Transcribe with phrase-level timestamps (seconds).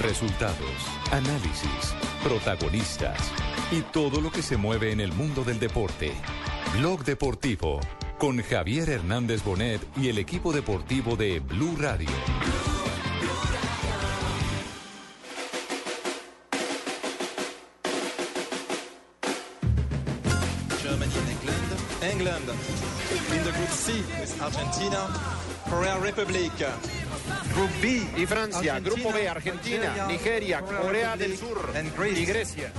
[0.00, 0.56] Resultados,
[1.10, 3.18] análisis, protagonistas
[3.70, 6.12] y todo lo que se mueve en el mundo del deporte.
[6.78, 7.80] Blog Deportivo
[8.18, 12.08] con Javier Hernández Bonet y el equipo deportivo de Blue Radio.
[20.82, 21.72] Germany and England.
[22.02, 22.48] England
[23.36, 23.92] in the group C
[24.40, 25.08] Argentina,
[25.68, 26.52] Korea Republic.
[27.54, 32.20] Group B y Francia, Grupo B, Argentina, Nigeria, Corea del Sur and Greece.
[32.20, 32.72] y Grecia.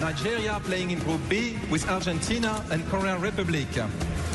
[0.00, 3.68] Nigeria playing in Group B with Argentina and Korea Republic.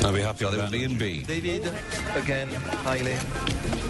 [0.02, 1.24] I'll be happy with A and B.
[1.26, 1.72] David,
[2.14, 2.48] again,
[2.84, 3.16] highly.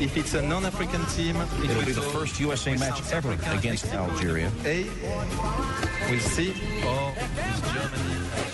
[0.00, 3.58] If it's a non-African team, it It'll be the first USA match South ever Africa
[3.58, 4.50] against Algeria.
[4.64, 4.84] A,
[6.10, 6.50] we'll see,
[6.86, 8.45] or with Germany.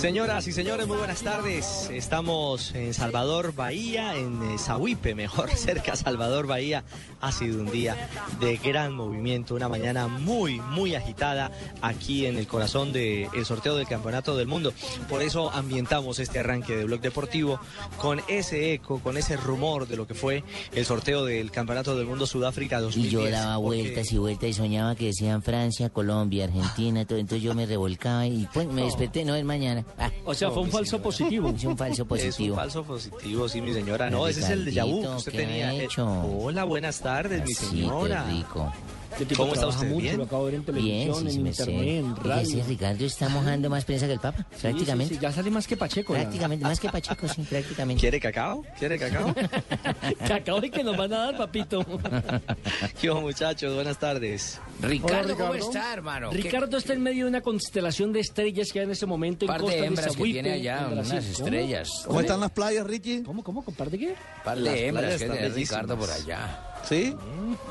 [0.00, 1.90] Señoras y señores, muy buenas tardes.
[1.92, 6.84] Estamos en Salvador Bahía, en eh, Sahuipe, mejor, cerca Salvador Bahía.
[7.20, 8.08] Ha sido un día
[8.40, 11.50] de gran movimiento, una mañana muy, muy agitada
[11.82, 14.72] aquí en el corazón del sorteo del Campeonato del Mundo.
[15.06, 17.60] Por eso ambientamos este arranque de Blog Deportivo
[17.98, 22.06] con ese eco, con ese rumor de lo que fue el sorteo del Campeonato del
[22.06, 23.12] Mundo Sudáfrica Y 2010.
[23.12, 27.18] yo daba porque- vueltas y vueltas y soñaba que decían Francia, Colombia, Argentina, todo.
[27.18, 29.84] Entonces yo me revolcaba y pues, me desperté, no es mañana.
[29.98, 31.48] Ah, O sea, fue un falso positivo.
[31.50, 32.56] es un falso Es un positivo.
[32.56, 34.10] falso positivo, sí, mi señora.
[34.10, 35.74] No, ese es el Yahoo que usted ¿qué ha tenía.
[35.74, 36.06] Eh, hecho?
[36.08, 38.24] Hola, buenas tardes, mi Así, señora.
[38.26, 38.72] qué rico.
[39.12, 39.86] Este tipo ¿Cómo está usted?
[39.88, 40.16] mucho, ¿Bien?
[40.16, 41.62] lo acabo de ver en Bien, televisión, sí, en sí me sé.
[41.70, 42.40] internet, en radio.
[42.42, 45.14] ese Ricardo está mojando más prensa que el Papa, Sí, prácticamente.
[45.14, 46.14] sí, sí, ya sale más que Pacheco.
[46.14, 46.20] ya.
[46.20, 48.00] Prácticamente, más que Pacheco, sí, prácticamente.
[48.00, 48.64] ¿Quiere cacao?
[48.78, 49.34] ¿Quiere cacao?
[50.26, 51.84] Que acabo de que nos van a dar, papito.
[53.00, 53.74] ¿Qué muchachos?
[53.74, 54.60] Buenas tardes.
[54.80, 56.30] Ricardo, ¿cómo está, hermano?
[56.30, 59.44] ¿Qué Ricardo está en medio de una constelación de estrellas que hay en ese momento
[59.44, 61.12] en par Costa de de hembras que Sahuipe, tiene allá, en Brasil.
[61.12, 61.46] unas ¿Cómo?
[61.46, 61.88] estrellas?
[62.06, 63.22] ¿Cómo están las playas, Richie?
[63.22, 63.64] ¿Cómo, cómo?
[63.64, 64.14] ¿Comparte qué?
[64.44, 65.48] Par Las de hembras que tiene.
[65.50, 66.66] Ricardo por allá.
[66.88, 67.14] ¿Sí?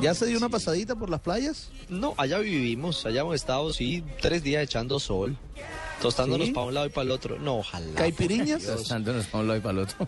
[0.02, 1.70] ¿Ya se dio una pasadita por las playas?
[1.90, 5.38] No, allá vivimos, allá hemos estado, sí, tres días echando sol,
[6.02, 6.54] tostándonos ¿Sí?
[6.54, 7.40] para un lado y para el otro.
[7.40, 7.94] No, ojalá.
[7.96, 8.64] ¿Caipiriñas?
[8.64, 10.08] Tostándonos para un lado y para el otro.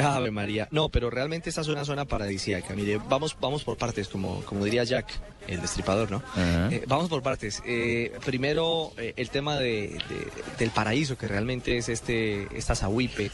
[0.00, 0.68] Ave María.
[0.70, 2.74] No, pero realmente esta es una zona paradisíaca.
[2.74, 5.06] Mire, vamos, vamos por partes, como, como diría Jack,
[5.48, 6.22] el destripador, ¿no?
[6.70, 7.62] Eh, vamos por partes.
[7.66, 13.30] Eh, primero, eh, el tema de, de- del paraíso, que realmente es este esta Sahuipe,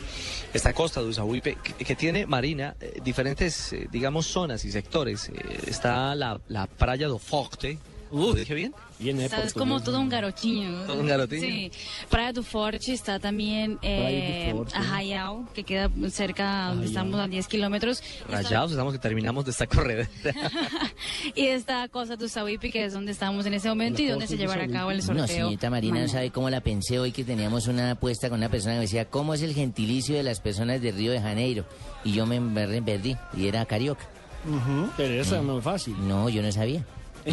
[0.52, 2.74] esta costa de Sahuipe, que, que tiene, Marina,
[3.04, 5.30] diferentes, digamos, zonas y sectores.
[5.66, 7.78] Está la, la playa do Forte.
[8.10, 8.74] ¿Lo dije bien?
[8.98, 9.68] Viene de Sabes, Portugués.
[9.68, 10.82] como todo un garotinho.
[10.86, 11.40] Todo un garotinho.
[11.42, 11.70] Sí.
[12.10, 14.52] Praia do Forte está también eh.
[14.74, 18.02] Arraial, que queda cerca donde estamos a 10 kilómetros.
[18.28, 20.08] Rayados, estamos que terminamos de esta corredera.
[21.34, 24.36] y está Costa do Sauípe, que es donde estamos en ese momento y donde se
[24.36, 25.26] llevará a cabo el No, sorteo.
[25.26, 26.12] señorita Marina, no mañana.
[26.12, 29.04] sabe cómo la pensé hoy que teníamos una apuesta con una persona que me decía,
[29.04, 31.64] ¿cómo es el gentilicio de las personas de Río de Janeiro?
[32.04, 32.40] Y yo me
[32.80, 34.08] perdí, y era carioca.
[34.96, 35.94] Pero esa no es fácil.
[36.08, 36.84] No, yo no sabía.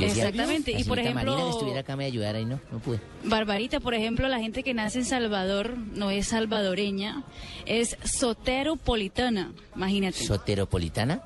[0.04, 2.80] Exactamente, la y por señorita Marina que ejemplo- estuviera acá me ayudara y no, no
[2.80, 3.00] pude.
[3.24, 7.24] Barbarita, por ejemplo, la gente que nace en Salvador no es salvadoreña,
[7.66, 10.24] es soteropolitana, imagínate.
[10.24, 11.22] ¿Soteropolitana?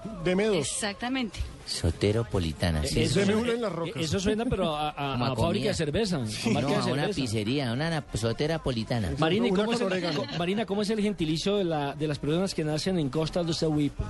[0.59, 1.40] Exactamente.
[1.66, 3.02] Soteropolitana, sí.
[3.02, 6.16] Eso, eh, eso suena, pero a, a- a a fábrica de cerveza.
[6.18, 9.12] a No, de una pizzería, una na- soterapolitana.
[9.19, 9.88] Marina, ¿y cómo es el,
[10.40, 13.53] Marina, ¿cómo es el gentilicio de, la, de las personas que nacen en Costa do
[13.53, 14.03] Sauípe?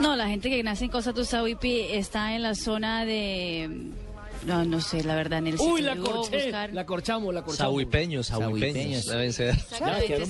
[0.00, 3.88] No, la gente que nace en Costa Sauípe está en la zona de...
[4.46, 6.72] No, no sé, la verdad, en el Uy, la corché, buscar.
[6.74, 7.56] la corchamos, la corchamos.
[7.72, 9.06] Sahuipeños, sahuipeños.
[9.06, 9.50] Deben ser.
[9.54, 10.22] Exactamente,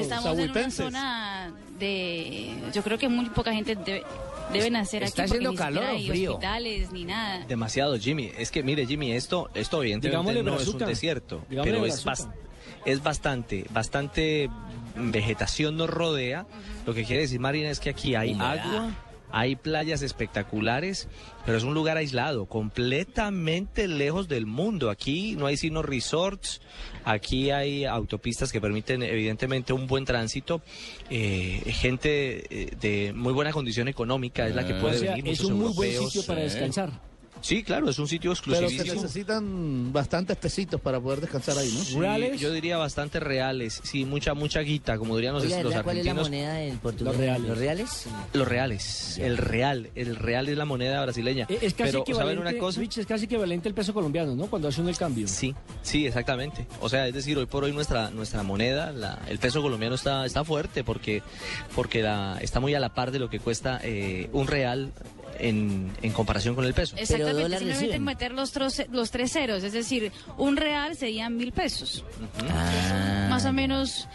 [0.00, 2.54] estamos en una zona de...
[2.72, 4.04] Yo creo que muy poca gente debe,
[4.52, 6.32] debe nacer ¿Está aquí haciendo ni calor hay frío?
[6.34, 7.44] hospitales ni nada.
[7.46, 8.30] Demasiado, Jimmy.
[8.38, 12.04] Es que, mire, Jimmy, esto, esto evidentemente Digámosle no es un desierto, Digámosle pero es,
[12.04, 12.30] brazuca.
[12.30, 12.34] bas-
[12.84, 14.48] es bastante, bastante
[14.96, 16.46] vegetación nos rodea.
[16.86, 18.58] Lo que quiere decir, Marina, es que aquí hay Humedad.
[18.58, 18.94] agua,
[19.30, 21.08] hay playas espectaculares,
[21.44, 24.88] pero es un lugar aislado, completamente lejos del mundo.
[24.90, 26.60] Aquí no hay sino resorts,
[27.04, 30.62] aquí hay autopistas que permiten evidentemente un buen tránsito.
[31.10, 34.80] Eh, gente eh, de muy buena condición económica es la que Ah.
[34.80, 35.32] puede O sea, venir.
[35.32, 36.90] es un muy buen sitio para descansar.
[37.40, 39.02] Sí, claro, es un sitio Pero se exclusivísimo.
[39.02, 41.80] necesitan bastantes pesitos para poder descansar ahí, ¿no?
[41.84, 42.40] Sí, ¿Reales?
[42.40, 46.12] yo diría bastante reales, sí, mucha mucha guita, como dirían los, ¿verdad cuál es la
[46.12, 46.22] argentinos.
[46.30, 47.12] moneda del Portugal?
[47.14, 47.48] Los reales.
[47.48, 48.06] ¿Los reales?
[48.32, 51.46] Los reales, el real, el real es la moneda brasileña.
[51.48, 52.80] Eh, Es casi Pero, ¿saben una cosa?
[52.80, 54.46] Rich, es casi equivalente al peso colombiano, ¿no?
[54.46, 55.28] Cuando hacen el cambio.
[55.28, 56.66] Sí, sí, exactamente.
[56.80, 60.24] O sea, es decir, hoy por hoy nuestra nuestra moneda, la- el peso colombiano está
[60.26, 61.22] está fuerte porque
[61.74, 64.92] porque la, está muy a la par de lo que cuesta eh, un real
[65.40, 66.96] en, en comparación con el peso.
[66.96, 68.04] Exactamente, dólar simplemente reciben.
[68.04, 72.04] meter los, troce- los tres ceros, es decir, un real serían mil pesos.
[72.50, 74.08] Ah, Más o menos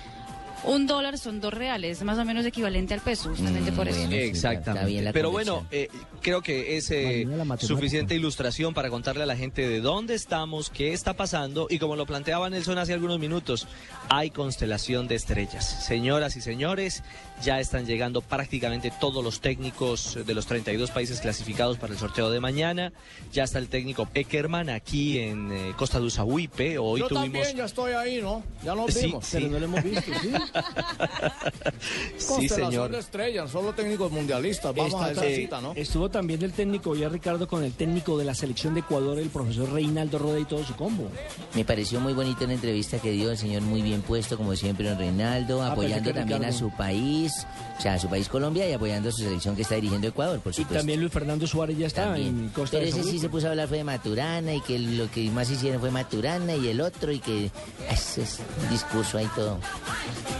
[0.63, 3.99] un dólar son dos reales, más o menos equivalente al peso, justamente Mm, por eso.
[3.99, 4.15] bueno.
[4.15, 5.11] Exactamente.
[5.13, 5.89] Pero bueno, eh,
[6.21, 7.27] creo que es eh,
[7.59, 11.95] suficiente ilustración para contarle a la gente de dónde estamos, qué está pasando y como
[11.95, 13.67] lo planteaba Nelson hace algunos minutos,
[14.09, 15.65] hay constelación de estrellas.
[15.85, 17.03] Señoras y señores,
[17.43, 22.29] ya están llegando prácticamente todos los técnicos de los 32 países clasificados para el sorteo
[22.29, 22.91] de mañana.
[23.33, 26.77] Ya está el técnico Peckerman aquí en eh, Costa de Usahuipe.
[26.77, 28.43] Hoy Yo tuvimos también ya estoy ahí, ¿no?
[28.63, 29.25] Ya nos Sí, vimos.
[29.25, 29.37] sí.
[29.37, 30.29] Pero no lo hemos visto, ¿sí?
[32.17, 32.91] sí, señor.
[32.91, 34.73] de estrellas, solo técnicos mundialistas.
[34.75, 35.73] Vamos a esa cita, ¿no?
[35.75, 39.29] Estuvo también el técnico ya Ricardo con el técnico de la selección de Ecuador, el
[39.29, 41.07] profesor Reinaldo Roda y todo su combo.
[41.55, 44.87] Me pareció muy bonita la entrevista que dio el señor, muy bien puesto, como siempre,
[44.89, 47.31] don Reinaldo, Ah, apoyando también a su país,
[47.77, 50.39] o sea, a su país Colombia y apoyando a su selección que está dirigiendo Ecuador,
[50.39, 50.75] por Y supuesto.
[50.79, 52.27] también Luis Fernando Suárez ya está También.
[52.27, 54.79] en Costa Pero de ese sí se puso a hablar fue de Maturana y que
[54.79, 57.51] lo que más hicieron fue Maturana y el otro y que
[57.89, 59.57] ese es un discurso ahí todo.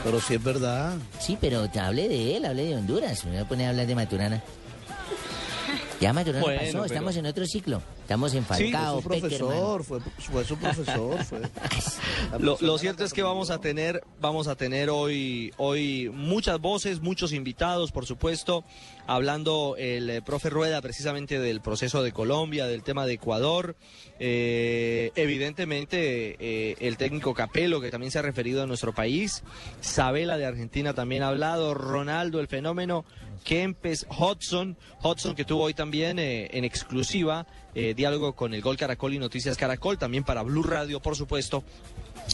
[0.03, 0.94] Pero sí es verdad.
[1.19, 3.86] Sí, pero te hable de él, hable de Honduras, me voy a poner a hablar
[3.88, 4.42] de Maturana.
[6.00, 7.81] Ya Maturana Bueno, pasó, pero- estamos en otro ciclo.
[8.12, 11.24] Estamos en Falcao, Su profesor, fue, fue su profesor.
[11.24, 11.40] Fue.
[12.40, 17.00] Lo, lo cierto es que vamos a tener, vamos a tener hoy, hoy muchas voces,
[17.00, 18.66] muchos invitados, por supuesto,
[19.08, 23.78] hablando el eh, profe Rueda precisamente del proceso de Colombia, del tema de Ecuador,
[24.19, 29.42] eh, evidentemente eh, el técnico Capelo que también se ha referido a nuestro país,
[29.80, 33.06] Sabela de Argentina también ha hablado, Ronaldo el fenómeno,
[33.44, 38.77] Kempes, Hudson, Hudson que tuvo hoy también eh, en exclusiva eh, diálogo con el Gol
[38.77, 41.63] Caracol y Noticias Caracol, también para Blue Radio, por supuesto,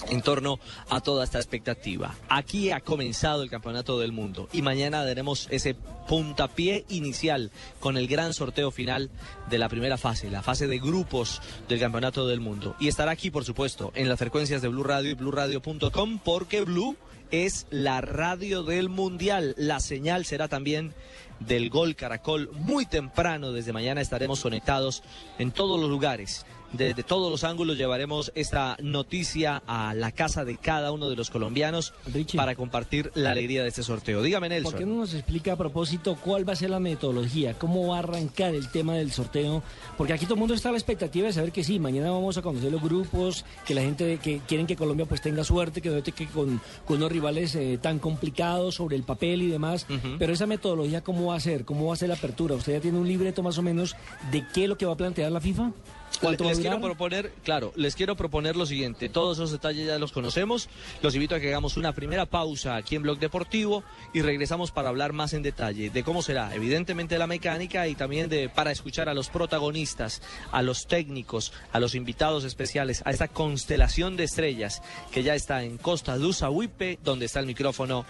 [0.09, 2.15] en torno a toda esta expectativa.
[2.29, 5.75] Aquí ha comenzado el Campeonato del Mundo y mañana daremos ese
[6.07, 9.09] puntapié inicial con el gran sorteo final
[9.49, 12.75] de la primera fase, la fase de grupos del Campeonato del Mundo.
[12.79, 16.95] Y estará aquí, por supuesto, en las frecuencias de Blue Radio y BlueRadio.com porque Blue
[17.31, 19.53] es la radio del Mundial.
[19.57, 20.93] La señal será también
[21.39, 22.49] del Gol Caracol.
[22.53, 25.03] Muy temprano, desde mañana estaremos conectados
[25.39, 26.45] en todos los lugares.
[26.73, 31.29] Desde todos los ángulos llevaremos esta noticia a la casa de cada uno de los
[31.29, 32.37] colombianos Richie.
[32.37, 34.21] para compartir la alegría de este sorteo.
[34.21, 34.89] Dígame, ¿Por qué Nelson.
[34.89, 37.53] no nos explica a propósito cuál va a ser la metodología?
[37.57, 39.63] ¿Cómo va a arrancar el tema del sorteo?
[39.97, 42.37] Porque aquí todo el mundo está a la expectativa de saber que sí, mañana vamos
[42.37, 45.89] a conocer los grupos, que la gente que quieren que Colombia pues tenga suerte, que
[45.89, 49.85] no te que con, con unos rivales eh, tan complicados sobre el papel y demás.
[50.19, 51.63] Pero esa metodología, ¿cómo va a ser?
[51.65, 52.55] ¿Cómo va a ser la apertura?
[52.55, 53.95] ¿Usted ya tiene un libreto más o menos
[54.31, 55.71] de qué es lo que va a plantear la FIFA?
[56.19, 59.09] ¿Cuánto va a Les quiero proponer, claro, les quiero proponer lo siguiente.
[59.09, 60.69] Todos esos detalles ya los conocemos.
[61.01, 63.83] Los invito a que hagamos una primera pausa aquí en Blog Deportivo
[64.13, 68.29] y regresamos para hablar más en detalle de cómo será, evidentemente, la mecánica y también
[68.29, 70.21] de para escuchar a los protagonistas,
[70.51, 74.81] a los técnicos, a los invitados especiales, a esta constelación de estrellas
[75.11, 78.05] que ya está en Costa de Usahuipe, donde está el micrófono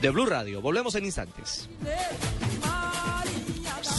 [0.00, 0.60] de Blue Radio.
[0.60, 1.68] Volvemos en instantes.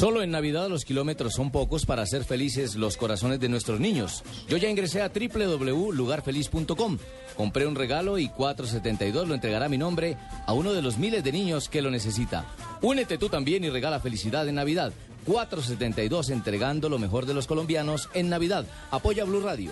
[0.01, 4.23] Solo en Navidad los kilómetros son pocos para hacer felices los corazones de nuestros niños.
[4.49, 6.97] Yo ya ingresé a www.lugarfeliz.com.
[7.37, 10.17] Compré un regalo y 472 lo entregará mi nombre
[10.47, 12.47] a uno de los miles de niños que lo necesita.
[12.81, 14.91] Únete tú también y regala felicidad en Navidad.
[15.27, 18.65] 472 entregando lo mejor de los colombianos en Navidad.
[18.89, 19.71] Apoya Blue Radio.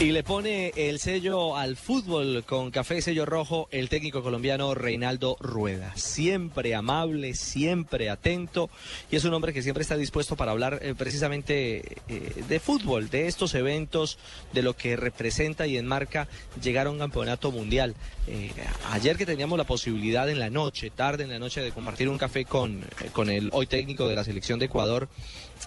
[0.00, 5.36] Y le pone el sello al fútbol con café sello rojo el técnico colombiano Reinaldo
[5.40, 5.92] Rueda.
[5.94, 8.70] Siempre amable, siempre atento
[9.10, 13.10] y es un hombre que siempre está dispuesto para hablar eh, precisamente eh, de fútbol,
[13.10, 14.16] de estos eventos,
[14.54, 16.28] de lo que representa y enmarca
[16.62, 17.94] llegar a un campeonato mundial.
[18.26, 18.52] Eh,
[18.92, 22.16] ayer que teníamos la posibilidad en la noche, tarde en la noche, de compartir un
[22.16, 25.10] café con, con el hoy técnico de la selección de Ecuador,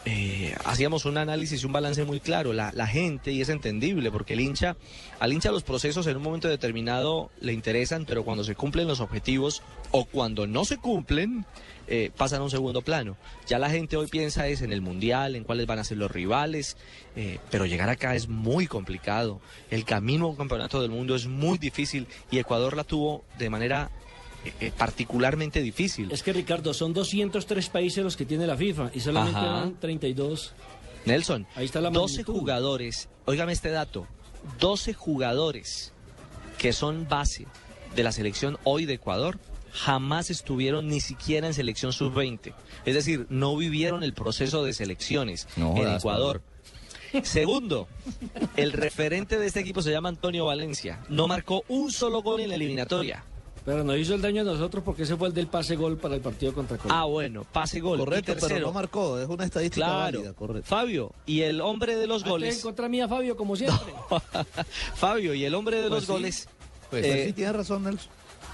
[0.06, 2.54] eh, hacíamos un análisis y un balance muy claro.
[2.54, 4.76] La, la, gente, y es entendible, porque el hincha,
[5.20, 9.00] al hincha los procesos en un momento determinado le interesan, pero cuando se cumplen los
[9.00, 11.46] objetivos o cuando no se cumplen,
[11.88, 13.18] eh, pasan a un segundo plano.
[13.46, 16.10] Ya la gente hoy piensa es en el Mundial, en cuáles van a ser los
[16.10, 16.78] rivales,
[17.16, 19.42] eh, pero llegar acá es muy complicado.
[19.70, 23.50] El camino a un campeonato del mundo es muy difícil y Ecuador la tuvo de
[23.50, 23.92] manera
[24.60, 26.12] eh, particularmente difícil.
[26.12, 29.52] Es que Ricardo, son 203 países los que tiene la FIFA y solamente Ajá.
[29.52, 30.54] van 32.
[31.06, 32.40] Nelson, Ahí está la 12 magnitud.
[32.40, 34.08] jugadores, óigame este dato,
[34.60, 35.92] 12 jugadores
[36.58, 37.46] que son base
[37.96, 39.40] de la selección hoy de Ecuador
[39.74, 42.54] jamás estuvieron ni siquiera en selección sub-20.
[42.86, 46.42] Es decir, no vivieron el proceso de selecciones No en Ecuador.
[47.24, 47.88] Segundo,
[48.56, 51.04] el referente de este equipo se llama Antonio Valencia.
[51.10, 53.24] No marcó un solo gol en la eliminatoria.
[53.66, 56.16] Pero nos hizo el daño a nosotros porque ese fue el del pase gol para
[56.16, 57.02] el partido contra Colombia.
[57.02, 57.98] Ah, bueno, pase gol.
[58.00, 60.68] Correcto, pero no marcó, es una estadística Claro, válida, correcto.
[60.68, 62.58] Fabio, y el hombre de los goles.
[62.58, 63.94] En contra mía, Fabio, como siempre.
[64.96, 66.12] Fabio, y el hombre de Pues los sí.
[66.12, 66.50] goles.
[66.90, 68.12] Pues eh, sí, tiene razón, Nelson.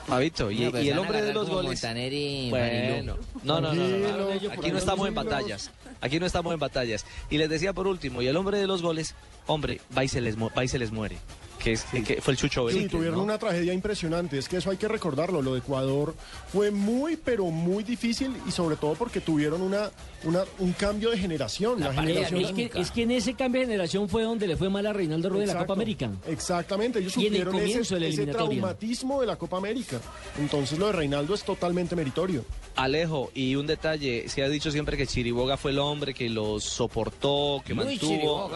[0.08, 1.84] Fabito, y, y el hombre de los goles.
[2.12, 4.52] Y Bueno, no, no, no, no.
[4.54, 5.72] Aquí no estamos en batallas.
[6.02, 7.06] Aquí no estamos en batallas.
[7.30, 9.14] Y les decía por último, y el hombre de los goles,
[9.48, 11.18] hombre, va y se les, mu- va y se les muere.
[11.62, 13.24] Que, es, que fue el Chucho Sí, Benítez, tuvieron ¿no?
[13.24, 14.38] una tragedia impresionante.
[14.38, 15.42] Es que eso hay que recordarlo.
[15.42, 16.16] Lo de Ecuador
[16.52, 19.92] fue muy, pero muy difícil y sobre todo porque tuvieron una,
[20.24, 21.80] una- un cambio de generación.
[21.82, 24.70] La, generación es, que, es que en ese cambio de generación fue donde le fue
[24.70, 26.10] mal a Reinaldo Rueda en la Copa América.
[26.28, 30.00] Exactamente, ellos el sufrieron ese, de traumatismo de la Copa América.
[30.40, 32.46] Entonces lo de Reinaldo es totalmente meritorio.
[32.76, 36.64] Alejo, y un detalle, se ha dicho siempre que Chiriboga fue el hombre que los
[36.64, 38.12] soportó, que Muy mantuvo.
[38.12, 38.50] Chiriboga.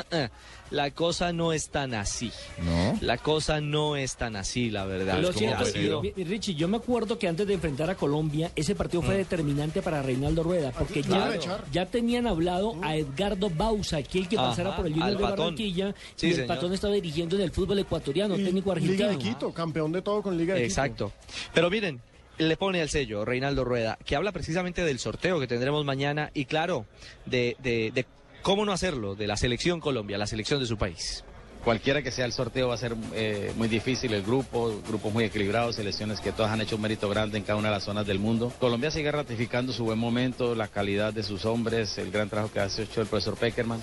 [0.00, 0.30] Ah, ah.
[0.70, 2.30] La cosa no es tan así.
[2.62, 2.96] ¿No?
[3.00, 5.18] La cosa no es tan así, la verdad.
[5.20, 9.06] Lo Richie, yo me acuerdo que antes de enfrentar a Colombia, ese partido Mm.
[9.06, 11.40] fue determinante para Reinaldo Rueda, porque Claro.
[11.40, 15.22] ya, ya tenían hablado a Edgardo Bausa, aquel que Ajá, pasara por el Junior de
[15.22, 15.38] Patón.
[15.38, 16.48] Barranquilla, Sí, y el señor.
[16.48, 19.08] Patón estaba dirigiendo en el fútbol ecuatoriano, Y técnico argentino.
[19.08, 20.68] Liga de Quito, campeón de todo con Liga de Quito.
[20.70, 21.12] Exacto.
[21.52, 22.00] Pero miren,
[22.38, 26.44] le pone el sello Reinaldo Rueda, que habla precisamente del sorteo que tendremos mañana y
[26.46, 26.86] claro,
[27.26, 28.06] de, de, de
[28.42, 31.24] cómo no hacerlo, de la selección Colombia, la selección de su país.
[31.64, 35.24] Cualquiera que sea el sorteo va a ser eh, muy difícil, el grupo, grupos muy
[35.24, 38.06] equilibrados, selecciones que todas han hecho un mérito grande en cada una de las zonas
[38.06, 38.50] del mundo.
[38.58, 42.60] Colombia sigue ratificando su buen momento, la calidad de sus hombres, el gran trabajo que
[42.60, 43.80] ha hecho el profesor Peckerman.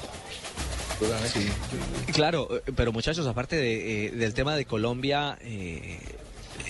[2.14, 6.00] Claro, eh, pero muchachos, aparte de, eh, del tema de Colombia, eh,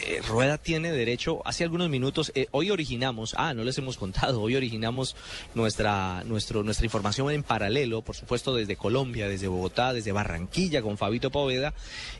[0.07, 4.41] eh, Rueda tiene derecho, hace algunos minutos, eh, hoy originamos, ah, no les hemos contado,
[4.41, 5.15] hoy originamos
[5.53, 10.97] nuestra, nuestro, nuestra información en paralelo, por supuesto desde Colombia, desde Bogotá, desde Barranquilla con
[10.97, 11.73] Fabito Poveda,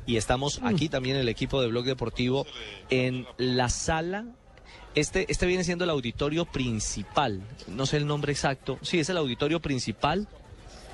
[0.06, 2.46] y estamos aquí también el equipo de Blog Deportivo
[2.90, 4.26] en la sala
[4.96, 9.18] este, este viene siendo el auditorio principal, no sé el nombre exacto, sí, es el
[9.18, 10.28] auditorio principal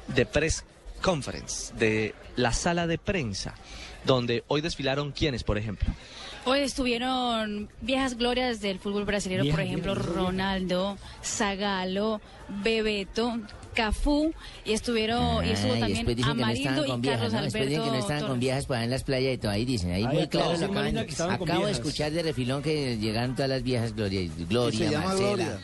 [0.08, 0.66] de Press
[1.02, 3.56] Conference, de la sala de prensa,
[4.06, 5.94] donde hoy desfilaron quienes, por ejemplo.
[6.46, 10.14] Hoy estuvieron viejas glorias del fútbol brasileño, por ejemplo, glorias.
[10.16, 12.20] Ronaldo, Zagalo,
[12.64, 13.40] Bebeto,
[13.74, 14.34] Cafú
[14.66, 17.42] y estuvieron y estuvo y también después dicen que no y con viejas, Carlos ¿no?
[17.44, 19.52] Después dicen que no Alberto estaban con viejas por ahí en las playas y todo
[19.52, 19.92] ahí dicen.
[19.92, 23.50] Ahí Ahí muy claro de Marina, acaban- Acabo de escuchar de refilón que llegaron todas
[23.50, 25.28] las viejas Gloria, Gloria, se Marcela.
[25.30, 25.60] Gloria.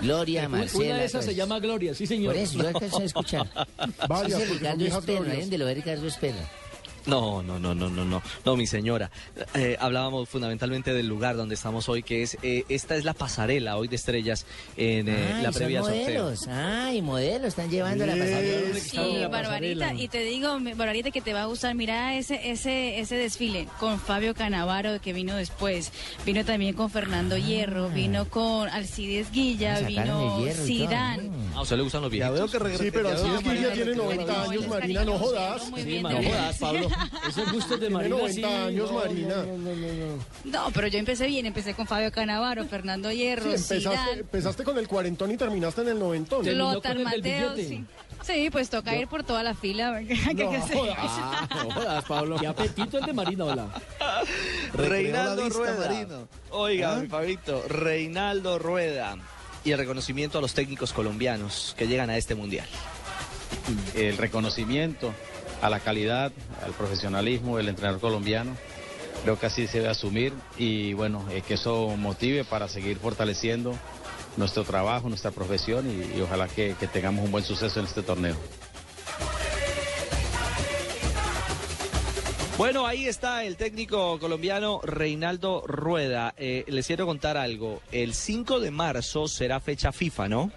[0.00, 0.96] Gloria, Una Marcela.
[0.96, 1.24] de esas todas.
[1.26, 2.34] se llama Gloria, sí señor.
[2.34, 3.48] Por eso, yo alcancé a escuchar.
[3.78, 5.28] Son Ricardo Espera, glorias.
[5.30, 6.36] ¿alguien de lo de Ricardo Espera?
[7.06, 9.10] No, no, no, no, no, no, no, mi señora.
[9.54, 13.76] Eh, hablábamos fundamentalmente del lugar donde estamos hoy, que es, eh, esta es la pasarela
[13.76, 14.46] hoy de estrellas
[14.76, 16.00] en eh, Ay, la son previa sorteo.
[16.24, 16.48] modelos.
[16.48, 18.78] Ay, modelos, están llevando la pasarela.
[18.80, 23.16] Sí, Barbarita, y te digo, Barbarita, que te va a gustar, mira ese ese ese
[23.16, 25.92] desfile con Fabio Canavaro, que vino después,
[26.24, 30.88] vino también con Fernando Hierro, vino con Alcides Guilla, Ah, vino el Hierro y todo,
[30.88, 31.30] Zidane.
[31.54, 32.52] ¿A usted le gustan los viejitos?
[32.52, 32.78] veo que.
[32.78, 34.50] Sí, pero así Ya es que veo, ella Marina, tiene que te 90 va a
[34.50, 34.68] años.
[34.68, 35.70] Marina, no jodas.
[35.70, 36.88] No jodas, Pablo.
[37.28, 39.36] Esos gustos de Tiene Marina 90 sí, años, no, Marina.
[39.36, 40.24] no, no, no, no.
[40.44, 44.64] No, pero yo empecé bien, empecé con Fabio Canavaro, Fernando Sí, Hierro, empezaste, Zidane, empezaste
[44.64, 46.44] con el cuarentón y terminaste en el noventón.
[46.58, 47.84] Lothar Mateo, sí.
[48.22, 50.00] Sí, pues toca ir por toda la fila.
[50.06, 50.76] ¿qué hay que No, hacer?
[50.78, 50.96] jodas.
[51.64, 52.36] No jodas, Pablo.
[52.36, 53.68] Qué apetito el de Marina, hola.
[54.72, 55.88] Reinaldo Rueda.
[55.88, 56.28] Marino.
[56.50, 57.00] Oiga, ¿Ah?
[57.00, 59.16] mi Fabito, Reinaldo Rueda.
[59.64, 62.66] Y el reconocimiento a los técnicos colombianos que llegan a este mundial.
[63.94, 65.12] el reconocimiento
[65.64, 66.30] a la calidad,
[66.62, 68.54] al profesionalismo del entrenador colombiano.
[69.22, 73.74] Creo que así se debe asumir y bueno, eh, que eso motive para seguir fortaleciendo
[74.36, 78.36] nuestro trabajo, nuestra profesión y, ojalá que, que tengamos un buen suceso en este torneo.
[82.58, 86.34] Bueno, ahí está el técnico colombiano Reinaldo Rueda.
[86.36, 87.80] Eh, les quiero contar algo.
[87.90, 90.52] El 5 de marzo será fecha FIFA, ¿no?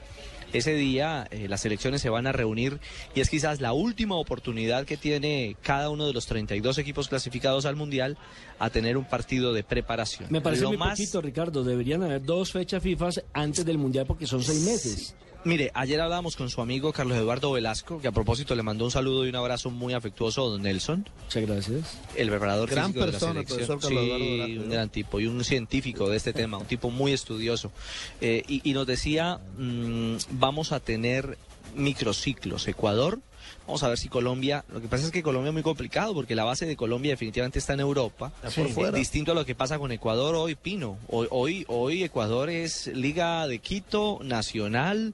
[0.53, 2.79] Ese día eh, las selecciones se van a reunir
[3.13, 7.65] y es quizás la última oportunidad que tiene cada uno de los 32 equipos clasificados
[7.65, 8.17] al Mundial
[8.57, 10.27] a tener un partido de preparación.
[10.31, 11.63] Me parece Lo muy más- poquito, Ricardo.
[11.63, 15.15] Deberían haber dos fechas FIFA antes del Mundial porque son seis meses.
[15.43, 18.91] Mire, ayer hablábamos con su amigo Carlos Eduardo Velasco, que a propósito le mandó un
[18.91, 21.07] saludo y un abrazo muy afectuoso a don Nelson.
[21.25, 21.97] Muchas gracias.
[22.15, 23.77] El preparador Gran físico persona, de la selección.
[23.77, 26.65] profesor Carlos Eduardo Sí, Velasco, un gran tipo y un científico de este tema, un
[26.65, 27.71] tipo muy estudioso.
[28.19, 31.37] Eh, y, y nos decía, mm, vamos a tener
[31.75, 32.67] microciclos.
[32.67, 33.19] Ecuador,
[33.67, 36.35] vamos a ver si Colombia, lo que pasa es que Colombia es muy complicado porque
[36.35, 38.33] la base de Colombia definitivamente está en Europa.
[38.43, 38.97] Está por fuera.
[38.97, 40.97] distinto a lo que pasa con Ecuador hoy, Pino.
[41.07, 45.13] Hoy, hoy, hoy Ecuador es Liga de Quito, Nacional.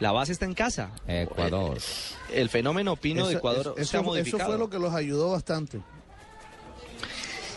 [0.00, 0.90] La base está en casa.
[1.06, 1.78] Ecuador.
[2.32, 4.50] El fenómeno Pino de Ecuador eso- se ha eso, modificado.
[4.50, 5.80] fue lo que los ayudó bastante.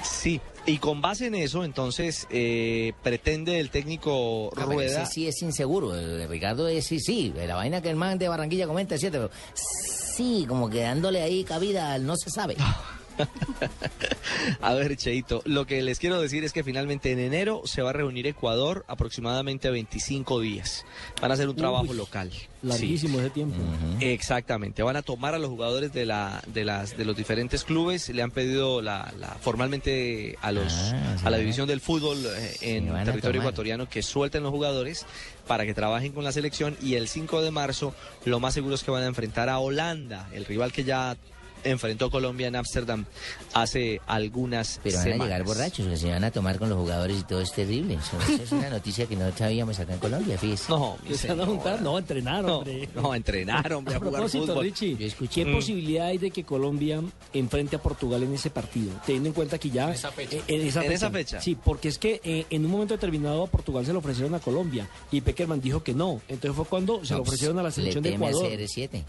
[0.03, 5.03] Sí, y con base en eso, entonces, eh, pretende el técnico Ah, Rueda.
[5.03, 5.95] ese sí es inseguro.
[5.95, 7.33] El Ricardo es sí, sí.
[7.35, 11.21] La vaina que el man de Barranquilla comenta es cierto, pero sí, como que dándole
[11.21, 12.55] ahí cabida al no se sabe.
[14.61, 17.91] A ver, Cheito, lo que les quiero decir es que finalmente en enero se va
[17.91, 20.85] a reunir Ecuador aproximadamente 25 días.
[21.21, 22.31] Van a hacer un trabajo Uy, local.
[22.61, 23.57] Larguísimo ese tiempo.
[23.99, 28.07] Exactamente, van a tomar a los jugadores de la de las de los diferentes clubes,
[28.09, 32.55] le han pedido la, la- formalmente a los Ah, a la división del fútbol eh,
[32.61, 35.05] en territorio ecuatoriano que suelten los jugadores
[35.47, 36.77] para que trabajen con la selección.
[36.81, 37.93] Y el 5 de marzo
[38.25, 41.17] lo más seguro es que van a enfrentar a Holanda, el rival que ya
[41.63, 43.05] enfrentó Colombia en Ámsterdam
[43.53, 47.19] hace algunas Pero van a llegar borrachos, que se van a tomar con los jugadores
[47.19, 47.95] y todo es terrible.
[47.95, 50.65] Eso, eso es una noticia que no sabíamos acá en Colombia, fíjese.
[50.69, 51.81] No, mi ¿Que se van a juntar?
[51.81, 52.89] No, a entrenar, No, hombre.
[52.95, 54.63] no, a entrenar, hombre, a A jugar fútbol.
[54.63, 55.55] Richie, Yo escuché- ¿qué Mm.
[55.55, 57.01] posibilidad hay de que Colombia
[57.33, 58.91] enfrente a Portugal en ese partido?
[59.05, 59.85] Teniendo en cuenta que ya...
[59.89, 60.37] En esa fecha.
[60.47, 61.41] en esa En esa fecha.
[61.41, 64.39] Sí, porque es que eh, en un momento determinado a Portugal se lo ofrecieron a
[64.39, 66.21] Colombia y Peckerman dijo que no.
[66.27, 68.31] Entonces fue cuando se lo No, pues, ofrecieron a la selección le de teme al
[68.33, 68.51] Ecuador.
[68.51, 69.03] CR7.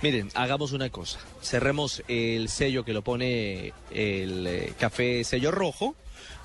[0.00, 1.18] Miren, hagamos una cosa.
[1.42, 5.96] Cerremos el sello que lo pone el eh, café sello rojo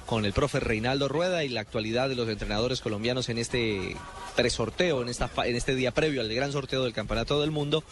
[0.07, 3.95] con el profe Reinaldo Rueda y la actualidad de los entrenadores colombianos en este
[4.35, 7.83] presorteo, en, esta, en este día previo al gran sorteo del Campeonato del Mundo.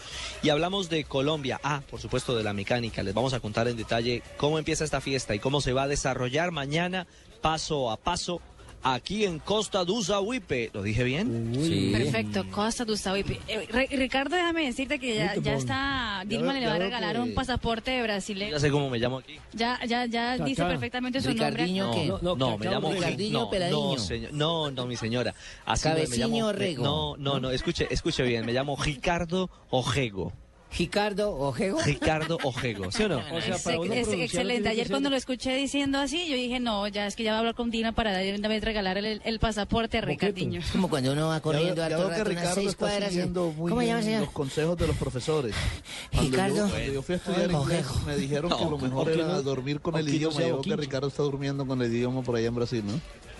[0.41, 1.59] Y hablamos de Colombia.
[1.63, 3.03] Ah, por supuesto, de la mecánica.
[3.03, 5.87] Les vamos a contar en detalle cómo empieza esta fiesta y cómo se va a
[5.87, 7.05] desarrollar mañana,
[7.41, 8.41] paso a paso,
[8.83, 10.69] aquí en Costa do Sauípe.
[10.73, 11.51] ¿Lo dije bien?
[11.55, 11.89] Sí.
[11.93, 13.39] Perfecto, Costa do Sauípe.
[13.47, 17.91] Eh, Ricardo, déjame decirte que ya, está, Dilma le va a regalar que- un pasaporte
[17.91, 18.51] de brasileño.
[18.51, 19.37] Ya sé cómo me llamo aquí.
[19.53, 20.45] Ya, ya, ya Cacá.
[20.45, 21.67] dice perfectamente su nombre.
[21.71, 23.01] No, no, No, me Cacao llamo Rego.
[23.01, 23.77] Ricardinho no, Peladiño.
[23.93, 25.33] No, señor- no, no, mi señora.
[25.65, 26.83] Así me- me Cabeciño llamo- Rego.
[26.83, 28.45] No, no, no, escuche, escuche bien.
[28.45, 30.33] Me llamo Ricardo Ojego.
[30.77, 31.79] Ricardo Ojego.
[31.81, 33.17] Ricardo Ojego, ¿sí o no?
[33.31, 34.63] O sea, Es, para uno es pronunciarlo excelente.
[34.63, 37.37] que Ayer cuando lo escuché diciendo así, yo dije, no, ya es que ya va
[37.37, 40.01] a hablar con Dina para de una vez regalar el, el pasaporte a.
[40.01, 40.59] Ricardinho.
[40.61, 43.09] Es como cuando uno va corriendo que rato, unas Ricardo seis está cuadras.
[43.09, 44.21] y- siguiendo muy ¿Cómo llama, señor?
[44.21, 45.55] los consejos de los profesores.
[46.11, 46.69] Cuando yo, Ricardo.
[46.69, 47.63] cuando yo fui a estudiar Ojejo.
[47.63, 50.35] inglés, me dijeron que lo mejor era no- dormir con el no idioma.
[50.37, 50.75] sea Yo que.
[50.77, 52.99] Ricardo está durmiendo con el idioma por allá en Brasil, ¿no?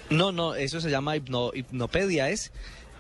[0.09, 2.51] No, no, eso se llama hipno- hipnopedia, es.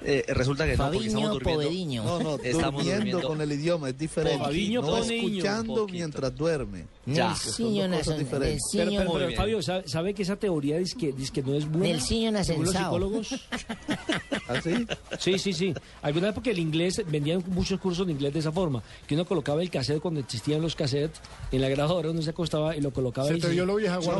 [0.03, 2.03] Eh, resulta que no, porque Fabiño estamos durmiendo.
[2.03, 3.27] No, no, Estamos durmiendo durmiendo.
[3.27, 4.39] con el idioma es diferente.
[4.43, 6.85] Fabiño no escuchando mientras duerme.
[7.05, 7.29] Ya.
[7.33, 8.61] Nason- diferentes.
[8.73, 9.31] Pero, pero- pero.
[9.35, 11.87] Fabio, ¿sabe, sabe que esa teoría dice que, dice que no es buena?
[11.87, 13.29] Nelsinho según los psicólogos.
[14.47, 14.85] ¿Así?
[15.19, 15.73] Sí, sí, sí.
[16.01, 19.25] Alguna vez porque el inglés, vendían muchos cursos de inglés de esa forma, que uno
[19.25, 22.91] colocaba el cassette cuando existían los cassettes en la grabadora, uno se acostaba y lo
[22.91, 23.99] colocaba Se y te vio lo vieja No,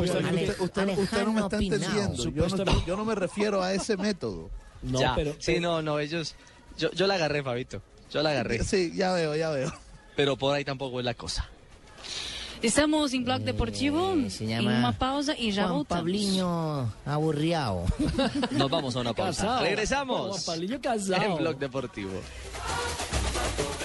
[0.60, 2.24] usted- usted- no me está entendiendo.
[2.64, 4.50] No, yo no me refiero a ese método.
[4.82, 6.34] No, Ya, pero, sí, no, no, ellos...
[6.78, 7.82] Yo, yo la agarré, Fabito.
[8.12, 8.62] Yo la agarré.
[8.64, 9.72] Sí, ya veo, ya veo.
[10.16, 11.48] Pero por ahí tampoco es la cosa.
[12.62, 15.84] Estamos en Blog Deportivo, Eh, se llama en una pausa y ya Juan.
[15.84, 17.84] Pabliño aburriado.
[18.52, 19.42] Nos vamos a una pausa.
[19.42, 19.62] Casado.
[19.64, 20.28] Regresamos.
[20.30, 21.22] Juan Pabliño casado.
[21.22, 22.12] En Blog Deportivo.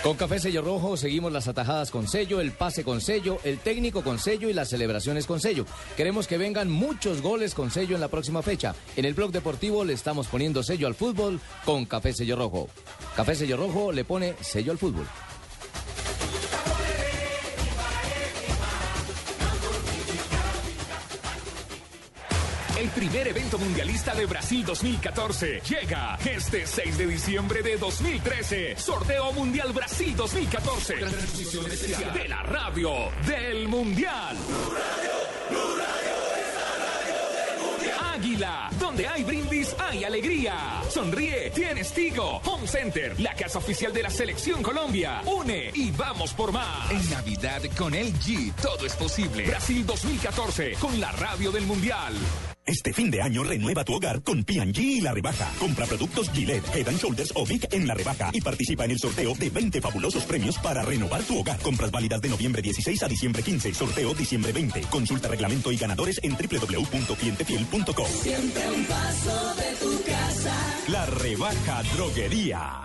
[0.08, 4.04] Con Café Sello Rojo seguimos las atajadas con sello, el pase con sello, el técnico
[4.04, 5.65] con sello y las celebraciones con sello.
[5.98, 8.74] Queremos que vengan muchos goles con sello en la próxima fecha.
[8.96, 12.70] En el blog deportivo le estamos poniendo sello al fútbol con Café Sello Rojo.
[13.17, 15.06] Café Sello Rojo le pone sello al fútbol.
[22.78, 28.76] El primer evento mundialista de Brasil 2014 llega este 6 de diciembre de 2013.
[28.78, 30.94] Sorteo Mundial Brasil 2014.
[30.98, 32.92] Transmisión especial de la radio
[33.26, 34.38] del Mundial.
[38.13, 40.82] Águila, donde hay brindis, hay alegría.
[40.89, 42.41] Sonríe, tienes Tigo.
[42.45, 45.21] Home Center, la casa oficial de la Selección Colombia.
[45.25, 46.91] Une y vamos por más.
[46.91, 49.47] En Navidad con LG, todo es posible.
[49.47, 52.13] Brasil 2014, con la radio del Mundial.
[52.67, 55.49] Este fin de año renueva tu hogar con P&G y la rebaja.
[55.58, 58.99] Compra productos Gillette, Head and Shoulders o Vic en la rebaja y participa en el
[58.99, 61.58] sorteo de 20 fabulosos premios para renovar tu hogar.
[61.60, 63.73] Compras válidas de noviembre 16 a diciembre 15.
[63.73, 64.82] Sorteo diciembre 20.
[64.89, 68.08] Consulta reglamento y ganadores en www.clientefiel.com.
[68.08, 70.54] Siempre un paso de tu casa.
[70.88, 72.84] La rebaja droguería.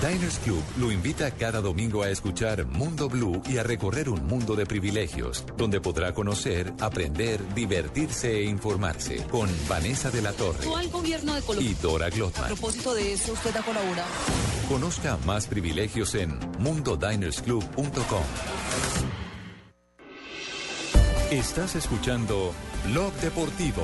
[0.00, 4.56] Diners Club lo invita cada domingo a escuchar Mundo Blue y a recorrer un mundo
[4.56, 10.88] de privilegios, donde podrá conocer, aprender, divertirse e informarse con Vanessa de la Torre Actual
[10.88, 11.70] gobierno de Colombia.
[11.70, 12.46] y Dora A Glotman.
[12.46, 14.08] propósito de eso, usted ha colaborado.
[14.70, 18.22] Conozca más privilegios en mundodinersclub.com.
[21.30, 22.54] Estás escuchando
[22.86, 23.82] Blog Deportivo.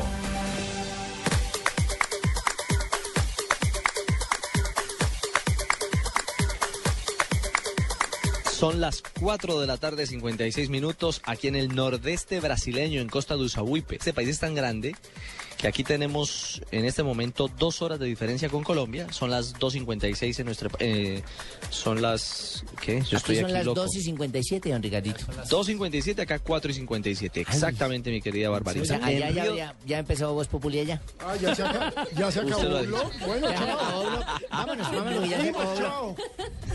[8.57, 13.37] Son las 4 de la tarde, 56 minutos, aquí en el nordeste brasileño, en Costa
[13.37, 13.97] de Usahuipe.
[13.97, 14.97] Este país es tan grande
[15.59, 19.12] que aquí tenemos en este momento dos horas de diferencia con Colombia.
[19.12, 20.71] Son las 2.56 en nuestra...
[20.79, 21.23] eh,
[21.69, 22.64] son las...
[22.81, 23.03] ¿Qué?
[23.03, 23.83] Yo estoy Aquí son aquí las loco.
[23.83, 25.19] 2 y 57, don Ricardito.
[25.27, 27.40] 2.57, acá 4 y 57.
[27.42, 28.87] Exactamente, mi querida O Barbarita.
[28.87, 31.03] sea, allá Río- ya, ya empezó Voz Populi allá.
[31.21, 33.12] Ah, ya se, aca- ya se acabó lo el blog.
[33.27, 33.79] Bueno, Ya chao.
[33.81, 34.05] acabó.
[34.51, 35.75] Vámonos, vámonos, ya se acabó.
[35.77, 36.16] Chao.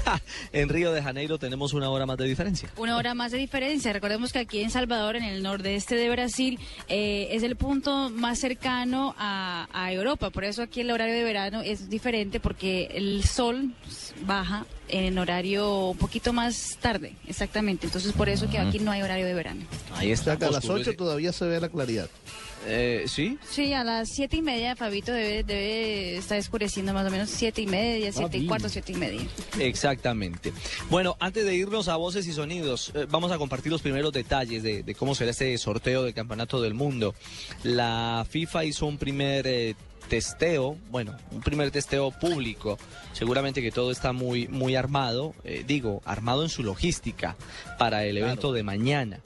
[0.53, 2.69] En Río de Janeiro tenemos una hora más de diferencia.
[2.77, 3.93] Una hora más de diferencia.
[3.93, 8.39] Recordemos que aquí en Salvador, en el nordeste de Brasil, eh, es el punto más
[8.39, 10.29] cercano a, a Europa.
[10.29, 13.71] Por eso aquí el horario de verano es diferente porque el sol
[14.25, 17.85] baja en horario un poquito más tarde, exactamente.
[17.87, 19.61] Entonces por eso que aquí no hay horario de verano.
[19.95, 20.33] Ahí O está.
[20.33, 22.09] a las Oscuro 8 ese- todavía se ve la claridad.
[22.67, 23.37] Eh, ¿Sí?
[23.49, 27.61] Sí, a las siete y media, Fabito, debe, debe estar oscureciendo más o menos siete
[27.61, 29.21] y media, siete y cuarto, siete y media.
[29.59, 30.53] Exactamente.
[30.89, 34.63] Bueno, antes de irnos a voces y sonidos, eh, vamos a compartir los primeros detalles
[34.63, 37.15] de, de cómo será este sorteo del Campeonato del Mundo.
[37.63, 39.75] La FIFA hizo un primer eh,
[40.07, 42.77] testeo, bueno, un primer testeo público.
[43.13, 47.35] Seguramente que todo está muy, muy armado, eh, digo, armado en su logística
[47.79, 49.19] para el evento de mañana.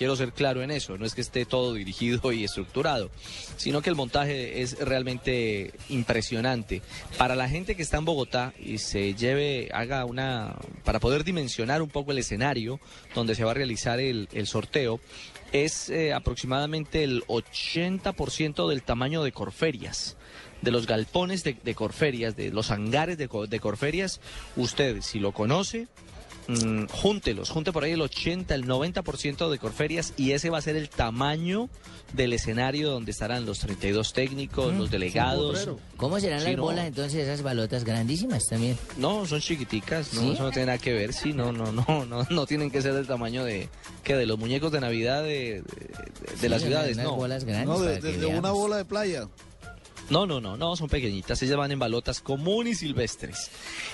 [0.00, 3.10] Quiero ser claro en eso, no es que esté todo dirigido y estructurado,
[3.58, 6.80] sino que el montaje es realmente impresionante.
[7.18, 11.82] Para la gente que está en Bogotá y se lleve, haga una, para poder dimensionar
[11.82, 12.80] un poco el escenario
[13.14, 15.00] donde se va a realizar el, sorteo,
[15.52, 20.16] es eh, aproximadamente el 80% del tamaño de Corferias.
[20.62, 24.22] De los galpones de, de Corferias, de los hangares de, de Corferias,
[24.56, 25.88] usted, si lo conoce,
[26.50, 30.62] mm, júntelos, junte por ahí el 80, el 90% de Corferias y ese va a
[30.62, 31.68] ser el tamaño
[32.12, 35.68] del escenario donde estarán los 32 técnicos, los delegados.
[35.96, 36.62] ¿Cómo serán Sí, las no.
[36.64, 38.76] bolas entonces esas balotas grandísimas también?
[38.96, 40.30] No, son chiquiticas, no, ¿Sí?
[40.32, 42.94] eso no tiene nada que ver, sí, no, no, no, no, no tienen que ser
[42.94, 43.68] del tamaño de,
[44.02, 47.14] que de los muñecos de Navidad de, de- de las Sí, ciudades, no.
[47.16, 49.28] bolas grandes No, de, una bola de playa.
[50.10, 53.50] No, no, no, no, son pequeñitas, ellas van en balotas comunes y silvestres.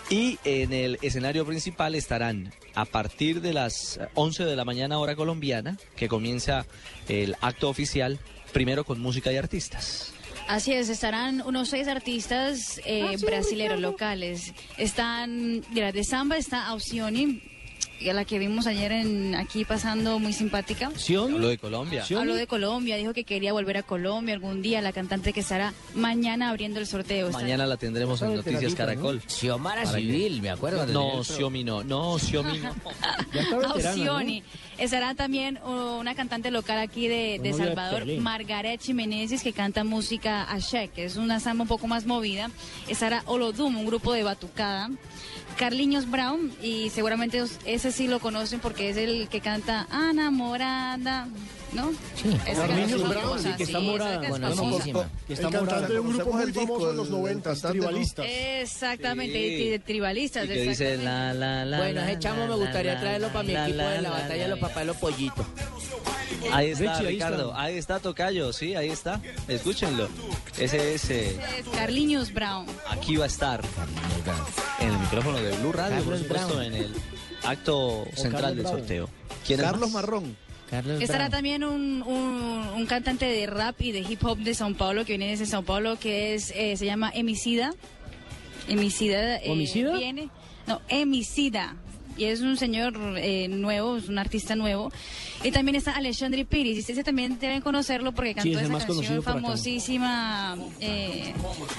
[0.08, 5.14] Y en el escenario principal estarán a partir de las 11 de la mañana hora
[5.14, 6.64] colombiana, que comienza
[7.08, 8.18] el acto oficial,
[8.54, 10.14] primero con música y artistas.
[10.48, 14.54] Así es, estarán unos seis artistas eh, Ah, brasileros locales.
[14.78, 17.55] Están, mira, de samba está Ausioni, a
[18.00, 20.90] la que vimos ayer en aquí pasando muy simpática.
[21.34, 22.04] Habló de Colombia.
[22.16, 25.72] Habló de Colombia, dijo que quería volver a Colombia algún día, la cantante que estará
[25.94, 27.26] mañana abriendo el sorteo.
[27.28, 29.22] Está- Mañana la tendremos en Está Noticias Caracol.
[29.26, 31.84] Xiomara Para que- Civil, me acuerdo cuando tenía No, pro- Xiomi no.
[31.84, 32.74] No, Xiomi no.
[34.78, 38.06] Estará también una cantante local aquí de, Salvador.
[38.20, 42.50] Margaret Jiménez, que canta música Ashek, que es una samba un poco más movida.
[42.88, 44.90] Estará Olodum, un grupo de batucada.
[45.56, 51.28] Carliños Brown, y seguramente ese sí lo conocen porque es el que canta Enamorada,
[51.72, 51.90] ¿no?
[52.14, 52.36] Sí.
[52.46, 54.20] Esa Brown, sí, que está morada.
[54.20, 54.80] que es Conocidísima.
[55.00, 55.10] famosa.
[55.26, 58.26] Que está el cantante de un grupo muy famoso en los 90, tribalistas.
[58.28, 59.62] Exactamente, Sí.
[59.64, 60.44] y de tribalistas.
[60.44, 61.04] Y que dice exactamente.
[61.04, 61.78] la, la, la.
[61.78, 64.10] Bueno, ese chamo la, me gustaría la, traerlo para mi equipo la, de la la,
[64.10, 65.46] batalla de los papás de los pollitos.
[66.52, 67.48] Ahí está, Richie, ahí Ricardo.
[67.50, 67.62] está.
[67.62, 69.20] Ahí está Tocayo, sí, ahí está.
[69.48, 70.08] Escúchenlo.
[70.58, 71.10] Ese es.
[71.10, 72.66] eh, Es Carliños Brown.
[72.88, 73.60] aquí va a estar.
[74.80, 76.94] En el micrófono de Blue Radio, por supuesto, en el
[77.44, 79.08] acto central del sorteo.
[79.46, 79.90] ¿Quién es Carlos?
[79.90, 80.36] Marrón.
[80.70, 81.30] Carlos Estará Brown.
[81.30, 85.12] también un, un, un cantante de rap y de hip hop de Sao Paulo que
[85.16, 87.72] viene desde Sao Paulo que es eh, se llama Emicida.
[88.68, 89.36] Emicida.
[89.36, 89.96] eh, ¿Homicida?
[89.96, 90.28] Viene,
[90.66, 91.76] no, Emicida.
[92.16, 94.90] Y es un señor eh, nuevo, es un artista nuevo.
[95.44, 96.76] Y también está Alexandre Piris.
[96.76, 100.56] Y ustedes también deben conocerlo porque cantó Sí, es el esa más canción famosísima.
[100.80, 101.34] Eh,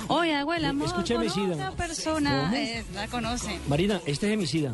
[0.09, 1.53] Oye, abuela, amor, Escucha con Emicida.
[1.55, 2.51] otra persona.
[2.55, 3.59] Eh, la conoce.
[3.67, 4.73] Marina, este es Emicida.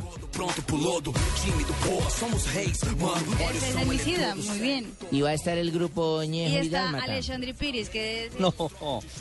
[3.53, 4.91] Ese es Emicida, muy bien.
[5.11, 7.03] Y va a estar el grupo Y Ñejo y, está Dálmata.
[7.05, 8.53] Alexandre Piris, que es No.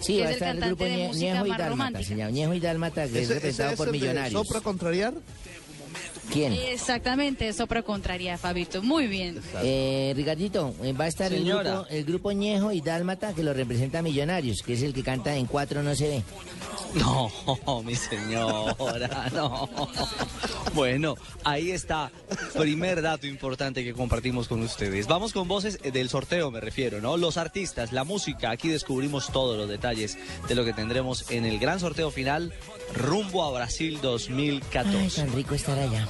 [0.00, 1.48] Sí, que va a es el estar el cantante grupo de Ñe- música Ñejo y
[1.50, 1.68] más Dálmata.
[1.70, 2.04] romántica.
[2.08, 4.46] Se llama Ñejo y Dálmata, que es Ese, ese representado es por el Millonarios.
[4.46, 5.14] Sopra contrariar.
[6.30, 6.52] ¿Quién?
[6.52, 8.82] Exactamente, Sopra Contraria, Fabito.
[8.82, 9.40] Muy bien.
[9.62, 13.52] Eh, Ricardito, eh, va a estar el grupo, el grupo Ñejo y Dálmata que lo
[13.52, 16.22] representa a Millonarios, que es el que canta en cuatro no se ve.
[16.94, 17.30] No,
[17.84, 19.68] mi señora, no.
[20.74, 22.10] Bueno, ahí está.
[22.56, 25.06] Primer dato importante que compartimos con ustedes.
[25.06, 27.16] Vamos con voces del sorteo, me refiero, ¿no?
[27.16, 28.50] Los artistas, la música.
[28.50, 32.52] Aquí descubrimos todos los detalles de lo que tendremos en el gran sorteo final
[32.94, 35.20] rumbo a Brasil Ay, 2014.
[35.22, 36.06] tan rico estar allá.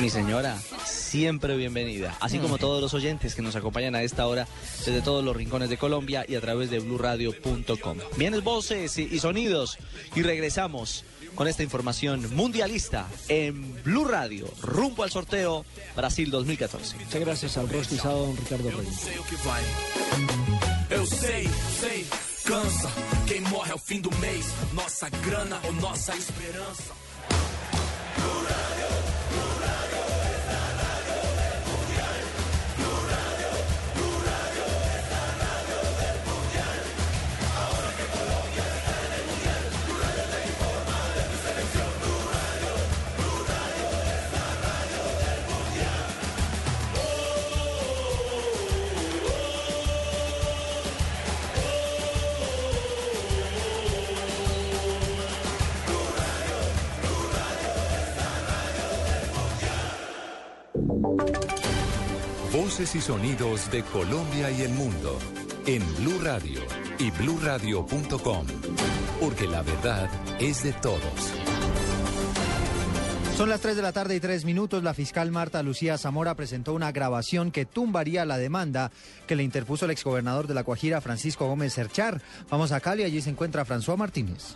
[0.00, 4.46] Mi señora, siempre bienvenida, así como todos los oyentes que nos acompañan a esta hora
[4.84, 7.98] desde todos los rincones de Colombia y a través de bluradio.com.
[8.16, 9.78] Vienes voces y, y sonidos
[10.14, 16.96] y regresamos con esta información mundialista en Blue Radio, rumbo al sorteo Brasil 2014.
[16.96, 19.06] Muchas gracias al rostizado don Ricardo Reyes.
[22.48, 22.88] Eu sei, sei, cansa.
[23.26, 26.94] Quem morre ao fim do mês, nossa grana ou nossa esperança.
[62.78, 65.18] Y sonidos de Colombia y el mundo
[65.64, 66.60] en Blue Radio
[66.98, 68.46] y bluradio.com,
[69.18, 71.00] porque la verdad es de todos.
[73.34, 74.82] Son las 3 de la tarde y 3 minutos.
[74.82, 78.90] La fiscal Marta Lucía Zamora presentó una grabación que tumbaría la demanda
[79.26, 82.20] que le interpuso el exgobernador de La Guajira, Francisco Gómez Cerchar.
[82.50, 84.54] Vamos a Cali, allí se encuentra François Martínez.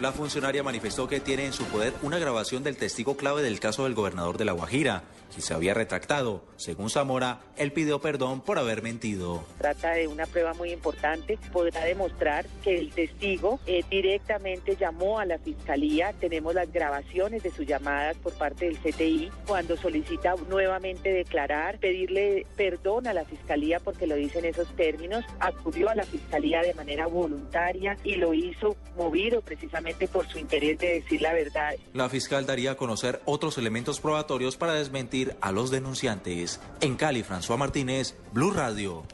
[0.00, 3.84] La funcionaria manifestó que tiene en su poder una grabación del testigo clave del caso
[3.84, 6.42] del gobernador de La Guajira, quien se había retractado.
[6.56, 9.44] Según Zamora, él pidió perdón por haber mentido.
[9.58, 11.38] Trata de una prueba muy importante.
[11.52, 16.14] Podrá demostrar que el testigo eh, directamente llamó a la fiscalía.
[16.18, 22.46] Tenemos las grabaciones de sus llamadas por parte del CTI cuando solicita nuevamente declarar, pedirle
[22.56, 25.26] perdón a la fiscalía porque lo dice en esos términos.
[25.40, 30.78] Acudió a la fiscalía de manera voluntaria y lo hizo movido precisamente por su interés
[30.78, 31.74] de decir la verdad.
[31.92, 36.60] La fiscal daría a conocer otros elementos probatorios para desmentir a los denunciantes.
[36.80, 39.04] En Cali, François Martínez, Blue Radio.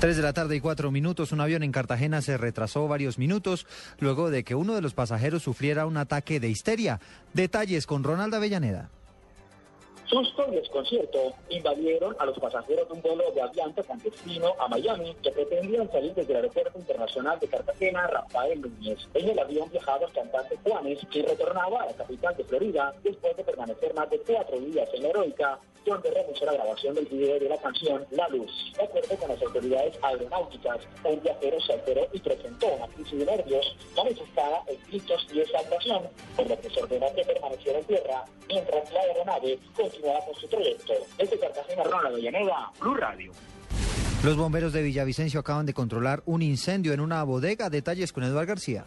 [0.00, 1.30] 3 de la tarde y 4 minutos.
[1.32, 3.66] Un avión en Cartagena se retrasó varios minutos
[3.98, 7.00] luego de que uno de los pasajeros sufriera un ataque de histeria.
[7.34, 8.88] Detalles con Ronald Avellaneda.
[10.10, 14.66] Susto y desconcierto invadieron a los pasajeros de un vuelo de Avianca con destino a
[14.66, 18.98] Miami que pretendían salir desde el Aeropuerto Internacional de Cartagena Rafael Núñez.
[19.14, 23.36] En el avión viajaba el cantante Juanes, que retornaba a la capital de Florida después
[23.36, 27.48] de permanecer más de cuatro días en heroica, donde renunció la grabación del video de
[27.48, 28.50] la canción La Luz.
[28.76, 33.24] De acuerdo con las autoridades aeronáuticas, un viajero se alteró y presentó una crisis de
[33.24, 36.02] nervios manifestada en gritos y exaltación,
[36.36, 39.58] por lo que se ordenó que permaneciera en tierra mientras la aeronave
[40.40, 40.92] su trayecto.
[41.18, 43.32] Desde Cartagena, Ronald Villaneda, Blue Radio.
[44.22, 47.70] Los bomberos de Villavicencio acaban de controlar un incendio en una bodega.
[47.70, 48.86] Detalles con Eduardo García.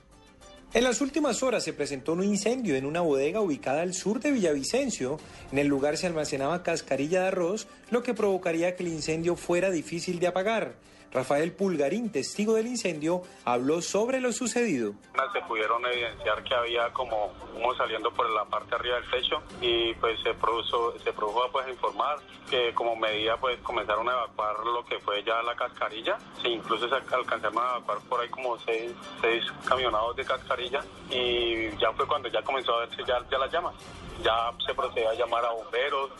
[0.73, 4.31] En las últimas horas se presentó un incendio en una bodega ubicada al sur de
[4.31, 5.19] Villavicencio.
[5.51, 9.69] En el lugar se almacenaba cascarilla de arroz, lo que provocaría que el incendio fuera
[9.69, 10.73] difícil de apagar.
[11.13, 14.93] Rafael Pulgarín, testigo del incendio, habló sobre lo sucedido.
[15.31, 19.93] Se pudieron evidenciar que había como humo saliendo por la parte arriba del techo y
[19.95, 22.17] pues se produjo, se produjo pues informar
[22.49, 26.95] que como medida pues comenzaron a evacuar lo que fue ya la cascarilla, incluso se
[26.95, 32.27] alcanzaron a evacuar por ahí como seis, seis camionados de cascarilla y ya fue cuando
[32.29, 33.75] ya comenzó a verse ya, ya las llamas.
[34.23, 36.11] Ya se procedió a llamar a bomberos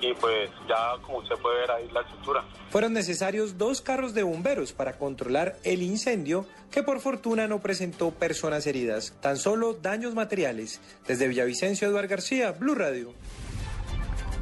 [0.00, 2.44] y pues ya como se puede ver ahí la estructura.
[2.70, 8.10] Fueron necesarios dos carros de bomberos para controlar el incendio que por fortuna no presentó
[8.10, 10.80] personas heridas, tan solo daños materiales.
[11.06, 13.14] Desde Villavicencio, Eduardo García, Blue Radio.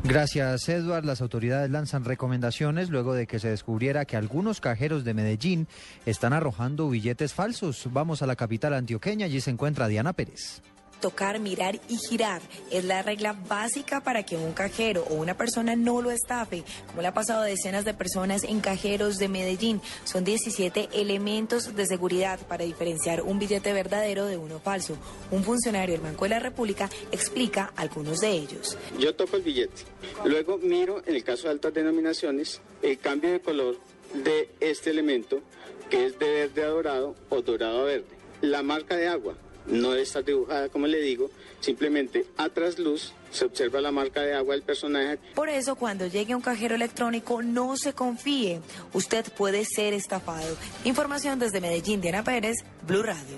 [0.03, 1.05] Gracias, Edward.
[1.05, 5.69] Las autoridades lanzan recomendaciones luego de que se descubriera que algunos cajeros de Medellín
[6.07, 7.87] están arrojando billetes falsos.
[7.93, 10.63] Vamos a la capital antioqueña, allí se encuentra Diana Pérez
[11.01, 12.43] tocar, mirar y girar.
[12.71, 17.03] Es la regla básica para que un cajero o una persona no lo estafe, como
[17.03, 19.81] le ha pasado a decenas de personas en cajeros de Medellín.
[20.05, 24.97] Son 17 elementos de seguridad para diferenciar un billete verdadero de uno falso.
[25.31, 28.77] Un funcionario del Banco de la República explica algunos de ellos.
[28.99, 29.83] Yo toco el billete,
[30.25, 33.79] luego miro, en el caso de altas denominaciones, el cambio de color
[34.15, 35.41] de este elemento,
[35.89, 38.07] que es de verde a dorado o dorado a verde.
[38.41, 39.35] La marca de agua,
[39.67, 44.55] no está dibujada, como le digo, simplemente a trasluz se observa la marca de agua
[44.55, 45.19] del personaje.
[45.35, 48.61] Por eso, cuando llegue a un cajero electrónico, no se confíe.
[48.93, 50.57] Usted puede ser estafado.
[50.85, 53.37] Información desde Medellín, Diana Pérez, Blue Radio.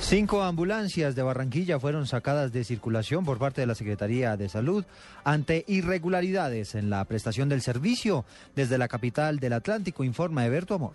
[0.00, 4.84] Cinco ambulancias de Barranquilla fueron sacadas de circulación por parte de la Secretaría de Salud
[5.24, 8.24] ante irregularidades en la prestación del servicio.
[8.54, 10.92] Desde la capital del Atlántico informa Eberto Amor.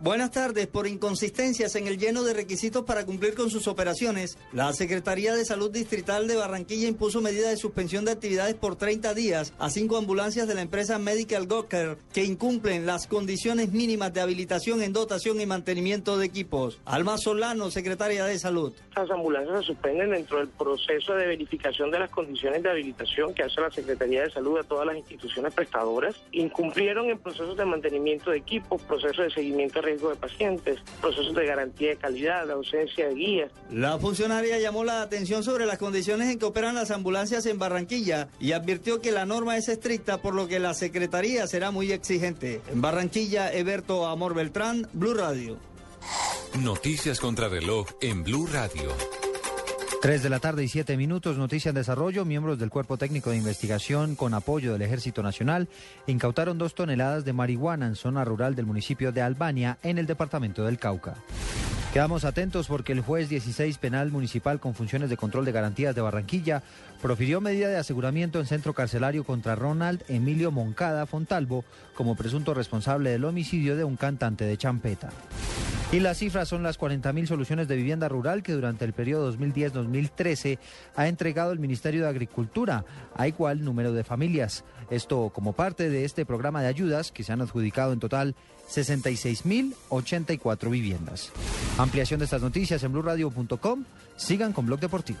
[0.00, 0.68] Buenas tardes.
[0.68, 5.44] Por inconsistencias en el lleno de requisitos para cumplir con sus operaciones, la Secretaría de
[5.44, 9.96] Salud Distrital de Barranquilla impuso medidas de suspensión de actividades por 30 días a cinco
[9.96, 15.40] ambulancias de la empresa Medical Docker que incumplen las condiciones mínimas de habilitación en dotación
[15.40, 16.78] y mantenimiento de equipos.
[16.84, 18.72] Alma Solano, Secretaria de Salud.
[18.94, 23.42] Las ambulancias se suspenden dentro del proceso de verificación de las condiciones de habilitación que
[23.42, 26.14] hace la Secretaría de Salud a todas las instituciones prestadoras.
[26.30, 31.46] Incumplieron en procesos de mantenimiento de equipos, procesos de seguimiento riesgo de pacientes, procesos de
[31.46, 33.52] garantía de calidad, la ausencia de guías.
[33.70, 38.28] La funcionaria llamó la atención sobre las condiciones en que operan las ambulancias en Barranquilla
[38.38, 42.60] y advirtió que la norma es estricta, por lo que la Secretaría será muy exigente.
[42.70, 45.56] En Barranquilla, Eberto Amor Beltrán, Blue Radio.
[46.60, 49.27] Noticias contra reloj en Blue Radio.
[50.00, 52.24] 3 de la tarde y 7 minutos, noticia en desarrollo.
[52.24, 55.68] Miembros del Cuerpo Técnico de Investigación con apoyo del Ejército Nacional
[56.06, 60.64] incautaron dos toneladas de marihuana en zona rural del municipio de Albania, en el departamento
[60.64, 61.16] del Cauca.
[61.92, 66.00] Quedamos atentos porque el juez 16 penal municipal con funciones de control de garantías de
[66.00, 66.62] Barranquilla
[67.00, 73.10] profirió medida de aseguramiento en centro carcelario contra Ronald Emilio Moncada Fontalvo como presunto responsable
[73.10, 75.10] del homicidio de un cantante de champeta.
[75.90, 80.58] Y las cifras son las 40.000 soluciones de vivienda rural que durante el periodo 2010-2013
[80.96, 82.84] ha entregado el Ministerio de Agricultura
[83.14, 84.64] a igual número de familias.
[84.90, 88.34] Esto como parte de este programa de ayudas que se han adjudicado en total
[88.70, 91.32] 66.084 viviendas.
[91.78, 93.84] Ampliación de estas noticias en blurradio.com.
[94.16, 95.20] Sigan con Blog Deportivo.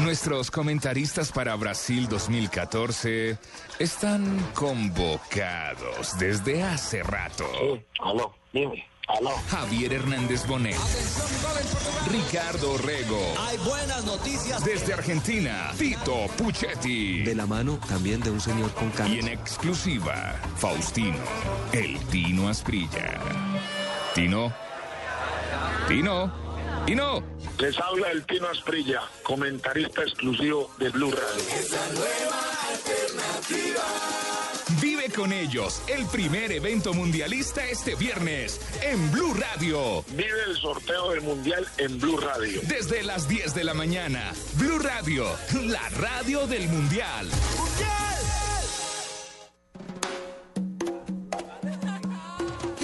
[0.00, 3.38] Nuestros comentaristas para Brasil 2014
[3.78, 4.24] están
[4.54, 7.44] convocados desde hace rato.
[8.00, 9.30] aló, dime, aló.
[9.48, 10.76] Javier Hernández Bonet.
[12.10, 13.34] Ricardo Rego.
[13.38, 14.64] Hay buenas noticias.
[14.64, 17.22] Desde Argentina, Tito Puchetti.
[17.22, 21.18] De la mano también de un señor con Y en exclusiva, Faustino,
[21.72, 23.20] el Tino Asprilla.
[24.14, 24.52] Tino.
[25.86, 26.41] Tino.
[26.86, 27.22] Tino.
[27.58, 31.44] Les habla el Tino Asprilla, comentarista exclusivo de Blue Radio.
[34.80, 40.04] Vive con ellos el primer evento mundialista este viernes en Blue Radio.
[40.08, 42.60] Vive el sorteo del Mundial en Blue Radio.
[42.64, 44.32] Desde las 10 de la mañana.
[44.54, 45.26] Blue Radio,
[45.62, 47.28] la radio del Mundial.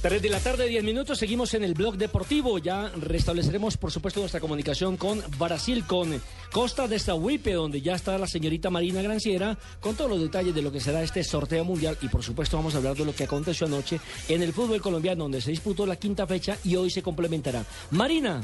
[0.00, 2.58] Tres de la tarde, 10 minutos, seguimos en el blog deportivo.
[2.58, 6.22] Ya restableceremos, por supuesto, nuestra comunicación con Brasil, con
[6.52, 10.62] Costa de Sahuipe, donde ya está la señorita Marina Granciera, con todos los detalles de
[10.62, 11.98] lo que será este sorteo mundial.
[12.00, 15.24] Y por supuesto, vamos a hablar de lo que aconteció anoche en el fútbol colombiano,
[15.24, 17.64] donde se disputó la quinta fecha y hoy se complementará.
[17.90, 18.40] Marina.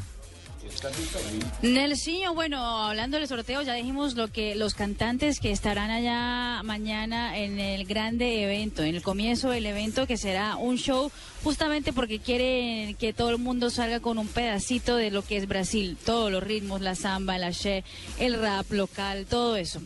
[1.62, 7.38] Nelsinho, bueno, hablando del sorteo, ya dijimos lo que los cantantes que estarán allá mañana
[7.38, 11.10] en el grande evento, en el comienzo del evento que será un show
[11.42, 15.46] justamente porque quieren que todo el mundo salga con un pedacito de lo que es
[15.46, 17.84] Brasil, todos los ritmos, la samba, el axé,
[18.18, 19.80] el rap local, todo eso.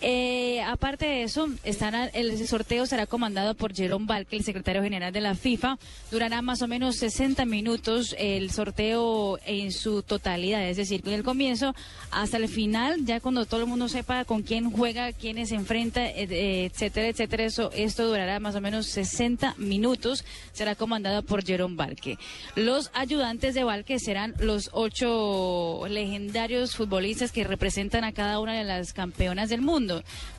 [0.00, 5.20] Eh, aparte de eso, el sorteo será comandado por Jerome Valque, el secretario general de
[5.20, 5.78] la FIFA.
[6.10, 11.24] Durará más o menos 60 minutos el sorteo en su totalidad, es decir, desde el
[11.24, 11.74] comienzo
[12.12, 16.06] hasta el final, ya cuando todo el mundo sepa con quién juega, quiénes se enfrenta,
[16.06, 17.44] eh, etcétera, etcétera.
[17.44, 20.24] Eso, esto durará más o menos 60 minutos.
[20.52, 22.18] Será comandado por Jerome Valque.
[22.54, 28.64] Los ayudantes de Valque serán los ocho legendarios futbolistas que representan a cada una de
[28.64, 29.87] las campeonas del mundo.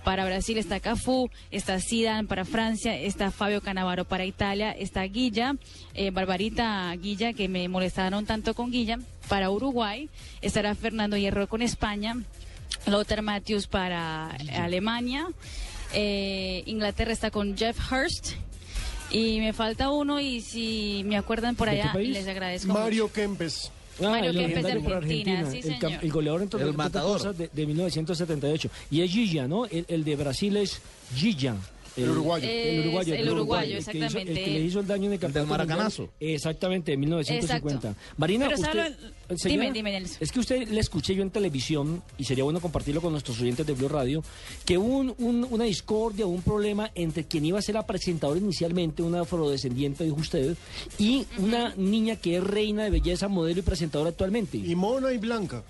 [0.04, 5.56] Para Brasil está Cafú, está Zidane para Francia, está Fabio Canavaro para Italia, está Guilla,
[5.94, 10.10] eh, Barbarita Guilla, que me molestaron tanto con Guilla, para Uruguay,
[10.42, 12.16] estará Fernando Hierro con España,
[12.88, 15.28] Lothar Matthews para Alemania,
[15.94, 18.34] eh, Inglaterra está con Jeff Hurst.
[19.12, 22.72] Y me falta uno y si me acuerdan por ¿De qué allá, les agradezco.
[22.72, 23.72] Mario Kempes.
[24.02, 25.80] Mario Kempes de Argentina, sí, el, señor.
[25.80, 27.18] cam- el goleador en El matador.
[27.18, 28.70] cosas de, de 1978.
[28.92, 29.66] Y es Gilla, ¿no?
[29.66, 30.80] El, el de Brasil es
[31.16, 31.56] Gilla.
[32.04, 32.48] El uruguayo.
[32.50, 33.14] El uruguayo.
[33.16, 34.32] El uruguayo, que hizo- exactamente.
[34.32, 36.02] el que le hizo el daño en el campeonato maracanazo.
[36.04, 36.32] mundial.
[36.36, 37.88] Exactamente, en 1950.
[37.90, 38.14] Exacto.
[38.18, 40.18] Marina, Pero usted, sabe- señora, dime, dime, Nelson.
[40.20, 43.66] Es que usted le escuché yo en televisión, y sería bueno compartirlo con nuestros oyentes
[43.66, 44.24] de Blue Radio,
[44.66, 48.40] que hubo un, un- una discordia, un problema entre quien iba a ser la presentadora
[48.40, 50.56] inicialmente, una afrodescendiente, dijo usted,
[50.98, 54.58] y una niña que es reina de belleza, modelo y presentadora actualmente.
[54.58, 55.64] Y mona y blanca.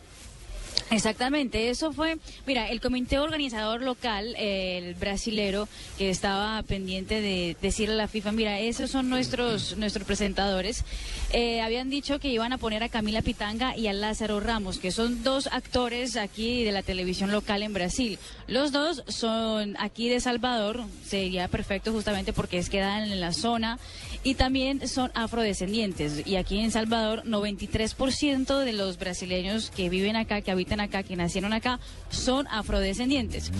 [0.91, 2.17] Exactamente, eso fue,
[2.47, 5.67] mira, el comité organizador local, el brasilero,
[5.97, 10.83] que estaba pendiente de decirle a la FIFA, mira, esos son nuestros nuestros presentadores,
[11.31, 14.91] eh, habían dicho que iban a poner a Camila Pitanga y a Lázaro Ramos, que
[14.91, 18.17] son dos actores aquí de la televisión local en Brasil.
[18.47, 23.79] Los dos son aquí de Salvador, sería perfecto justamente porque es quedan en la zona
[24.23, 26.25] y también son afrodescendientes.
[26.25, 31.15] Y aquí en Salvador, 93% de los brasileños que viven acá, que habitan acá, que
[31.15, 31.79] nacieron acá,
[32.09, 33.51] son afrodescendientes.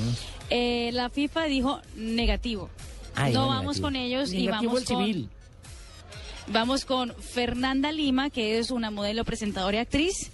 [0.49, 2.69] Eh, la FIFA dijo negativo.
[3.15, 3.87] Ay, no no, vamos negativo.
[3.87, 5.05] con ellos y vamos el con...
[5.05, 5.29] civil.
[6.47, 10.31] Vamos con Fernanda Lima, que es una modelo presentadora y actriz.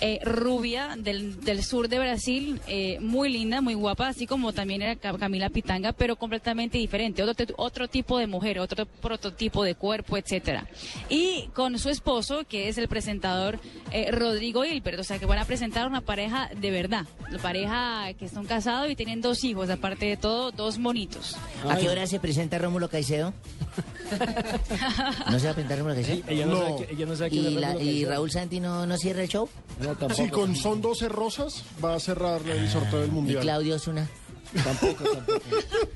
[0.00, 4.82] Eh, rubia del, del sur de Brasil, eh, muy linda, muy guapa, así como también
[4.82, 9.74] era Ca- Camila Pitanga, pero completamente diferente, otro, otro tipo de mujer, otro prototipo de
[9.74, 10.66] cuerpo, etcétera.
[11.08, 13.60] Y con su esposo, que es el presentador
[13.92, 18.12] eh, Rodrigo Hilbert, o sea que van a presentar una pareja de verdad, la pareja
[18.18, 21.36] que están casados y tienen dos hijos, aparte de todo, dos monitos.
[21.68, 23.32] ¿A qué hora se presenta Rómulo Caicedo?
[25.30, 26.22] ¿No se va a presentar Rómulo Caicedo?
[26.28, 27.44] Ella no sabe que- ella no sabe quién
[27.80, 28.08] ¿Y, la-.
[28.10, 29.48] Raúl Santi no, no cierra el show?
[29.80, 30.14] No, tampoco.
[30.22, 33.42] Sí, con Son 12 Rosas va a cerrar el sorteo del ¿Y Mundial.
[33.42, 34.08] Claudio Osuna?
[34.64, 35.40] Tampoco, tampoco.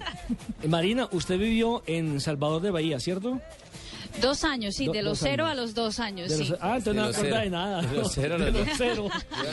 [0.69, 3.41] Marina, usted vivió en Salvador de Bahía, ¿cierto?
[4.21, 5.59] Dos años, sí, Do- de los cero años.
[5.59, 6.47] a los dos años, sí.
[6.49, 7.83] los- ah, entonces no me acuerda de nada.
[7.83, 9.09] De los cero a los los cero.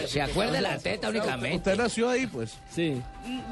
[0.07, 1.57] Se acuerda de la teta únicamente.
[1.72, 2.53] Usted nació ahí, pues.
[2.74, 3.01] Sí.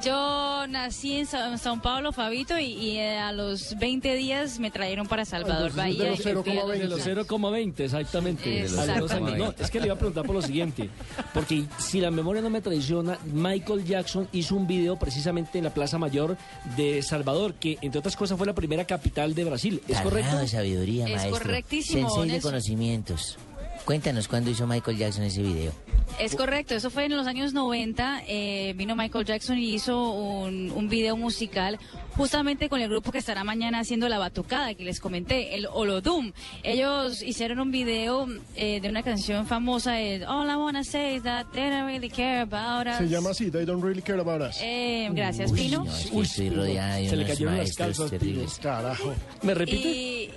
[0.03, 4.59] Yo nací en Sa- en São Paulo, Fabito, y, y, eh, a los 20 días
[4.59, 6.03] me trajeron para Salvador Entonces, Bahía.
[6.03, 8.67] de los y fui a 0,20, de los 0,20, exactamente.
[8.67, 9.37] 0,20.
[9.37, 10.89] No, es que le iba a preguntar por lo siguiente,
[11.33, 15.73] porque si la memoria no me traiciona, Michael Jackson hizo un video precisamente en la
[15.73, 16.37] Plaza Mayor
[16.77, 19.81] de Salvador, que entre otras cosas fue la primera capital de Brasil.
[19.87, 20.37] ¿Es correcto?
[20.39, 21.31] de sabiduría, Es maestro.
[21.45, 23.37] correctísimo, Sensei de conocimientos.
[23.85, 25.71] Cuéntanos cuándo hizo Michael Jackson ese video.
[26.19, 28.23] Es correcto, eso fue en los años 90.
[28.27, 31.79] eh, vino Michael Jackson y hizo un, un video musical
[32.17, 36.33] justamente con el grupo que estará mañana haciendo la batucada que les comenté, el Olodum.
[36.63, 41.23] Ellos hicieron un video eh, de una canción famosa, el All I Wanna Say is
[41.23, 42.97] That They Don't Really Care About Us.
[42.97, 44.57] Se llama así, They Don't Really Care About Us.
[44.61, 45.85] Eh, gracias, Uy, Pino.
[45.85, 48.11] no, es que estoy rodeada de se le unos cayeron las calzas.
[48.11, 48.41] Pino.
[48.61, 49.15] Carajo.
[49.43, 49.87] ¿Me repite?
[49.87, 50.29] Y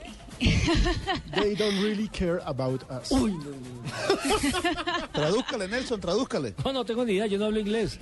[1.35, 3.11] They don't really care about us.
[3.11, 5.09] Uy, no, no.
[5.13, 6.55] Tradúzcale, Nelson, tradúzcale.
[6.65, 7.99] No, no tengo ni idea, yo no hablo inglés.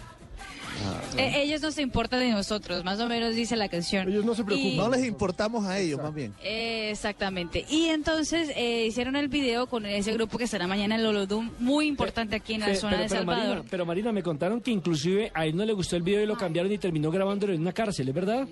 [1.18, 4.08] eh, ellos no se importan de nosotros, más o menos dice la canción.
[4.08, 4.72] Ellos no se preocupan.
[4.72, 6.32] Y- No les importamos a ellos, más bien.
[6.42, 7.66] Eh, Exactamente.
[7.68, 11.86] Y entonces eh, hicieron el video con ese grupo que estará mañana en Lolodum, muy
[11.86, 13.46] importante aquí en la zona de Salvador.
[13.48, 16.26] Marina, pero Marina, me contaron que inclusive a él no le gustó el video y
[16.26, 18.48] lo cambiaron y terminó grabándolo en una cárcel, ¿es verdad?